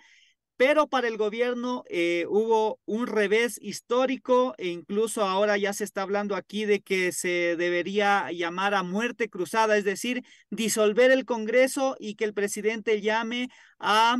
pero 0.57 0.87
para 0.87 1.07
el 1.07 1.17
gobierno 1.17 1.83
eh, 1.89 2.25
hubo 2.29 2.79
un 2.85 3.07
revés 3.07 3.59
histórico 3.61 4.55
e 4.57 4.67
incluso 4.69 5.23
ahora 5.23 5.57
ya 5.57 5.71
se 5.71 5.83
está 5.83 6.01
hablando 6.01 6.35
aquí 6.35 6.65
de 6.65 6.81
que 6.81 7.11
se 7.11 7.55
debería 7.55 8.31
llamar 8.31 8.73
a 8.73 8.83
muerte 8.83 9.29
cruzada, 9.29 9.77
es 9.77 9.83
decir, 9.85 10.23
disolver 10.49 11.11
el 11.11 11.25
Congreso 11.25 11.95
y 11.99 12.15
que 12.15 12.25
el 12.25 12.33
presidente 12.33 13.01
llame 13.01 13.49
a 13.79 14.17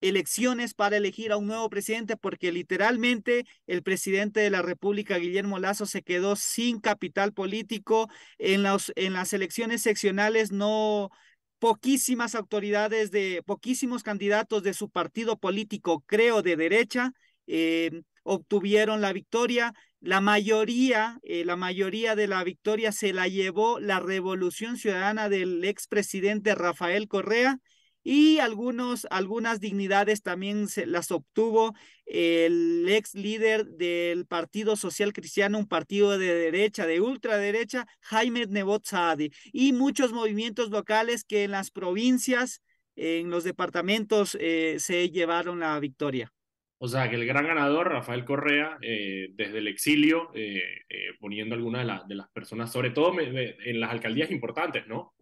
elecciones 0.00 0.74
para 0.74 0.96
elegir 0.96 1.32
a 1.32 1.36
un 1.36 1.46
nuevo 1.46 1.68
presidente, 1.68 2.16
porque 2.16 2.52
literalmente 2.52 3.44
el 3.66 3.82
presidente 3.82 4.40
de 4.40 4.50
la 4.50 4.62
República, 4.62 5.18
Guillermo 5.18 5.58
Lazo, 5.58 5.86
se 5.86 6.02
quedó 6.02 6.36
sin 6.36 6.80
capital 6.80 7.32
político. 7.32 8.08
En, 8.38 8.62
los, 8.62 8.92
en 8.96 9.12
las 9.14 9.32
elecciones 9.32 9.82
seccionales 9.82 10.52
no, 10.52 11.10
poquísimas 11.58 12.34
autoridades 12.34 13.10
de, 13.10 13.42
poquísimos 13.46 14.02
candidatos 14.02 14.62
de 14.62 14.74
su 14.74 14.90
partido 14.90 15.38
político, 15.38 16.02
creo, 16.06 16.42
de 16.42 16.56
derecha, 16.56 17.12
eh, 17.46 17.90
obtuvieron 18.22 19.00
la 19.00 19.12
victoria. 19.12 19.72
La 20.00 20.20
mayoría, 20.20 21.18
eh, 21.22 21.44
la 21.44 21.56
mayoría 21.56 22.14
de 22.14 22.26
la 22.26 22.44
victoria 22.44 22.92
se 22.92 23.12
la 23.12 23.28
llevó 23.28 23.80
la 23.80 24.00
revolución 24.00 24.76
ciudadana 24.76 25.28
del 25.28 25.64
expresidente 25.64 26.54
Rafael 26.54 27.08
Correa 27.08 27.58
y 28.08 28.38
algunos, 28.38 29.04
algunas 29.10 29.58
dignidades 29.58 30.22
también 30.22 30.68
se 30.68 30.86
las 30.86 31.10
obtuvo 31.10 31.74
el 32.04 32.86
ex 32.88 33.16
líder 33.16 33.66
del 33.66 34.26
Partido 34.26 34.76
Social 34.76 35.12
Cristiano, 35.12 35.58
un 35.58 35.66
partido 35.66 36.16
de 36.16 36.32
derecha, 36.32 36.86
de 36.86 37.00
ultraderecha, 37.00 37.88
Jaime 38.02 38.46
Nebot 38.46 38.86
Saadi, 38.86 39.32
y 39.52 39.72
muchos 39.72 40.12
movimientos 40.12 40.70
locales 40.70 41.24
que 41.24 41.42
en 41.42 41.50
las 41.50 41.72
provincias, 41.72 42.62
en 42.94 43.28
los 43.28 43.42
departamentos, 43.42 44.38
eh, 44.40 44.76
se 44.78 45.10
llevaron 45.10 45.58
la 45.58 45.80
victoria. 45.80 46.32
O 46.78 46.86
sea, 46.86 47.10
que 47.10 47.16
el 47.16 47.26
gran 47.26 47.48
ganador, 47.48 47.88
Rafael 47.88 48.24
Correa, 48.24 48.78
eh, 48.82 49.30
desde 49.32 49.58
el 49.58 49.66
exilio, 49.66 50.30
eh, 50.32 50.62
poniendo 51.18 51.56
algunas 51.56 51.84
de, 51.84 51.92
de, 52.06 52.14
las 52.14 52.28
personas, 52.28 52.70
sobre 52.70 52.90
todo 52.90 53.18
en 53.18 53.80
las 53.80 53.90
alcaldías 53.90 54.30
importantes, 54.30 54.86
¿no? 54.86 55.15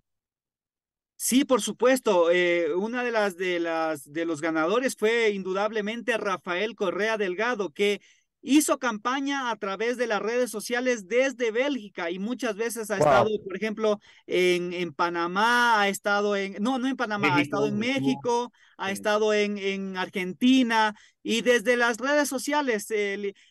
Sí, 1.16 1.44
por 1.44 1.62
supuesto. 1.62 2.31
Eh, 2.31 2.74
una 2.74 3.03
de 3.03 3.11
las, 3.11 3.37
de 3.37 3.61
las 3.61 4.12
de 4.12 4.24
los 4.24 4.40
ganadores 4.40 4.96
fue 4.96 5.31
indudablemente 5.31 6.16
Rafael 6.16 6.74
Correa 6.74 7.16
Delgado, 7.16 7.70
que 7.70 8.00
hizo 8.44 8.79
campaña 8.79 9.50
a 9.50 9.57
través 9.57 9.96
de 9.96 10.07
las 10.07 10.20
redes 10.20 10.50
sociales 10.50 11.09
desde 11.09 11.50
Bélgica 11.50 12.11
y 12.11 12.18
muchas 12.18 12.57
veces 12.57 12.90
ha 12.90 12.98
estado, 12.98 13.31
por 13.42 13.57
ejemplo, 13.57 14.00
en, 14.27 14.74
en, 14.74 14.92
Panamá, 14.92 15.81
ha 15.81 15.88
estado 15.88 16.37
en, 16.37 16.57
no, 16.61 16.79
no 16.79 16.87
en 16.87 16.96
Panamá, 16.96 17.37
ha 17.37 17.40
estado 17.40 17.66
en 17.66 17.79
México, 17.79 18.53
ha 18.77 18.90
estado 18.90 19.33
en, 19.33 19.57
en 19.57 19.96
Argentina 19.96 20.94
y 21.22 21.40
desde 21.40 21.77
las 21.77 21.96
redes 21.96 22.29
sociales, 22.29 22.88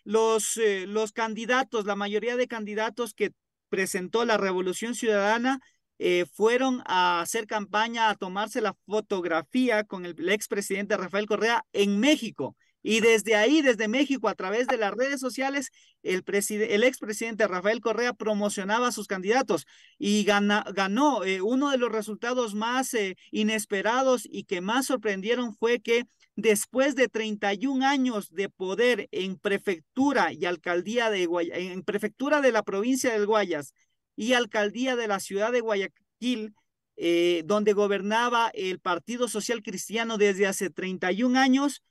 los, 0.03 0.57
eh, 0.57 0.85
los 0.85 1.11
candidatos, 1.11 1.85
la 1.85 1.95
mayoría 1.95 2.37
de 2.37 2.47
candidatos 2.47 3.15
que 3.15 3.33
presentó 3.69 4.25
la 4.25 4.37
Revolución 4.37 4.93
Ciudadana, 4.93 5.59
eh, 6.05 6.25
fueron 6.25 6.81
a 6.85 7.21
hacer 7.21 7.47
campaña, 7.47 8.09
a 8.09 8.15
tomarse 8.15 8.59
la 8.59 8.75
fotografía 8.85 9.85
con 9.85 10.05
el, 10.05 10.29
expresidente 10.29 10.97
Rafael 10.97 11.27
Correa 11.27 11.65
en 11.71 11.97
México. 12.01 12.57
Y 12.81 12.99
desde 12.99 13.37
ahí, 13.37 13.61
desde 13.61 13.87
México, 13.87 14.27
a 14.27 14.35
través 14.35 14.67
de 14.67 14.75
las 14.75 14.91
redes 14.91 15.21
sociales, 15.21 15.69
el, 16.01 16.21
el 16.49 16.83
expresidente 16.83 17.47
Rafael 17.47 17.79
Correa 17.79 18.11
promocionaba 18.11 18.87
a 18.87 18.91
sus 18.91 19.07
candidatos 19.07 19.65
y 19.97 20.25
ganó. 20.25 21.23
Eh, 21.23 21.41
uno 21.41 21.69
de 21.69 21.77
los 21.77 21.89
resultados 21.89 22.53
más 22.53 22.93
eh, 22.95 23.15
inesperados 23.31 24.27
y 24.29 24.43
que 24.43 24.59
más 24.59 24.87
sorprendieron 24.87 25.55
fue 25.55 25.79
que 25.79 26.03
después 26.35 26.95
de 26.95 27.07
31 27.07 27.85
años 27.87 28.29
de 28.29 28.49
poder 28.49 29.07
en 29.11 29.37
prefectura 29.37 30.33
y 30.33 30.43
alcaldía 30.43 31.09
de 31.09 31.29
en 31.53 31.83
prefectura 31.83 32.41
de 32.41 32.51
la 32.51 32.63
provincia 32.63 33.13
del 33.13 33.25
Guayas 33.25 33.73
y 34.15 34.33
alcaldía 34.33 34.95
de 34.95 35.07
la 35.07 35.19
ciudad 35.19 35.51
de 35.51 35.61
Guayaquil, 35.61 36.53
eh, 36.95 37.41
donde 37.45 37.73
gobernaba 37.73 38.51
el 38.53 38.79
Partido 38.79 39.27
Social 39.27 39.63
Cristiano 39.63 40.17
desde 40.17 40.47
hace 40.47 40.69
31 40.69 41.39
años. 41.39 41.83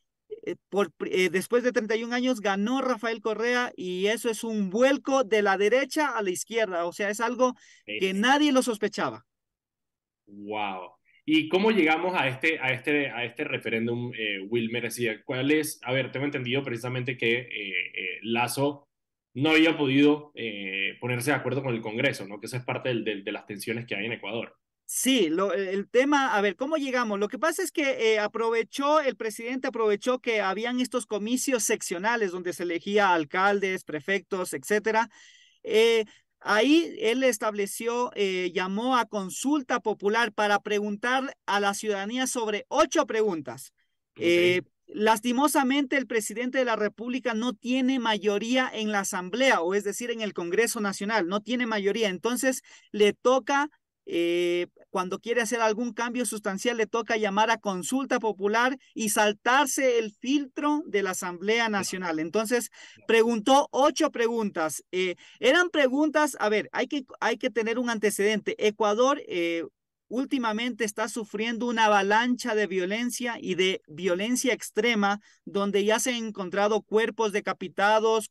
Eh, 0.45 0.57
por, 0.69 0.93
eh, 1.07 1.29
después 1.29 1.63
de 1.63 1.73
31 1.73 2.15
años 2.15 2.41
ganó 2.41 2.81
Rafael 2.81 3.21
Correa 3.21 3.73
y 3.77 4.07
eso 4.07 4.31
es 4.31 4.45
un 4.45 4.71
vuelco 4.71 5.25
de 5.25 5.43
la 5.43 5.59
derecha 5.59 6.17
a 6.17 6.23
la 6.23 6.31
izquierda, 6.31 6.87
o 6.87 6.93
sea, 6.93 7.11
es 7.11 7.21
algo 7.21 7.55
que 7.85 8.15
nadie 8.15 8.51
lo 8.51 8.63
sospechaba. 8.63 9.27
Wow. 10.27 10.93
¿Y 11.25 11.49
cómo 11.49 11.71
llegamos 11.71 12.15
a 12.19 12.27
este, 12.27 12.59
a 12.59 12.73
este, 12.73 13.11
a 13.11 13.25
este 13.25 13.45
referéndum, 13.45 14.11
Wilmer? 14.49 14.89
¿Cuál 15.25 15.51
es? 15.53 15.79
A 15.85 15.93
ver, 15.93 16.11
tengo 16.11 16.25
entendido 16.25 16.63
precisamente 16.65 17.17
que 17.17 18.19
Lazo 18.23 18.89
no 19.35 19.51
había 19.51 19.77
podido 19.77 20.33
eh, 20.35 20.97
ponerse 21.01 21.31
de 21.31 21.37
acuerdo 21.37 21.63
con 21.63 21.75
el 21.75 21.81
Congreso, 21.81 22.27
¿no? 22.27 22.39
Que 22.41 22.47
eso 22.47 22.57
es 22.57 22.65
parte 22.65 22.95
de 22.95 23.33
las 23.33 23.47
tensiones 23.47 23.87
que 23.87 23.95
hay 23.95 24.07
en 24.07 24.13
Ecuador. 24.13 24.57
Sí, 24.85 25.31
lo, 25.31 25.55
el 25.55 25.89
tema, 25.89 26.35
a 26.35 26.41
ver, 26.43 26.55
¿cómo 26.55 26.77
llegamos? 26.77 27.19
Lo 27.19 27.29
que 27.29 27.39
pasa 27.39 27.63
es 27.63 27.73
que 27.73 28.13
eh, 28.13 28.19
aprovechó, 28.19 29.01
el 29.01 29.17
presidente 29.17 29.69
aprovechó 29.69 30.19
que 30.19 30.43
habían 30.43 30.81
estos 30.81 31.07
comicios 31.07 31.63
seccionales 31.63 32.31
donde 32.31 32.53
se 32.53 32.65
elegía 32.65 33.15
alcaldes, 33.15 33.85
prefectos, 33.85 34.53
etcétera. 34.53 35.09
Eh, 35.63 36.05
ahí 36.41 36.95
él 37.01 37.23
estableció, 37.23 38.11
llamó 38.53 38.99
a 38.99 39.07
consulta 39.07 39.81
popular 39.81 40.33
para 40.33 40.59
preguntar 40.59 41.35
a 41.47 41.59
la 41.59 41.73
ciudadanía 41.73 42.27
sobre 42.27 42.67
ocho 42.69 43.07
preguntas. 43.07 43.73
Lastimosamente, 44.95 45.97
el 45.97 46.07
presidente 46.07 46.59
de 46.59 46.65
la 46.67 46.77
República 46.77 47.33
no 47.33 47.55
tiene 47.55 47.99
mayoría 47.99 48.71
en 48.73 48.93
la 48.93 49.01
Asamblea, 49.01 49.63
o 49.63 49.75
es 49.75 49.85
decir, 49.85 50.11
en 50.11 50.21
el 50.21 50.35
Congreso 50.35 50.81
Nacional, 50.81 51.29
no 51.29 51.41
tiene 51.41 51.67
mayoría. 51.67 52.09
Entonces, 52.09 52.63
le 52.91 53.15
toca, 53.15 53.71
eh, 54.05 54.67
cuando 54.91 55.19
quiere 55.19 55.41
hacer 55.41 55.61
algún 55.61 55.95
cambio 55.95 56.27
sustancial, 56.27 56.77
le 56.77 56.87
toca 56.87 57.17
llamar 57.17 57.51
a 57.51 57.57
consulta 57.57 58.19
popular 58.19 58.77
y 58.95 59.09
saltarse 59.09 59.99
el 59.99 60.13
filtro 60.13 60.83
de 60.87 61.03
la 61.03 61.11
Asamblea 61.13 61.71
Nacional. 61.71 62.19
Entonces, 62.19 62.69
preguntó 63.07 63.69
ocho 63.71 64.11
preguntas. 64.11 64.85
Eh, 64.93 65.15
eran 65.41 65.71
preguntas, 65.71 66.37
a 66.39 66.51
ver, 66.51 66.69
hay 66.73 66.87
que, 66.87 67.05
hay 67.21 67.39
que 67.39 67.49
tener 67.49 67.79
un 67.79 67.89
antecedente. 67.89 68.55
Ecuador, 68.59 69.23
eh, 69.27 69.65
últimamente 70.13 70.85
está 70.85 71.09
sufriendo 71.09 71.67
una 71.67 71.87
avalancha 71.87 72.55
de 72.55 72.67
violencia 72.67 73.39
y 73.41 73.55
de 73.55 73.81
violencia 73.89 74.53
extrema, 74.53 75.21
donde 75.47 75.87
ya 75.87 75.99
se 75.99 76.11
han 76.11 76.27
encontrado 76.27 76.83
cuerpos 76.83 77.33
decapitados, 77.33 78.31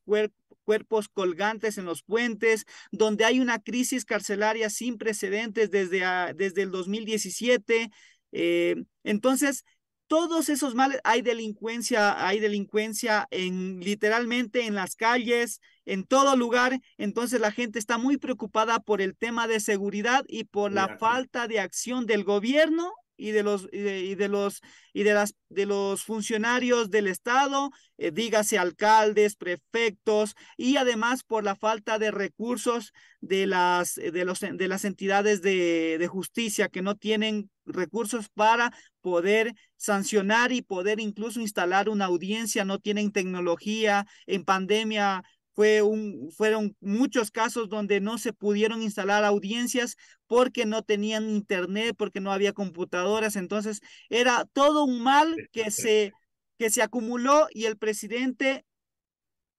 cuerpos 0.63 1.09
colgantes 1.09 1.79
en 1.79 1.85
los 1.85 2.03
puentes, 2.03 2.65
donde 2.91 3.25
hay 3.25 3.39
una 3.39 3.57
crisis 3.57 4.05
carcelaria 4.05 4.69
sin 4.69 4.99
precedentes 4.99 5.71
desde, 5.71 6.03
desde 6.35 6.61
el 6.61 6.69
2017. 6.69 7.89
Eh, 8.31 8.75
entonces, 9.03 9.65
todos 10.11 10.49
esos 10.49 10.75
males, 10.75 10.99
hay 11.05 11.21
delincuencia, 11.21 12.27
hay 12.27 12.41
delincuencia 12.41 13.29
en 13.31 13.79
literalmente 13.79 14.65
en 14.65 14.75
las 14.75 14.97
calles, 14.97 15.61
en 15.85 16.03
todo 16.03 16.35
lugar, 16.35 16.81
entonces 16.97 17.39
la 17.39 17.53
gente 17.53 17.79
está 17.79 17.97
muy 17.97 18.17
preocupada 18.17 18.81
por 18.81 18.99
el 18.99 19.15
tema 19.15 19.47
de 19.47 19.61
seguridad 19.61 20.25
y 20.27 20.43
por 20.43 20.73
la 20.73 20.97
falta 20.97 21.47
de 21.47 21.61
acción 21.61 22.07
del 22.07 22.25
gobierno 22.25 22.91
y 23.21 23.31
de 23.31 23.43
los, 23.43 23.69
y 23.71 24.15
de, 24.15 24.27
los, 24.27 24.61
y 24.93 25.03
de 25.03 25.13
las, 25.13 25.35
de 25.49 25.67
los 25.67 26.03
funcionarios 26.03 26.89
del 26.89 27.07
Estado, 27.07 27.69
eh, 27.99 28.09
dígase 28.09 28.57
alcaldes, 28.57 29.35
prefectos, 29.35 30.33
y 30.57 30.77
además 30.77 31.23
por 31.23 31.43
la 31.43 31.55
falta 31.55 31.99
de 31.99 32.09
recursos 32.09 32.93
de 33.19 33.45
las, 33.45 33.93
de 33.93 34.25
los, 34.25 34.39
de 34.39 34.67
las 34.67 34.85
entidades 34.85 35.43
de, 35.43 35.97
de 35.99 36.07
justicia 36.07 36.67
que 36.69 36.81
no 36.81 36.95
tienen 36.95 37.51
recursos 37.65 38.27
para 38.29 38.73
poder 39.01 39.53
sancionar 39.77 40.51
y 40.51 40.63
poder 40.63 40.99
incluso 40.99 41.39
instalar 41.39 41.89
una 41.89 42.05
audiencia, 42.05 42.65
no 42.65 42.79
tienen 42.79 43.11
tecnología, 43.11 44.07
en 44.25 44.43
pandemia 44.45 45.23
fue 45.53 45.81
un, 45.81 46.31
fueron 46.31 46.75
muchos 46.79 47.31
casos 47.31 47.69
donde 47.69 47.99
no 47.99 48.17
se 48.17 48.33
pudieron 48.33 48.81
instalar 48.81 49.23
audiencias 49.25 49.97
porque 50.27 50.65
no 50.65 50.83
tenían 50.83 51.29
internet, 51.29 51.95
porque 51.97 52.21
no 52.21 52.31
había 52.31 52.53
computadoras. 52.53 53.35
Entonces, 53.35 53.81
era 54.09 54.45
todo 54.53 54.85
un 54.85 55.01
mal 55.03 55.35
que 55.51 55.71
se, 55.71 56.13
que 56.57 56.69
se 56.69 56.81
acumuló 56.81 57.47
y 57.51 57.65
el 57.65 57.77
presidente 57.77 58.65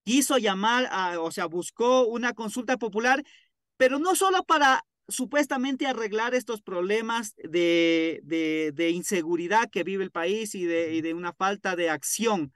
quiso 0.05 0.39
llamar, 0.39 0.89
a, 0.91 1.21
o 1.21 1.31
sea, 1.31 1.47
buscó 1.47 2.07
una 2.07 2.33
consulta 2.33 2.77
popular, 2.77 3.23
pero 3.77 3.99
no 3.99 4.15
solo 4.15 4.45
para 4.45 4.85
supuestamente 5.09 5.87
arreglar 5.87 6.35
estos 6.35 6.63
problemas 6.63 7.35
de, 7.37 8.21
de, 8.25 8.73
de 8.75 8.91
inseguridad 8.91 9.69
que 9.71 9.85
vive 9.85 10.05
el 10.05 10.11
país 10.11 10.55
y 10.55 10.65
de, 10.65 10.95
y 10.95 11.01
de 11.03 11.15
una 11.15 11.33
falta 11.33 11.77
de 11.77 11.91
acción, 11.91 12.53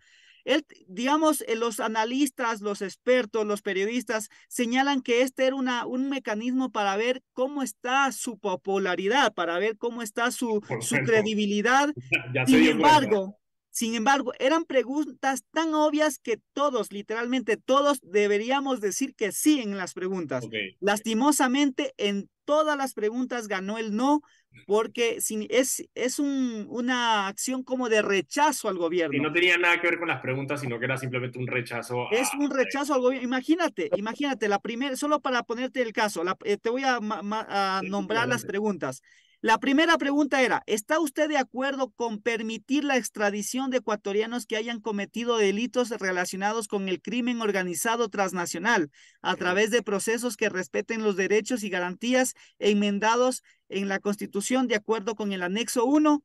él, 0.46 0.64
digamos, 0.86 1.42
eh, 1.42 1.56
los 1.56 1.80
analistas, 1.80 2.60
los 2.60 2.80
expertos, 2.80 3.44
los 3.44 3.62
periodistas 3.62 4.30
señalan 4.48 5.02
que 5.02 5.22
este 5.22 5.46
era 5.46 5.56
una, 5.56 5.86
un 5.86 6.08
mecanismo 6.08 6.70
para 6.70 6.96
ver 6.96 7.22
cómo 7.32 7.62
está 7.62 8.10
su 8.12 8.38
popularidad, 8.38 9.34
para 9.34 9.58
ver 9.58 9.76
cómo 9.76 10.02
está 10.02 10.30
su, 10.30 10.62
su 10.80 10.96
credibilidad. 11.04 11.92
Sin 12.46 12.64
embargo, 12.66 13.38
sin 13.76 13.94
embargo, 13.94 14.32
eran 14.38 14.64
preguntas 14.64 15.44
tan 15.52 15.74
obvias 15.74 16.18
que 16.18 16.40
todos, 16.54 16.92
literalmente 16.92 17.58
todos, 17.58 18.00
deberíamos 18.00 18.80
decir 18.80 19.14
que 19.14 19.32
sí 19.32 19.60
en 19.60 19.76
las 19.76 19.92
preguntas. 19.92 20.46
Lastimosamente, 20.80 21.92
en 21.98 22.30
todas 22.46 22.78
las 22.78 22.94
preguntas 22.94 23.48
ganó 23.48 23.76
el 23.76 23.94
no, 23.94 24.22
porque 24.66 25.18
es, 25.18 25.88
es 25.94 26.18
un, 26.18 26.66
una 26.70 27.28
acción 27.28 27.62
como 27.62 27.88
de 27.88 28.02
rechazo 28.02 28.68
al 28.68 28.78
gobierno. 28.78 29.16
Y 29.16 29.20
no 29.20 29.32
tenía 29.32 29.56
nada 29.58 29.80
que 29.80 29.88
ver 29.88 29.98
con 29.98 30.08
las 30.08 30.20
preguntas, 30.20 30.60
sino 30.60 30.78
que 30.78 30.84
era 30.84 30.96
simplemente 30.96 31.38
un 31.38 31.46
rechazo. 31.46 32.10
Es 32.10 32.28
un 32.38 32.50
rechazo 32.50 32.94
al 32.94 33.00
gobierno. 33.00 33.26
Imagínate, 33.26 33.90
imagínate, 33.96 34.48
la 34.48 34.60
primera, 34.60 34.96
solo 34.96 35.20
para 35.20 35.42
ponerte 35.42 35.82
el 35.82 35.92
caso, 35.92 36.24
eh, 36.44 36.56
te 36.56 36.70
voy 36.70 36.84
a, 36.84 36.98
a 37.00 37.82
nombrar 37.84 38.28
las 38.28 38.44
preguntas. 38.44 39.02
La 39.42 39.58
primera 39.58 39.98
pregunta 39.98 40.42
era, 40.42 40.62
¿está 40.66 40.98
usted 40.98 41.28
de 41.28 41.36
acuerdo 41.36 41.90
con 41.90 42.20
permitir 42.20 42.84
la 42.84 42.96
extradición 42.96 43.70
de 43.70 43.78
ecuatorianos 43.78 44.46
que 44.46 44.56
hayan 44.56 44.80
cometido 44.80 45.36
delitos 45.36 45.90
relacionados 45.90 46.68
con 46.68 46.88
el 46.88 47.02
crimen 47.02 47.42
organizado 47.42 48.08
transnacional 48.08 48.90
a 49.20 49.36
través 49.36 49.70
de 49.70 49.82
procesos 49.82 50.36
que 50.36 50.48
respeten 50.48 51.02
los 51.02 51.16
derechos 51.16 51.62
y 51.64 51.68
garantías 51.68 52.34
enmendados 52.58 53.42
en 53.68 53.88
la 53.88 54.00
Constitución 54.00 54.68
de 54.68 54.76
acuerdo 54.76 55.14
con 55.14 55.32
el 55.32 55.42
anexo 55.42 55.84
1? 55.84 56.24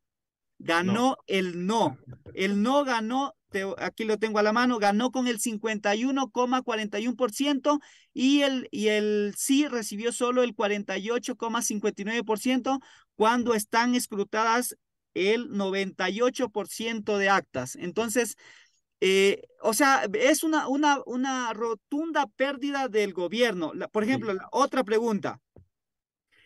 Ganó 0.60 1.18
el 1.28 1.66
no. 1.66 1.98
El 2.34 2.62
no 2.62 2.86
ganó 2.86 3.36
aquí 3.78 4.06
lo 4.06 4.18
tengo 4.18 4.40
a 4.40 4.44
la 4.44 4.54
mano, 4.54 4.80
ganó 4.80 5.12
con 5.12 5.28
el 5.28 5.40
51,41% 5.40 7.80
y 8.14 8.42
el, 8.42 8.68
y 8.72 8.88
el 8.88 9.34
sí 9.38 9.68
recibió 9.68 10.12
solo 10.12 10.42
el 10.44 10.56
48,59% 10.56 12.80
cuando 13.16 13.54
están 13.54 13.94
escrutadas 13.96 14.76
el 15.14 15.50
98% 15.50 17.18
de 17.18 17.30
actas. 17.30 17.76
Entonces, 17.76 18.38
eh, 19.02 19.42
o 19.62 19.74
sea, 19.74 20.04
es 20.14 20.44
una, 20.44 20.68
una, 20.68 21.00
una 21.06 21.54
rotunda 21.54 22.28
pérdida 22.36 22.88
del 22.88 23.14
gobierno. 23.14 23.74
por 23.92 24.04
ejemplo, 24.04 24.34
la 24.34 24.48
otra 24.52 24.84
pregunta. 24.84 25.40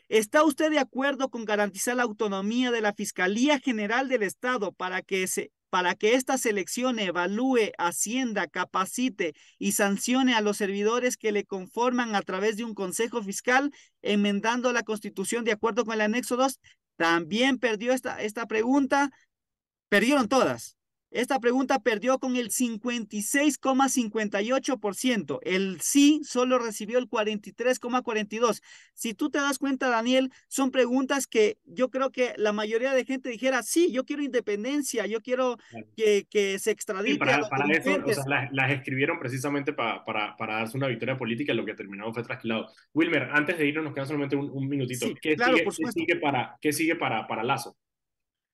¿Está 0.08 0.44
usted 0.44 0.70
de 0.70 0.80
acuerdo 0.80 1.30
con 1.30 1.46
garantizar 1.46 1.96
la 1.96 2.04
autonomía 2.04 2.72
de 2.72 2.82
la 2.82 2.94
Fiscalía 2.94 3.60
General 3.60 4.08
del 4.08 4.24
Estado 4.24 4.72
para 4.72 5.02
que 5.02 5.28
se 5.28 5.52
para 5.76 5.94
que 5.94 6.14
esta 6.14 6.38
selección 6.38 7.00
evalúe, 7.00 7.74
ascienda, 7.78 8.48
capacite 8.48 9.36
y 9.60 9.74
sancione 9.74 10.34
a 10.34 10.40
los 10.40 10.56
servidores 10.56 11.18
que 11.18 11.34
le 11.34 11.44
conforman 11.44 12.16
a 12.16 12.22
través 12.22 12.56
de 12.56 12.64
un 12.64 12.74
consejo 12.74 13.22
fiscal, 13.22 13.74
enmendando 14.02 14.72
la 14.72 14.84
constitución 14.84 15.44
de 15.44 15.52
acuerdo 15.52 15.84
con 15.84 15.96
el 15.96 16.00
anexo 16.00 16.38
2, 16.38 16.62
también 16.96 17.60
perdió 17.60 17.92
esta, 17.92 18.22
esta 18.22 18.46
pregunta, 18.46 19.12
perdieron 19.90 20.30
todas. 20.30 20.75
Esta 21.16 21.40
pregunta 21.40 21.80
perdió 21.80 22.20
con 22.20 22.36
el 22.36 22.50
56,58%. 22.50 25.40
El 25.44 25.80
sí 25.80 26.20
solo 26.26 26.60
recibió 26.60 27.00
el 27.00 27.08
43,42%. 27.08 28.60
Si 28.94 29.14
tú 29.14 29.30
te 29.30 29.38
das 29.38 29.58
cuenta, 29.58 29.88
Daniel, 29.88 30.30
son 30.50 30.72
preguntas 30.72 31.26
que 31.26 31.58
yo 31.64 31.90
creo 31.90 32.12
que 32.12 32.34
la 32.36 32.52
mayoría 32.52 32.94
de 32.94 33.06
gente 33.06 33.30
dijera, 33.30 33.64
sí, 33.64 33.94
yo 33.94 34.04
quiero 34.04 34.24
independencia, 34.24 35.06
yo 35.06 35.22
quiero 35.22 35.58
que, 35.96 36.28
que 36.30 36.60
se 36.60 36.72
extradite. 36.72 37.18
para, 37.18 37.48
eso 37.72 37.98
las, 38.52 38.72
escribieron 38.72 39.18
precisamente 39.18 39.72
para, 39.72 40.04
para, 40.04 40.36
para 40.36 40.56
darse 40.56 40.76
una 40.76 40.88
victoria 40.88 41.18
política, 41.18 41.54
lo 41.54 41.64
que 41.64 41.76
terminó 41.76 42.14
fue 42.14 42.24
trasquilado. 42.24 42.68
Wilmer, 42.94 43.30
antes 43.32 43.58
de 43.58 43.66
irnos 43.66 43.86
nos 43.86 43.94
queda 43.94 44.06
solamente 44.06 44.36
un, 44.36 44.68
minutito. 44.68 45.06
¿Qué, 45.22 45.38
sigue, 45.38 45.64
¿qué, 45.64 45.92
sigue, 45.94 46.18
para, 46.18 46.58
¿Qué 46.60 46.74
sigue 46.74 46.98
para, 46.98 47.26
para 47.26 47.42
Lazo? 47.42 47.78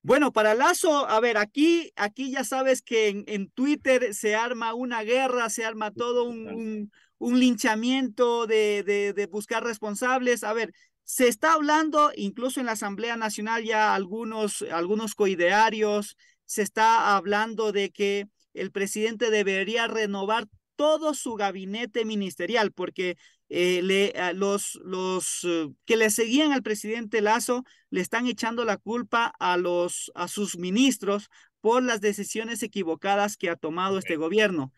Bueno, 0.03 0.31
para 0.33 0.55
Lazo, 0.55 1.07
a 1.07 1.19
ver, 1.19 1.37
aquí, 1.37 1.91
aquí 1.95 2.31
ya 2.31 2.43
sabes 2.43 2.81
que 2.81 3.09
en, 3.09 3.23
en 3.27 3.49
Twitter 3.51 4.15
se 4.15 4.35
arma 4.35 4.73
una 4.73 5.03
guerra, 5.03 5.49
se 5.49 5.63
arma 5.63 5.91
todo 5.91 6.23
un, 6.23 6.91
un, 7.19 7.39
linchamiento 7.39 8.47
de, 8.47 8.81
de, 8.83 9.13
de, 9.13 9.27
buscar 9.27 9.63
responsables. 9.63 10.43
A 10.43 10.53
ver, 10.53 10.73
se 11.03 11.27
está 11.27 11.53
hablando, 11.53 12.11
incluso 12.15 12.59
en 12.59 12.65
la 12.65 12.71
Asamblea 12.71 13.15
Nacional 13.15 13.63
ya 13.63 13.93
algunos, 13.93 14.63
algunos 14.71 15.13
coidearios, 15.13 16.17
se 16.45 16.63
está 16.63 17.15
hablando 17.15 17.71
de 17.71 17.91
que 17.91 18.27
el 18.53 18.71
presidente 18.71 19.29
debería 19.29 19.87
renovar 19.87 20.47
todo 20.75 21.13
su 21.13 21.35
gabinete 21.35 22.05
ministerial, 22.05 22.71
porque 22.71 23.17
eh, 23.53 23.81
le, 23.81 24.13
los, 24.33 24.79
los 24.81 25.43
eh, 25.43 25.67
que 25.83 25.97
le 25.97 26.09
seguían 26.09 26.53
al 26.53 26.63
presidente 26.63 27.19
Lazo 27.19 27.65
le 27.89 27.99
están 27.99 28.25
echando 28.25 28.63
la 28.63 28.77
culpa 28.77 29.33
a, 29.39 29.57
los, 29.57 30.09
a 30.15 30.29
sus 30.29 30.57
ministros 30.57 31.29
por 31.59 31.83
las 31.83 31.99
decisiones 31.99 32.63
equivocadas 32.63 33.35
que 33.35 33.49
ha 33.49 33.57
tomado 33.57 33.97
este 33.97 34.15
gobierno. 34.15 34.71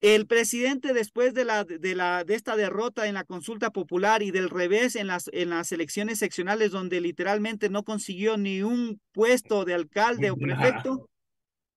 El 0.00 0.26
presidente, 0.26 0.94
después 0.94 1.34
de, 1.34 1.44
la, 1.44 1.64
de, 1.64 1.94
la, 1.94 2.24
de 2.24 2.34
esta 2.34 2.56
derrota 2.56 3.08
en 3.08 3.14
la 3.14 3.24
consulta 3.24 3.72
popular 3.72 4.22
y 4.22 4.30
del 4.30 4.48
revés 4.48 4.96
en 4.96 5.08
las, 5.08 5.28
en 5.34 5.50
las 5.50 5.70
elecciones 5.70 6.18
seccionales, 6.18 6.70
donde 6.70 7.02
literalmente 7.02 7.68
no 7.68 7.82
consiguió 7.82 8.38
ni 8.38 8.62
un 8.62 9.02
puesto 9.12 9.66
de 9.66 9.74
alcalde 9.74 10.30
o 10.30 10.36
prefecto, 10.36 11.10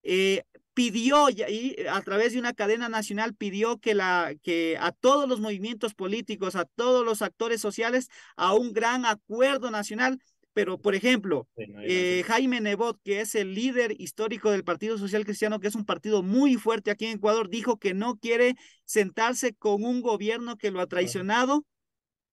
eh, 0.04 0.44
pidió 0.90 1.30
y 1.30 1.76
a 1.88 2.02
través 2.02 2.34
de 2.34 2.40
una 2.40 2.54
cadena 2.54 2.90
nacional 2.90 3.36
pidió 3.36 3.78
que 3.78 3.94
la 3.94 4.34
que 4.42 4.78
a 4.80 4.92
todos 4.92 5.30
los 5.30 5.40
movimientos 5.40 5.94
políticos, 5.94 6.56
a 6.56 6.66
todos 6.66 7.06
los 7.06 7.22
actores 7.22 7.62
sociales 7.62 8.08
a 8.36 8.56
un 8.56 8.74
gran 8.74 9.06
acuerdo 9.06 9.70
nacional. 9.70 10.18
Pero, 10.54 10.82
por 10.82 10.96
ejemplo, 10.96 11.48
eh, 11.56 12.24
Jaime 12.26 12.60
Nebot, 12.60 13.00
que 13.06 13.22
es 13.22 13.36
el 13.36 13.54
líder 13.54 13.96
histórico 14.02 14.52
del 14.52 14.66
Partido 14.66 14.98
Social 14.98 15.24
Cristiano, 15.24 15.62
que 15.62 15.68
es 15.68 15.76
un 15.76 15.86
partido 15.86 16.24
muy 16.24 16.56
fuerte 16.56 16.92
aquí 16.92 17.06
en 17.06 17.18
Ecuador, 17.18 17.50
dijo 17.50 17.78
que 17.78 17.94
no 17.94 18.18
quiere 18.18 18.56
sentarse 18.84 19.54
con 19.54 19.86
un 19.86 20.02
gobierno 20.02 20.58
que 20.58 20.72
lo 20.72 20.82
ha 20.82 20.88
traicionado. 20.88 21.64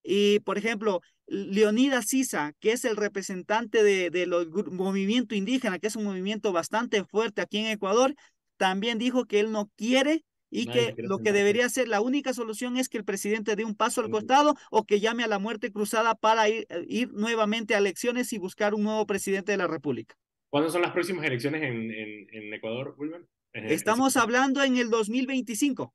Y, 0.03 0.41
por 0.41 0.59
ejemplo, 0.59 1.01
Leonidas 1.29 2.07
Sisa, 2.07 2.55
que 2.59 2.73
es 2.73 2.85
el 2.85 2.97
representante 2.97 3.85
de, 3.85 4.11
de 4.11 4.27
los 4.27 4.49
movimiento 4.73 5.37
indígena, 5.37 5.79
que 5.79 5.87
es 5.87 5.95
un 5.95 6.05
movimiento 6.05 6.51
bastante 6.51 7.05
fuerte 7.05 7.41
aquí 7.41 7.59
en 7.59 7.67
Ecuador, 7.67 8.17
también 8.59 8.99
dijo 8.99 9.25
que 9.25 9.41
él 9.41 9.51
no 9.51 9.71
quiere 9.77 10.25
y 10.51 10.67
que 10.67 10.95
lo 10.99 11.19
que 11.19 11.33
debería 11.33 11.69
ser 11.69 11.89
la 11.89 12.01
única 12.01 12.33
solución 12.33 12.77
es 12.77 12.89
que 12.89 12.99
el 12.99 13.05
presidente 13.05 13.57
dé 13.57 13.65
un 13.65 13.75
paso 13.75 14.01
al 14.01 14.11
costado 14.11 14.55
o 14.71 14.85
que 14.85 15.01
llame 15.01 15.25
a 15.25 15.29
la 15.29 15.39
muerte 15.39 15.71
cruzada 15.71 16.15
para 16.15 16.49
ir, 16.49 16.67
eh, 16.71 16.85
ir 16.89 17.13
nuevamente 17.13 17.75
a 17.75 17.79
elecciones 17.79 18.33
y 18.33 18.39
buscar 18.39 18.75
un 18.75 18.85
nuevo 18.85 19.07
presidente 19.07 19.53
de 19.53 19.59
la 19.59 19.67
República. 19.67 20.17
¿Cuándo 20.51 20.71
son 20.71 20.83
las 20.83 20.93
próximas 20.93 21.25
elecciones 21.27 21.63
en, 21.63 21.91
en, 21.91 22.55
Ecuador, 22.55 22.95
Wilman? 22.97 23.27
Estamos 23.53 24.17
hablando 24.17 24.63
en 24.63 24.79
el 24.79 24.89
2025. 24.89 25.95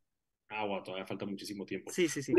Ah, 0.49 0.65
bueno, 0.65 0.83
todavía 0.83 1.07
falta 1.07 1.25
muchísimo 1.25 1.65
tiempo. 1.65 1.91
Sí, 1.91 2.07
sí, 2.07 2.21
sí. 2.21 2.33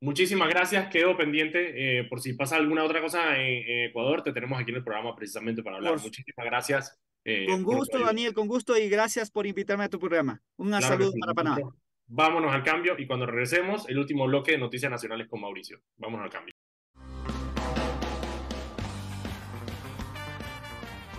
Muchísimas 0.00 0.48
gracias, 0.48 0.88
quedo 0.88 1.16
pendiente. 1.16 1.98
Eh, 1.98 2.04
por 2.04 2.20
si 2.20 2.32
pasa 2.32 2.56
alguna 2.56 2.84
otra 2.84 3.02
cosa 3.02 3.36
en, 3.38 3.90
Ecuador, 3.90 4.22
te 4.22 4.32
tenemos 4.32 4.58
aquí 4.58 4.70
en 4.70 4.78
el 4.78 4.84
programa 4.84 5.14
precisamente 5.14 5.62
para 5.62 5.76
hablar. 5.76 6.00
Muchísimas 6.00 6.46
gracias. 6.46 6.98
Eh, 7.24 7.46
con 7.46 7.62
gusto, 7.62 8.00
Daniel, 8.00 8.34
con 8.34 8.48
gusto 8.48 8.76
y 8.76 8.88
gracias 8.88 9.30
por 9.30 9.46
invitarme 9.46 9.84
a 9.84 9.88
tu 9.88 9.98
programa. 9.98 10.42
Un 10.56 10.72
saludo 10.80 11.12
para 11.20 11.34
Panamá. 11.34 11.74
Vámonos 12.06 12.52
al 12.52 12.62
cambio 12.62 12.98
y 12.98 13.06
cuando 13.06 13.26
regresemos, 13.26 13.88
el 13.88 13.98
último 13.98 14.26
bloque 14.26 14.52
de 14.52 14.58
Noticias 14.58 14.90
Nacionales 14.90 15.28
con 15.28 15.40
Mauricio. 15.40 15.80
Vámonos 15.96 16.24
al 16.24 16.30
cambio. 16.30 16.54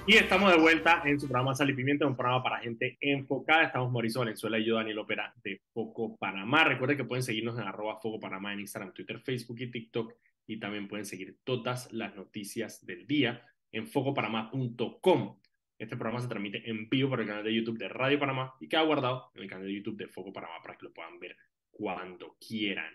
Y 0.05 0.17
estamos 0.17 0.51
de 0.51 0.59
vuelta 0.59 1.01
en 1.05 1.17
su 1.17 1.27
programa 1.27 1.55
Sal 1.55 1.69
y 1.69 1.73
Pimienta, 1.73 2.05
un 2.05 2.17
programa 2.17 2.43
para 2.43 2.59
gente 2.59 2.97
enfocada. 2.99 3.63
Estamos 3.63 3.89
Mauricio 3.89 4.19
Valenzuela 4.19 4.59
y 4.59 4.65
yo, 4.65 4.75
Daniel 4.75 4.99
Opera, 4.99 5.33
de 5.41 5.61
Foco 5.73 6.17
Panamá. 6.17 6.65
Recuerden 6.65 6.97
que 6.97 7.05
pueden 7.05 7.23
seguirnos 7.23 7.57
en 7.57 7.63
arroba 7.63 8.01
Foco 8.01 8.19
Panamá 8.19 8.51
en 8.51 8.59
Instagram, 8.59 8.93
Twitter, 8.93 9.21
Facebook 9.21 9.61
y 9.61 9.71
TikTok. 9.71 10.13
Y 10.45 10.59
también 10.59 10.89
pueden 10.89 11.05
seguir 11.05 11.37
todas 11.45 11.93
las 11.93 12.13
noticias 12.17 12.85
del 12.85 13.07
día 13.07 13.47
en 13.71 13.87
focopanamá.com. 13.87 15.37
Este 15.77 15.97
programa 15.97 16.21
se 16.21 16.27
transmite 16.27 16.69
en 16.69 16.87
vivo 16.87 17.09
por 17.09 17.21
el 17.21 17.27
canal 17.27 17.43
de 17.43 17.53
YouTube 17.53 17.77
de 17.77 17.89
Radio 17.89 18.19
Panamá 18.19 18.53
y 18.59 18.67
queda 18.67 18.83
guardado 18.83 19.31
en 19.35 19.43
el 19.43 19.49
canal 19.49 19.65
de 19.65 19.73
YouTube 19.73 19.97
de 19.97 20.07
Foco 20.07 20.31
Panamá 20.31 20.55
para 20.61 20.77
que 20.77 20.85
lo 20.85 20.93
puedan 20.93 21.19
ver 21.19 21.35
cuando 21.71 22.37
quieran. 22.39 22.93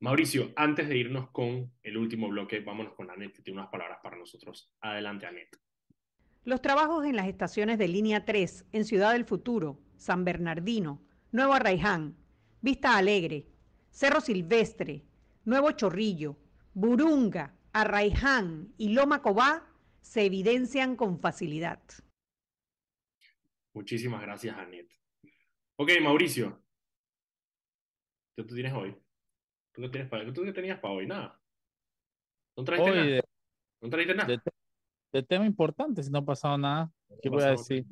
Mauricio, 0.00 0.52
antes 0.56 0.88
de 0.88 0.96
irnos 0.96 1.30
con 1.30 1.72
el 1.82 1.96
último 1.96 2.28
bloque, 2.28 2.60
vámonos 2.60 2.94
con 2.94 3.10
Anet, 3.10 3.34
que 3.34 3.42
tiene 3.42 3.58
unas 3.60 3.70
palabras 3.70 3.98
para 4.02 4.16
nosotros. 4.16 4.72
Adelante, 4.80 5.26
Anet. 5.26 5.48
Los 6.44 6.60
trabajos 6.60 7.06
en 7.06 7.16
las 7.16 7.26
estaciones 7.26 7.78
de 7.78 7.88
línea 7.88 8.24
3 8.24 8.66
en 8.72 8.84
Ciudad 8.84 9.12
del 9.12 9.24
Futuro, 9.24 9.80
San 9.96 10.24
Bernardino, 10.24 11.02
Nuevo 11.32 11.54
Arraiján, 11.54 12.16
Vista 12.60 12.96
Alegre, 12.96 13.46
Cerro 13.90 14.20
Silvestre, 14.20 15.04
Nuevo 15.44 15.72
Chorrillo, 15.72 16.36
Burunga, 16.74 17.54
Arraiján 17.72 18.74
y 18.76 18.90
Loma 18.90 19.22
Cobá 19.22 19.73
se 20.04 20.26
evidencian 20.26 20.96
con 20.96 21.18
facilidad. 21.18 21.80
Muchísimas 23.72 24.20
gracias, 24.20 24.56
Anet. 24.56 24.92
Ok, 25.76 25.90
Mauricio. 26.02 26.62
¿Qué 28.36 28.44
tú 28.44 28.54
tienes 28.54 28.74
hoy? 28.74 28.94
¿Tú 29.72 29.82
qué, 29.82 29.88
tienes 29.88 30.08
para, 30.08 30.32
¿tú 30.32 30.42
qué 30.44 30.52
tenías 30.52 30.78
para 30.78 30.94
hoy? 30.94 31.06
Nada. 31.06 31.40
¿No 32.56 32.64
trajiste 32.64 32.90
nada? 32.92 33.20
¿No 33.80 33.90
trajiste 33.90 34.14
nada? 34.14 34.42
de 35.12 35.22
tema 35.22 35.46
importante 35.46 36.02
si 36.02 36.10
no 36.10 36.18
ha 36.18 36.24
pasado 36.24 36.58
nada. 36.58 36.92
¿Qué 37.22 37.28
voy 37.28 37.42
a 37.42 37.52
decir? 37.52 37.86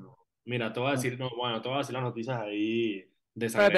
Mira, 0.44 0.72
te 0.72 0.80
voy 0.80 0.90
a 0.90 0.92
decir, 0.92 1.18
no, 1.18 1.30
bueno, 1.36 1.62
te 1.62 1.68
voy 1.68 1.76
a 1.76 1.78
decir 1.78 1.94
las 1.94 2.02
noticias 2.02 2.36
ahí 2.40 3.08
de 3.34 3.46
esa 3.46 3.68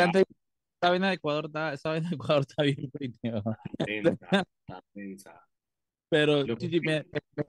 vaina 0.81 1.09
de 1.09 1.15
Ecuador 1.15 1.47
está, 1.47 1.73
esa 1.73 1.91
vaina 1.91 2.09
de 2.09 2.15
Ecuador 2.15 2.45
está 2.49 2.63
bien 2.63 2.91
tensa, 3.79 4.45
tensa. 4.93 5.49
Pero 6.09 6.45
me, 6.47 6.81
me, 6.81 7.05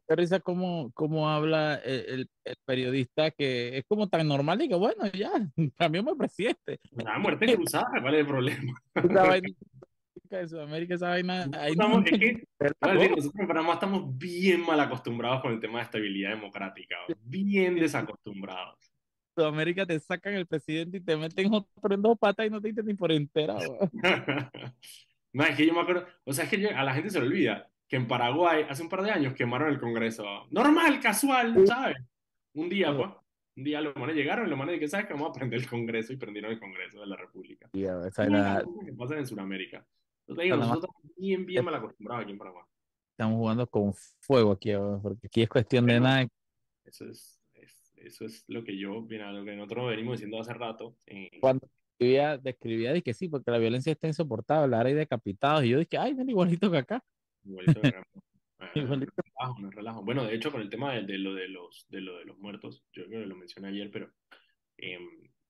me 0.07 0.15
risa 0.15 0.39
cómo, 0.39 0.91
cómo 0.93 1.29
habla 1.29 1.75
el, 1.75 2.29
el, 2.43 2.55
periodista 2.65 3.29
que 3.31 3.77
es 3.77 3.85
como 3.87 4.09
tan 4.09 4.27
normal 4.27 4.61
y 4.61 4.69
que 4.69 4.75
bueno, 4.75 5.05
ya, 5.13 5.31
cambiamos 5.77 6.13
el 6.13 6.17
presidente. 6.17 6.79
Una 6.91 7.19
muerte 7.19 7.55
cruzada, 7.55 8.01
¿cuál 8.01 8.15
es 8.15 8.19
el 8.21 8.27
problema? 8.27 8.73
de 10.29 10.47
Sudamérica, 10.47 10.95
esa 10.95 11.09
vaina. 11.09 11.49
estamos, 11.67 12.05
es 12.05 12.19
que, 12.19 12.47
nosotros 12.81 13.31
en 13.37 13.47
Panamá 13.47 13.73
estamos 13.73 14.17
bien 14.17 14.61
mal 14.65 14.79
acostumbrados 14.79 15.41
con 15.41 15.53
el 15.53 15.59
tema 15.59 15.79
de 15.79 15.85
estabilidad 15.85 16.31
democrática, 16.31 16.95
bien 17.21 17.75
desacostumbrados. 17.75 18.77
Sudamérica 19.35 19.85
te 19.85 19.99
sacan 19.99 20.33
el 20.33 20.47
presidente 20.47 20.97
y 20.97 21.01
te 21.01 21.17
meten 21.17 21.53
otro 21.53 21.93
en 21.93 22.01
dos 22.01 22.17
patas 22.17 22.47
y 22.47 22.49
no 22.49 22.61
te 22.61 22.69
dicen 22.69 22.85
ni 22.85 22.93
por 22.93 23.11
entera. 23.11 23.55
no, 25.33 25.43
es 25.43 25.55
que 25.55 25.65
yo 25.65 25.73
me 25.73 25.81
acuerdo, 25.81 26.05
o 26.23 26.33
sea, 26.33 26.45
es 26.45 26.49
que 26.49 26.67
a 26.67 26.83
la 26.83 26.93
gente 26.93 27.09
se 27.09 27.19
le 27.19 27.27
olvida 27.27 27.69
que 27.95 28.01
en 28.01 28.07
Paraguay 28.09 28.65
hace 28.67 28.83
un 28.83 28.89
par 28.89 29.03
de 29.03 29.11
años 29.11 29.33
quemaron 29.33 29.69
el 29.69 29.79
Congreso. 29.79 30.25
Normal, 30.51 30.99
casual, 30.99 31.65
¿sabes? 31.65 31.95
Un 32.53 32.67
día, 32.67 32.93
pues. 32.93 33.09
Un 33.55 33.63
día 33.63 33.79
los 33.79 33.95
manes 33.95 34.17
llegaron 34.17 34.47
y 34.47 34.49
los 34.49 34.59
manes 34.59 34.77
que 34.81 34.87
¿sabes 34.89 35.05
que 35.05 35.13
vamos 35.13 35.29
a 35.29 35.31
prender 35.31 35.61
el 35.61 35.69
Congreso? 35.69 36.11
Y 36.11 36.17
prendieron 36.17 36.51
el 36.51 36.59
Congreso 36.59 36.99
de 36.99 37.07
la 37.07 37.15
República. 37.15 37.69
Yeah, 37.71 38.05
esa 38.05 38.25
era... 38.25 38.65
que 38.85 38.91
pasa 38.91 39.17
en 39.17 39.25
Sudamérica. 39.25 39.87
nosotros 40.27 40.93
bien, 41.15 41.45
bien 41.45 41.63
mal 41.63 41.75
acostumbrados 41.75 42.23
aquí 42.23 42.33
en 42.33 42.37
Paraguay. 42.37 42.65
Estamos 43.11 43.37
jugando 43.37 43.65
con 43.65 43.93
fuego 44.19 44.51
aquí, 44.51 44.73
porque 45.01 45.27
aquí 45.27 45.43
es 45.43 45.47
cuestión 45.47 45.85
de 45.85 46.01
nada. 46.01 46.27
Eso 46.83 47.05
es, 47.05 47.39
eso 47.95 48.25
es 48.25 48.43
lo 48.47 48.65
que 48.65 48.77
yo, 48.77 49.03
mira, 49.03 49.31
lo 49.31 49.45
que 49.45 49.55
nosotros 49.55 49.87
venimos 49.87 50.15
diciendo 50.15 50.41
hace 50.41 50.53
rato. 50.53 50.97
Eh, 51.05 51.39
Cuando 51.39 51.65
describía, 51.97 52.37
describía 52.37 53.01
que 53.01 53.13
sí, 53.13 53.29
porque 53.29 53.51
la 53.51 53.57
violencia 53.57 53.93
está 53.93 54.07
insoportable, 54.07 54.75
ahora 54.75 54.89
hay 54.89 54.95
decapitados, 54.95 55.63
y 55.63 55.69
yo 55.69 55.79
dije, 55.79 55.97
ay, 55.97 56.13
ven 56.13 56.29
igualito 56.29 56.69
que 56.69 56.77
acá. 56.79 57.01
Igualito 57.45 57.81
que 57.81 57.87
acá. 57.87 58.07
relajo, 59.39 59.59
no 59.59 59.69
relajo. 59.69 60.03
Bueno, 60.03 60.25
de 60.25 60.35
hecho, 60.35 60.51
con 60.51 60.61
el 60.61 60.69
tema 60.69 60.93
de, 60.93 61.17
lo, 61.17 61.33
de, 61.33 61.47
los, 61.47 61.87
de 61.89 62.01
lo 62.01 62.17
de 62.17 62.25
los 62.25 62.37
muertos, 62.37 62.83
yo 62.93 63.05
creo 63.05 63.21
que 63.21 63.27
lo 63.27 63.35
mencioné 63.35 63.69
ayer, 63.69 63.91
pero 63.91 64.11
eh, 64.77 64.99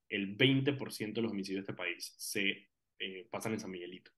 el 0.09 0.37
20% 0.37 1.13
de 1.13 1.21
los 1.21 1.31
homicidios 1.31 1.65
de 1.65 1.71
este 1.71 1.77
país 1.77 2.13
se 2.17 2.69
eh, 2.99 3.27
pasan 3.29 3.53
en 3.53 3.59
San 3.59 3.71
Miguelito. 3.71 4.11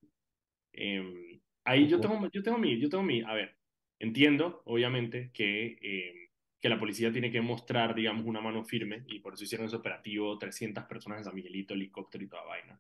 Eh, 0.74 1.40
ahí 1.64 1.88
yo 1.88 2.00
tengo, 2.00 2.30
yo 2.32 2.44
tengo 2.44 2.58
mi, 2.58 2.80
yo 2.80 2.90
tengo 2.90 3.04
mi, 3.04 3.22
a 3.22 3.34
ver, 3.34 3.58
entiendo, 4.00 4.62
obviamente, 4.66 5.32
que, 5.34 5.78
em, 5.82 6.30
que 6.60 6.70
la 6.70 6.80
policía 6.80 7.12
tiene 7.12 7.32
que 7.32 7.42
mostrar, 7.42 7.96
digamos, 7.96 8.26
una 8.26 8.42
mano 8.42 8.64
firme, 8.64 9.04
y 9.08 9.20
por 9.20 9.34
eso 9.34 9.44
hicieron 9.44 9.68
ese 9.68 9.76
operativo, 9.76 10.38
300 10.38 10.86
personas 10.86 11.20
en 11.20 11.26
San 11.26 11.36
Miguelito, 11.36 11.74
helicóptero 11.74 12.24
y 12.24 12.28
toda 12.28 12.46
vaina. 12.46 12.80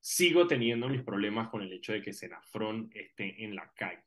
Sigo 0.00 0.46
teniendo 0.46 0.88
mis 0.88 1.02
problemas 1.02 1.48
con 1.48 1.62
el 1.62 1.72
hecho 1.72 1.92
de 1.92 2.02
que 2.02 2.12
Senafrón 2.12 2.90
esté 2.94 3.44
en 3.44 3.54
la 3.54 3.70
calle. 3.74 4.02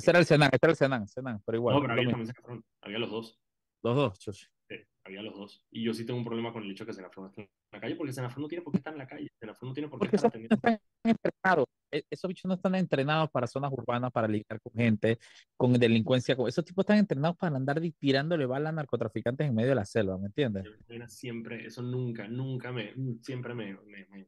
Ese 0.00 0.10
era 0.12 0.18
el 0.18 0.24
Senan, 0.24 0.48
ese 0.48 0.58
era 0.62 0.70
el 0.70 0.76
Senan, 0.76 1.06
Senan, 1.06 1.42
pero 1.44 1.58
igual. 1.58 1.74
No, 1.76 1.82
pero 1.82 1.92
había 1.92 2.08
también 2.08 2.32
había 2.80 2.98
los 2.98 3.10
dos. 3.10 3.38
Los 3.82 3.96
dos, 3.96 4.18
chuchi. 4.18 4.46
Sí, 4.66 4.76
había 5.04 5.20
los 5.20 5.34
dos. 5.34 5.66
Y 5.70 5.84
yo 5.84 5.92
sí 5.92 6.06
tengo 6.06 6.18
un 6.18 6.24
problema 6.24 6.54
con 6.54 6.62
el 6.62 6.70
hecho 6.70 6.84
de 6.84 6.88
que 6.88 6.94
Senafrón 6.94 7.26
esté 7.26 7.42
en 7.42 7.48
la 7.70 7.80
calle, 7.80 7.96
porque 7.96 8.14
Senafrón 8.14 8.42
no 8.42 8.48
tiene 8.48 8.62
por 8.62 8.72
qué 8.72 8.78
estar 8.78 8.94
en 8.94 8.98
la 8.98 9.06
calle. 9.06 9.28
Senafrón 9.38 9.68
no 9.68 9.74
tiene 9.74 9.88
por 9.90 10.00
qué 10.00 10.16
estar 10.16 10.28
atendiendo. 10.28 10.54
Están 10.54 10.80
entrenados. 11.04 11.66
E, 11.90 12.02
esos 12.08 12.28
bichos 12.28 12.48
no 12.48 12.54
están 12.54 12.74
entrenados 12.76 13.30
para 13.30 13.46
zonas 13.46 13.70
urbanas, 13.72 14.10
para 14.10 14.26
lidiar 14.26 14.58
con 14.62 14.72
gente, 14.72 15.18
con 15.54 15.74
delincuencia. 15.74 16.34
Esos 16.48 16.64
tipos 16.64 16.84
están 16.84 16.96
entrenados 16.96 17.36
para 17.36 17.56
andar 17.56 17.78
tirándole 17.98 18.46
balas 18.46 18.70
a 18.70 18.76
narcotraficantes 18.76 19.46
en 19.46 19.54
medio 19.54 19.68
de 19.68 19.74
la 19.74 19.84
selva, 19.84 20.16
¿me 20.16 20.28
entiendes? 20.28 20.64
Siempre, 21.08 21.66
eso 21.66 21.82
nunca, 21.82 22.26
nunca 22.26 22.72
me, 22.72 22.94
siempre 23.20 23.54
me, 23.54 23.74
me, 23.84 24.06
me, 24.06 24.26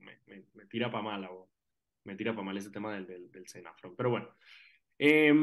me, 0.52 0.66
tira 0.66 0.90
para 0.90 1.02
mal, 1.02 1.28
me 2.04 2.14
tira 2.14 2.32
para 2.32 2.44
mal 2.44 2.58
ese 2.58 2.70
tema 2.70 2.92
del, 2.92 3.06
del, 3.06 3.30
del 3.30 3.46
Senafrón. 3.46 3.96
Pero 3.96 4.10
bueno. 4.10 4.28
Eh, 5.04 5.34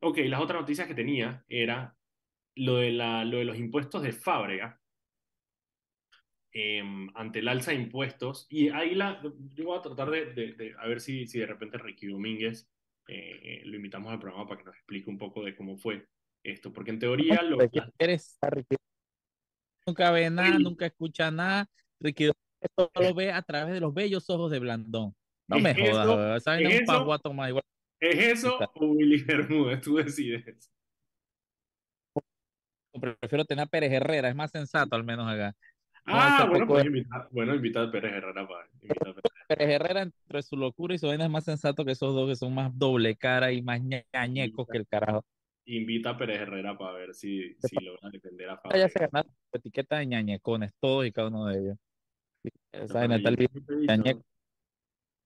ok, 0.00 0.18
las 0.26 0.40
otras 0.40 0.60
noticias 0.60 0.86
que 0.86 0.94
tenía 0.94 1.44
era 1.48 1.92
lo 2.54 2.76
de, 2.76 2.92
la, 2.92 3.24
lo 3.24 3.38
de 3.38 3.46
los 3.46 3.58
impuestos 3.58 4.00
de 4.04 4.12
fábrica 4.12 4.80
em, 6.52 7.10
ante 7.16 7.40
el 7.40 7.48
alza 7.48 7.72
de 7.72 7.78
impuestos. 7.78 8.46
Y 8.48 8.68
ahí 8.68 8.94
la, 8.94 9.20
yo 9.54 9.64
voy 9.64 9.76
a 9.76 9.82
tratar 9.82 10.10
de, 10.10 10.32
de, 10.34 10.72
a 10.78 10.86
ver 10.86 11.00
si, 11.00 11.26
si 11.26 11.40
de 11.40 11.46
repente 11.46 11.78
Ricky 11.78 12.06
Domínguez 12.06 12.70
eh, 13.08 13.62
lo 13.64 13.74
invitamos 13.74 14.12
al 14.12 14.20
programa 14.20 14.46
para 14.46 14.60
que 14.60 14.66
nos 14.66 14.76
explique 14.76 15.10
un 15.10 15.18
poco 15.18 15.42
de 15.42 15.56
cómo 15.56 15.76
fue 15.76 16.06
esto, 16.44 16.72
porque 16.72 16.92
en 16.92 17.00
teoría 17.00 17.42
lo... 17.42 17.58
Eres, 17.98 18.38
Nunca 19.84 20.12
ve 20.12 20.30
nada, 20.30 20.60
nunca 20.60 20.86
escucha 20.86 21.32
nada. 21.32 21.68
Ricky 21.98 22.26
Domínguez 22.26 22.92
solo 22.94 23.14
ve 23.14 23.32
a 23.32 23.42
través 23.42 23.74
de 23.74 23.80
los 23.80 23.92
bellos 23.92 24.30
ojos 24.30 24.52
de 24.52 24.60
Blandón. 24.60 25.12
No 25.48 25.58
me 25.58 25.74
jodas, 25.74 26.44
¿sabes? 26.44 26.80
Un 26.80 26.86
paguato 26.86 27.32
más 27.32 27.48
igual. 27.48 27.64
¿Es 28.00 28.38
eso 28.38 28.58
o 28.74 28.86
Willy 28.86 29.22
Bermúdez? 29.22 29.80
Tú 29.80 29.96
decides. 29.96 30.70
Prefiero 33.00 33.44
tener 33.44 33.64
a 33.64 33.66
Pérez 33.66 33.92
Herrera, 33.92 34.28
es 34.28 34.34
más 34.34 34.50
sensato 34.50 34.96
al 34.96 35.04
menos 35.04 35.28
acá. 35.28 35.54
Ah, 36.04 36.46
bueno, 36.48 36.66
pues 36.66 36.86
invitar, 36.86 37.28
bueno, 37.30 37.54
invitar 37.54 37.88
a 37.88 37.90
Pérez 37.90 38.12
Herrera 38.12 38.48
para. 38.48 38.68
Pérez. 39.48 39.68
Herrera, 39.70 40.02
entre 40.02 40.42
su 40.42 40.56
locura 40.56 40.94
y 40.94 40.98
su 40.98 41.06
vaina, 41.06 41.24
es 41.24 41.30
más 41.30 41.44
sensato 41.44 41.84
que 41.84 41.92
esos 41.92 42.14
dos 42.14 42.28
que 42.28 42.36
son 42.36 42.54
más 42.54 42.76
doble 42.76 43.16
cara 43.16 43.52
y 43.52 43.62
más 43.62 43.80
ñañecos 43.82 44.66
que 44.66 44.78
el 44.78 44.86
carajo. 44.86 45.24
Invita 45.66 46.10
a 46.10 46.16
Pérez 46.16 46.40
Herrera 46.40 46.78
para 46.78 46.92
ver 46.92 47.14
si, 47.14 47.54
si 47.60 47.76
logra 47.84 48.08
defender 48.10 48.48
a 48.48 48.56
Fabio. 48.56 48.78
Ya 48.78 48.88
se 48.88 48.98
ganaron 49.00 49.32
etiqueta 49.52 49.98
de 49.98 50.06
ñañecones, 50.06 50.72
todos 50.80 51.06
y 51.06 51.12
cada 51.12 51.28
uno 51.28 51.46
de 51.46 51.58
ellos. 51.58 51.76
Esa 52.72 52.94
vaina 52.94 53.16
está 53.16 53.28
el 53.28 53.36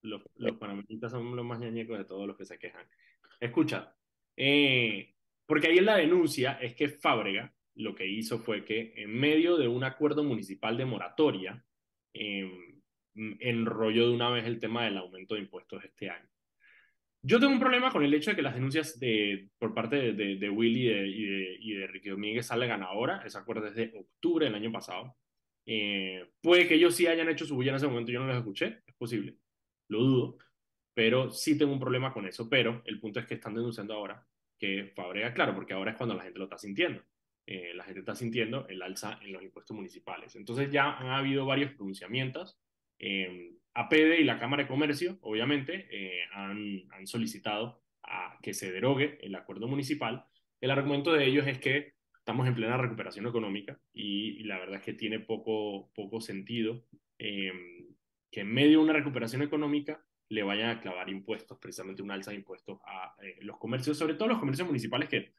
los, 0.02 0.22
los 0.36 0.56
panameñistas 0.56 1.10
son 1.10 1.34
los 1.34 1.44
más 1.44 1.60
ñañecos 1.60 1.98
de 1.98 2.04
todos 2.04 2.26
los 2.26 2.36
que 2.36 2.44
se 2.44 2.58
quejan. 2.58 2.86
Escucha, 3.40 3.94
eh, 4.36 5.14
porque 5.46 5.68
ahí 5.68 5.78
en 5.78 5.86
la 5.86 5.96
denuncia 5.96 6.58
es 6.60 6.74
que 6.74 6.88
Fábrega 6.88 7.52
lo 7.74 7.94
que 7.94 8.06
hizo 8.06 8.38
fue 8.38 8.64
que 8.64 8.92
en 8.96 9.18
medio 9.18 9.56
de 9.56 9.68
un 9.68 9.84
acuerdo 9.84 10.24
municipal 10.24 10.76
de 10.76 10.84
moratoria, 10.84 11.64
eh, 12.14 12.50
enrolló 13.14 14.08
de 14.08 14.14
una 14.14 14.30
vez 14.30 14.44
el 14.44 14.60
tema 14.60 14.84
del 14.84 14.98
aumento 14.98 15.34
de 15.34 15.42
impuestos 15.42 15.84
este 15.84 16.10
año. 16.10 16.28
Yo 17.24 17.38
tengo 17.38 17.52
un 17.52 17.60
problema 17.60 17.90
con 17.90 18.02
el 18.02 18.12
hecho 18.14 18.30
de 18.30 18.36
que 18.36 18.42
las 18.42 18.54
denuncias 18.54 18.98
de, 18.98 19.48
por 19.58 19.74
parte 19.74 20.12
de, 20.12 20.36
de, 20.36 20.50
Willy 20.50 20.88
y 20.88 21.24
de, 21.24 21.56
y 21.60 21.72
de, 21.74 21.86
Ricky 21.86 22.08
Domínguez 22.08 22.46
salgan 22.46 22.82
ahora. 22.82 23.22
Ese 23.24 23.38
acuerdo 23.38 23.68
es 23.68 23.74
de 23.74 23.92
octubre 23.94 24.46
del 24.46 24.54
año 24.54 24.72
pasado. 24.72 25.16
Eh, 25.64 26.26
puede 26.40 26.66
que 26.66 26.74
ellos 26.74 26.96
sí 26.96 27.06
hayan 27.06 27.28
hecho 27.28 27.46
su 27.46 27.54
bulla 27.54 27.70
en 27.70 27.76
ese 27.76 27.86
momento, 27.86 28.10
yo 28.10 28.18
no 28.18 28.26
los 28.26 28.38
escuché, 28.38 28.80
es 28.84 28.94
posible 28.96 29.36
lo 29.92 30.00
dudo, 30.00 30.38
pero 30.94 31.30
sí 31.30 31.56
tengo 31.56 31.72
un 31.72 31.80
problema 31.80 32.12
con 32.12 32.26
eso. 32.26 32.48
Pero 32.48 32.82
el 32.86 33.00
punto 33.00 33.20
es 33.20 33.26
que 33.26 33.34
están 33.34 33.54
denunciando 33.54 33.94
ahora 33.94 34.26
que 34.58 34.92
Fabrega, 34.94 35.34
claro, 35.34 35.54
porque 35.54 35.74
ahora 35.74 35.92
es 35.92 35.96
cuando 35.96 36.14
la 36.14 36.22
gente 36.22 36.38
lo 36.38 36.44
está 36.44 36.58
sintiendo. 36.58 37.02
Eh, 37.46 37.72
la 37.74 37.82
gente 37.84 38.00
está 38.00 38.14
sintiendo 38.14 38.68
el 38.68 38.80
alza 38.82 39.18
en 39.22 39.32
los 39.32 39.42
impuestos 39.42 39.76
municipales. 39.76 40.36
Entonces 40.36 40.70
ya 40.70 40.92
han 40.92 41.08
habido 41.08 41.44
varios 41.44 41.72
pronunciamientos. 41.72 42.58
Eh, 42.98 43.56
APD 43.74 44.20
y 44.20 44.24
la 44.24 44.38
Cámara 44.38 44.62
de 44.62 44.68
Comercio, 44.68 45.18
obviamente, 45.22 45.88
eh, 45.90 46.22
han, 46.32 47.06
solicitado 47.06 47.82
que 48.42 48.54
se 48.54 48.70
derogue 48.70 49.18
el 49.22 49.34
acuerdo 49.34 49.66
municipal. 49.66 50.26
El 50.60 50.70
argumento 50.70 51.12
de 51.12 51.24
ellos 51.24 51.46
es 51.46 51.58
que 51.58 51.94
estamos 52.16 52.46
en 52.46 52.54
plena 52.54 52.76
recuperación 52.76 53.26
económica 53.26 53.80
y, 53.92 54.44
la 54.44 54.58
verdad 54.58 54.76
es 54.76 54.82
que 54.82 54.92
tiene 54.92 55.18
poco, 55.18 55.90
poco 55.94 56.20
sentido 56.20 56.84
em, 57.18 57.91
que 58.32 58.40
en 58.40 58.52
medio 58.52 58.78
de 58.78 58.84
una 58.84 58.94
recuperación 58.94 59.42
económica 59.42 60.02
le 60.30 60.42
vayan 60.42 60.70
a 60.70 60.80
clavar 60.80 61.10
impuestos, 61.10 61.58
precisamente 61.58 62.02
un 62.02 62.10
alza 62.10 62.30
de 62.30 62.38
impuestos 62.38 62.80
a 62.86 63.14
eh, 63.22 63.36
los 63.42 63.58
comercios, 63.58 63.98
sobre 63.98 64.14
todo 64.14 64.28
los 64.28 64.38
comercios 64.38 64.66
municipales 64.66 65.10
que, 65.10 65.34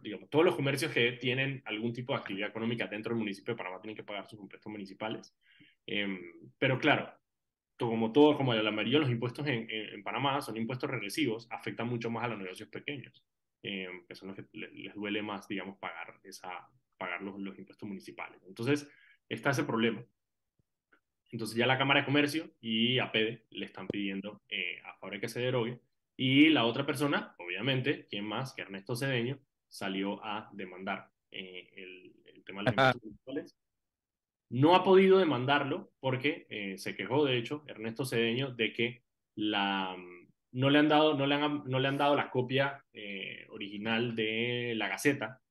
digamos, 0.00 0.30
todos 0.30 0.46
los 0.46 0.56
comercios 0.56 0.90
que 0.90 1.12
tienen 1.12 1.62
algún 1.66 1.92
tipo 1.92 2.14
de 2.14 2.20
actividad 2.20 2.48
económica 2.48 2.86
dentro 2.86 3.10
del 3.10 3.18
municipio 3.18 3.52
de 3.52 3.58
Panamá 3.58 3.80
tienen 3.82 3.96
que 3.96 4.04
pagar 4.04 4.26
sus 4.26 4.40
impuestos 4.40 4.72
municipales. 4.72 5.36
Em, 5.84 6.18
pero 6.56 6.78
claro, 6.78 7.12
como 7.78 8.10
todo, 8.10 8.38
como 8.38 8.54
la 8.54 8.70
mayoría 8.70 8.98
de 8.98 9.04
los 9.04 9.10
impuestos 9.10 9.46
en, 9.46 10.02
Panamá 10.02 10.40
son 10.40 10.56
impuestos 10.56 10.90
regresivos, 10.90 11.46
afectan 11.50 11.88
mucho 11.88 12.08
más 12.10 12.24
a 12.24 12.28
los 12.28 12.38
negocios 12.38 12.70
pequeños, 12.70 13.22
em, 13.62 14.06
que 14.06 14.14
son 14.14 14.28
los 14.28 14.36
que 14.36 14.46
les, 14.52 14.94
duele 14.94 15.20
más, 15.20 15.46
digamos, 15.46 15.76
pagar, 15.78 16.18
esa, 16.24 16.70
pagar 16.96 17.20
los 17.20 17.58
impuestos 17.58 17.86
municipales. 17.86 18.40
Entonces, 18.46 18.88
está 19.28 19.50
ese 19.50 19.64
problema. 19.64 20.02
Entonces 21.30 21.56
ya 21.56 21.66
la 21.66 21.78
Cámara 21.78 22.00
de 22.00 22.06
Comercio 22.06 22.50
y 22.60 22.98
APEDE 22.98 23.44
le 23.50 23.66
están 23.66 23.86
pidiendo 23.86 24.42
eh, 24.48 24.80
a 24.84 24.94
Fabra 24.94 25.20
que 25.20 25.28
se 25.28 25.40
derogue. 25.40 25.80
Y 26.16 26.48
la 26.48 26.64
otra 26.64 26.86
persona, 26.86 27.34
obviamente, 27.38 28.06
¿quién 28.08 28.24
más? 28.24 28.54
Que 28.54 28.62
Ernesto 28.62 28.96
Cedeño, 28.96 29.38
salió 29.68 30.24
a 30.24 30.48
demandar 30.52 31.10
eh, 31.30 31.70
el, 31.76 32.14
tema 32.44 32.62
de 32.62 32.72
los 32.72 33.04
impuestos 33.04 33.58
No 34.48 34.74
ha 34.74 34.82
podido 34.82 35.18
demandarlo 35.18 35.92
porque 36.00 36.46
eh, 36.48 36.78
se 36.78 36.96
quejó, 36.96 37.26
de 37.26 37.36
hecho, 37.36 37.62
Ernesto 37.66 38.06
Cedeño, 38.06 38.52
de 38.52 38.72
que 38.72 39.02
la, 39.34 39.94
no, 40.52 40.70
le 40.70 40.78
han 40.78 40.88
dado, 40.88 41.14
no, 41.14 41.26
le 41.26 41.34
han, 41.34 41.64
no 41.66 41.78
le 41.78 41.88
han 41.88 41.98
dado 41.98 42.16
la 42.16 42.30
copia 42.30 42.84
original 43.50 44.16
de 44.16 44.72
la 44.76 44.88
Gaceta 44.88 45.42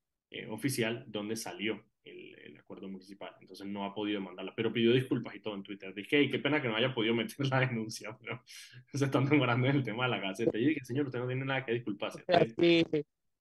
oficial 0.49 1.05
donde 1.07 1.35
salió 1.35 1.85
el, 2.03 2.36
acuerdo 2.77 2.89
municipal. 2.89 3.33
Entonces 3.41 3.65
no 3.67 3.85
ha 3.85 3.93
podido 3.93 4.19
demandarla, 4.19 4.53
pero 4.55 4.71
pidió 4.71 4.93
disculpas 4.93 5.35
y 5.35 5.39
todo 5.39 5.55
en 5.55 5.63
Twitter. 5.63 5.93
Dije, 5.93 6.17
hey, 6.19 6.29
qué 6.29 6.39
pena 6.39 6.61
que 6.61 6.67
no 6.67 6.75
haya 6.75 6.93
podido 6.93 7.15
meter 7.15 7.45
la 7.47 7.59
denuncia, 7.59 8.15
pero 8.19 8.41
se 8.93 9.05
están 9.05 9.25
demorando 9.25 9.67
en 9.67 9.77
el 9.77 9.83
tema 9.83 10.05
de 10.05 10.11
la 10.11 10.19
gaceta. 10.19 10.57
Y 10.57 10.67
dije, 10.67 10.85
señor, 10.85 11.07
usted 11.07 11.19
no 11.19 11.27
tiene 11.27 11.45
nada 11.45 11.65
que 11.65 11.73
disculparse. 11.73 12.23
Sí, 12.59 12.85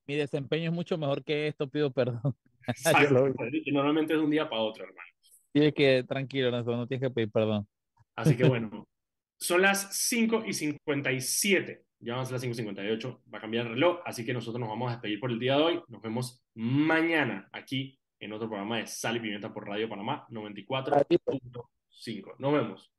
mi 0.06 0.14
desempeño 0.14 0.70
es 0.70 0.74
mucho 0.74 0.96
mejor 0.98 1.24
que 1.24 1.48
esto, 1.48 1.68
pido 1.68 1.92
perdón. 1.92 2.34
normalmente 3.72 4.12
es 4.12 4.18
de 4.18 4.24
un 4.24 4.30
día 4.30 4.48
para 4.48 4.62
otro, 4.62 4.84
hermano. 4.84 5.08
Tienes 5.52 5.74
que, 5.74 6.04
tranquilo, 6.04 6.50
no, 6.50 6.62
no 6.62 6.86
tienes 6.86 7.08
que 7.08 7.14
pedir 7.14 7.30
perdón. 7.30 7.66
Así 8.14 8.36
que 8.36 8.44
bueno, 8.44 8.86
son 9.38 9.62
las 9.62 9.96
5 9.96 10.44
y 10.46 10.52
57. 10.52 11.82
Ya 12.00 12.14
vamos 12.14 12.28
a 12.28 12.32
las 12.32 12.44
5.58, 12.44 13.22
va 13.32 13.38
a 13.38 13.40
cambiar 13.40 13.66
el 13.66 13.72
reloj, 13.72 14.00
así 14.04 14.24
que 14.24 14.34
nosotros 14.34 14.60
nos 14.60 14.68
vamos 14.68 14.88
a 14.88 14.92
despedir 14.92 15.18
por 15.18 15.30
el 15.30 15.38
día 15.38 15.56
de 15.56 15.62
hoy. 15.62 15.82
Nos 15.88 16.02
vemos 16.02 16.44
mañana 16.54 17.48
aquí 17.52 17.98
en 18.20 18.32
otro 18.32 18.48
programa 18.48 18.78
de 18.78 18.86
Sal 18.86 19.16
y 19.16 19.20
Pimienta 19.20 19.52
por 19.52 19.66
Radio 19.66 19.88
Panamá 19.88 20.26
94.5. 20.30 22.34
Nos 22.38 22.52
vemos. 22.52 22.95